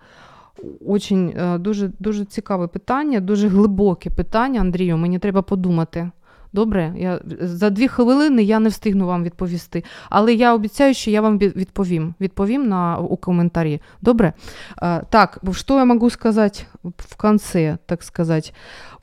Очень 0.87 1.35
дуже 1.59 1.91
дуже 1.99 2.25
цікаве 2.25 2.66
питання, 2.66 3.20
дуже 3.20 3.49
глибоке 3.49 4.11
питання, 4.11 4.61
Андрію. 4.61 4.97
Мені 4.97 5.18
треба 5.18 5.43
подумати. 5.43 6.11
Добре, 6.53 6.95
я 6.97 7.20
за 7.41 7.70
дві 7.70 7.89
хвилини 7.89 8.43
я 8.43 8.59
не 8.59 8.68
встигну 8.68 9.07
вам 9.07 9.25
відповісти. 9.25 9.85
Але 10.11 10.35
я 10.35 10.55
обіцяю, 10.55 10.95
що 10.95 11.11
я 11.11 11.20
вам 11.20 11.39
відповім. 11.39 12.14
Відповім 12.20 12.68
на, 12.68 12.99
у 12.99 13.16
коментарі. 13.16 13.81
Добре? 14.01 14.33
А, 14.77 15.03
так, 15.11 15.39
что 15.53 15.79
я 15.79 15.85
могу 15.85 16.11
сказать 16.11 16.66
в 16.83 17.16
конце, 17.16 17.79
так 17.87 18.03
сказать. 18.03 18.55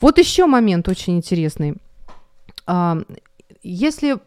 Вот 0.01 0.19
еще 0.19 0.45
момент 0.45 0.89
очень 0.89 1.17
интересный. 1.17 1.75
А, 2.67 2.95
если 3.63 4.17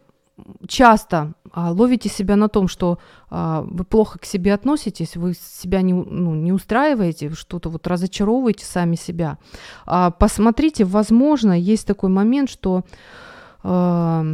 часто 0.68 1.34
а, 1.52 1.72
ловите 1.72 2.08
себя 2.08 2.36
на 2.36 2.48
том, 2.48 2.68
что 2.68 2.98
а, 3.28 3.62
вы 3.62 3.84
плохо 3.84 4.18
к 4.18 4.24
себе 4.24 4.54
относитесь, 4.54 5.16
вы 5.16 5.34
себя 5.34 5.82
не, 5.82 5.92
ну, 5.92 6.34
не 6.34 6.52
устраиваете, 6.52 7.30
что-то 7.30 7.70
вот 7.70 7.86
разочаровываете 7.86 8.64
сами 8.64 8.96
себя, 8.96 9.38
а, 9.86 10.10
посмотрите, 10.10 10.84
возможно, 10.84 11.52
есть 11.52 11.86
такой 11.86 12.10
момент, 12.10 12.50
что, 12.50 12.84
а, 13.62 14.24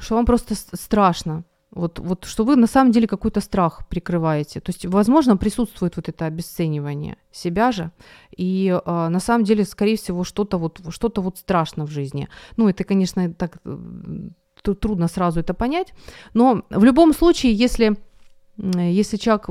что 0.00 0.14
вам 0.14 0.26
просто 0.26 0.54
страшно 0.54 1.44
Вот, 1.70 1.98
вот 1.98 2.24
что 2.24 2.44
вы 2.44 2.56
на 2.56 2.66
самом 2.66 2.92
деле 2.92 3.06
какой-то 3.06 3.40
страх 3.40 3.86
прикрываете. 3.88 4.60
То 4.60 4.70
есть, 4.70 4.86
возможно, 4.86 5.36
присутствует 5.36 5.96
вот 5.96 6.08
это 6.08 6.26
обесценивание 6.26 7.16
себя 7.32 7.72
же. 7.72 7.90
И 8.38 8.68
э, 8.68 9.08
на 9.08 9.20
самом 9.20 9.44
деле, 9.44 9.64
скорее 9.64 9.96
всего, 9.96 10.24
что-то 10.24 10.58
вот, 10.58 10.80
что-то 10.88 11.20
вот 11.20 11.38
страшно 11.38 11.84
в 11.84 11.90
жизни. 11.90 12.28
Ну, 12.56 12.68
это, 12.68 12.84
конечно, 12.84 13.30
так 13.34 13.58
трудно 14.74 15.08
сразу 15.08 15.40
это 15.40 15.54
понять. 15.54 15.92
Но 16.34 16.62
в 16.70 16.84
любом 16.84 17.12
случае, 17.12 17.52
если 17.52 17.96
если 18.58 19.18
человек 19.18 19.48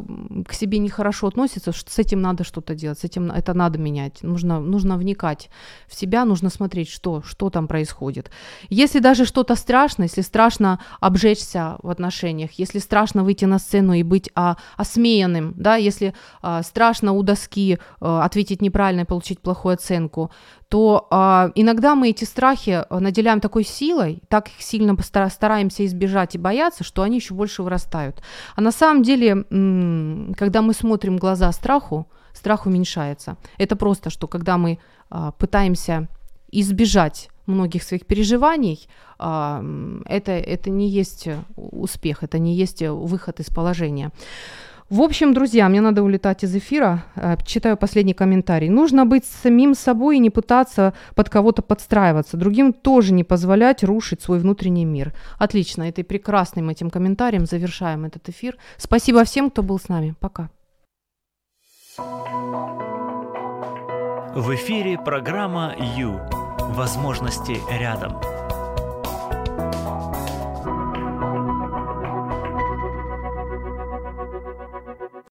к 0.47 0.53
себе 0.53 0.79
нехорошо 0.79 1.27
относится, 1.27 1.71
с 1.71 1.99
этим 1.99 2.21
надо 2.21 2.43
что-то 2.43 2.73
делать, 2.73 2.99
с 2.99 3.03
этим 3.03 3.31
это 3.31 3.53
надо 3.53 3.77
менять. 3.77 4.23
Нужно, 4.23 4.59
нужно 4.59 4.97
вникать 4.97 5.49
в 5.87 5.95
себя, 5.95 6.25
нужно 6.25 6.49
смотреть, 6.49 6.89
что, 6.89 7.21
что 7.21 7.51
там 7.51 7.67
происходит. 7.67 8.31
Если 8.69 8.99
даже 8.99 9.25
что-то 9.25 9.55
страшно, 9.55 10.03
если 10.03 10.21
страшно 10.21 10.79
обжечься 10.99 11.77
в 11.83 11.89
отношениях, 11.89 12.51
если 12.53 12.79
страшно 12.79 13.23
выйти 13.23 13.45
на 13.45 13.59
сцену 13.59 13.93
и 13.93 14.01
быть 14.01 14.31
а, 14.33 14.57
осмеянным, 14.75 15.53
да, 15.55 15.75
если 15.75 16.15
а, 16.41 16.63
страшно 16.63 17.13
у 17.13 17.21
доски 17.21 17.77
а, 17.99 18.25
ответить 18.25 18.61
неправильно 18.61 19.01
и 19.01 19.05
получить 19.05 19.39
плохую 19.39 19.73
оценку, 19.73 20.31
то 20.69 21.07
а, 21.11 21.51
иногда 21.55 21.95
мы 21.95 22.09
эти 22.09 22.23
страхи 22.23 22.83
а, 22.89 22.99
наделяем 22.99 23.39
такой 23.39 23.63
силой, 23.63 24.21
так 24.27 24.47
их 24.47 24.61
сильно 24.61 24.97
стараемся 25.29 25.85
избежать 25.85 26.35
и 26.35 26.39
бояться, 26.39 26.83
что 26.83 27.03
они 27.03 27.17
еще 27.17 27.33
больше 27.33 27.63
вырастают. 27.63 28.21
А 28.55 28.61
на 28.61 28.71
самом 28.71 29.03
деле, 29.03 29.43
когда 30.35 30.61
мы 30.61 30.73
смотрим 30.73 31.17
глаза 31.17 31.51
страху, 31.51 32.07
страх 32.33 32.65
уменьшается. 32.65 33.37
Это 33.57 33.75
просто, 33.75 34.09
что 34.09 34.27
когда 34.27 34.57
мы 34.57 34.79
а, 35.09 35.31
пытаемся 35.31 36.07
избежать 36.51 37.29
многих 37.45 37.83
своих 37.83 38.05
переживаний, 38.05 38.87
а, 39.19 39.63
это, 40.05 40.31
это 40.31 40.69
не 40.69 40.89
есть 40.89 41.27
успех, 41.55 42.23
это 42.23 42.39
не 42.39 42.55
есть 42.55 42.81
выход 42.81 43.39
из 43.39 43.47
положения. 43.47 44.11
В 44.89 45.01
общем, 45.01 45.33
друзья, 45.33 45.67
мне 45.67 45.81
надо 45.81 46.03
улетать 46.03 46.43
из 46.43 46.55
эфира. 46.55 47.05
Э, 47.15 47.37
читаю 47.43 47.75
последний 47.75 48.13
комментарий. 48.13 48.69
Нужно 48.69 49.05
быть 49.05 49.25
самим 49.25 49.73
собой 49.73 50.17
и 50.17 50.19
не 50.19 50.29
пытаться 50.29 50.93
под 51.15 51.27
кого-то 51.27 51.63
подстраиваться. 51.63 52.37
Другим 52.37 52.71
тоже 52.71 53.11
не 53.11 53.23
позволять 53.23 53.83
рушить 53.83 54.21
свой 54.21 54.37
внутренний 54.37 54.85
мир. 54.85 55.13
Отлично. 55.39 55.83
Этой 55.89 56.03
прекрасным 56.03 56.69
этим 56.69 56.91
комментарием 56.91 57.47
завершаем 57.47 58.05
этот 58.05 58.29
эфир. 58.29 58.57
Спасибо 58.77 59.23
всем, 59.23 59.49
кто 59.49 59.63
был 59.63 59.79
с 59.79 59.89
нами. 59.89 60.13
Пока. 60.19 60.51
В 64.35 64.53
эфире 64.53 64.99
программа 64.99 65.75
«Ю». 65.97 66.19
Возможности 66.75 67.57
рядом. 67.71 68.34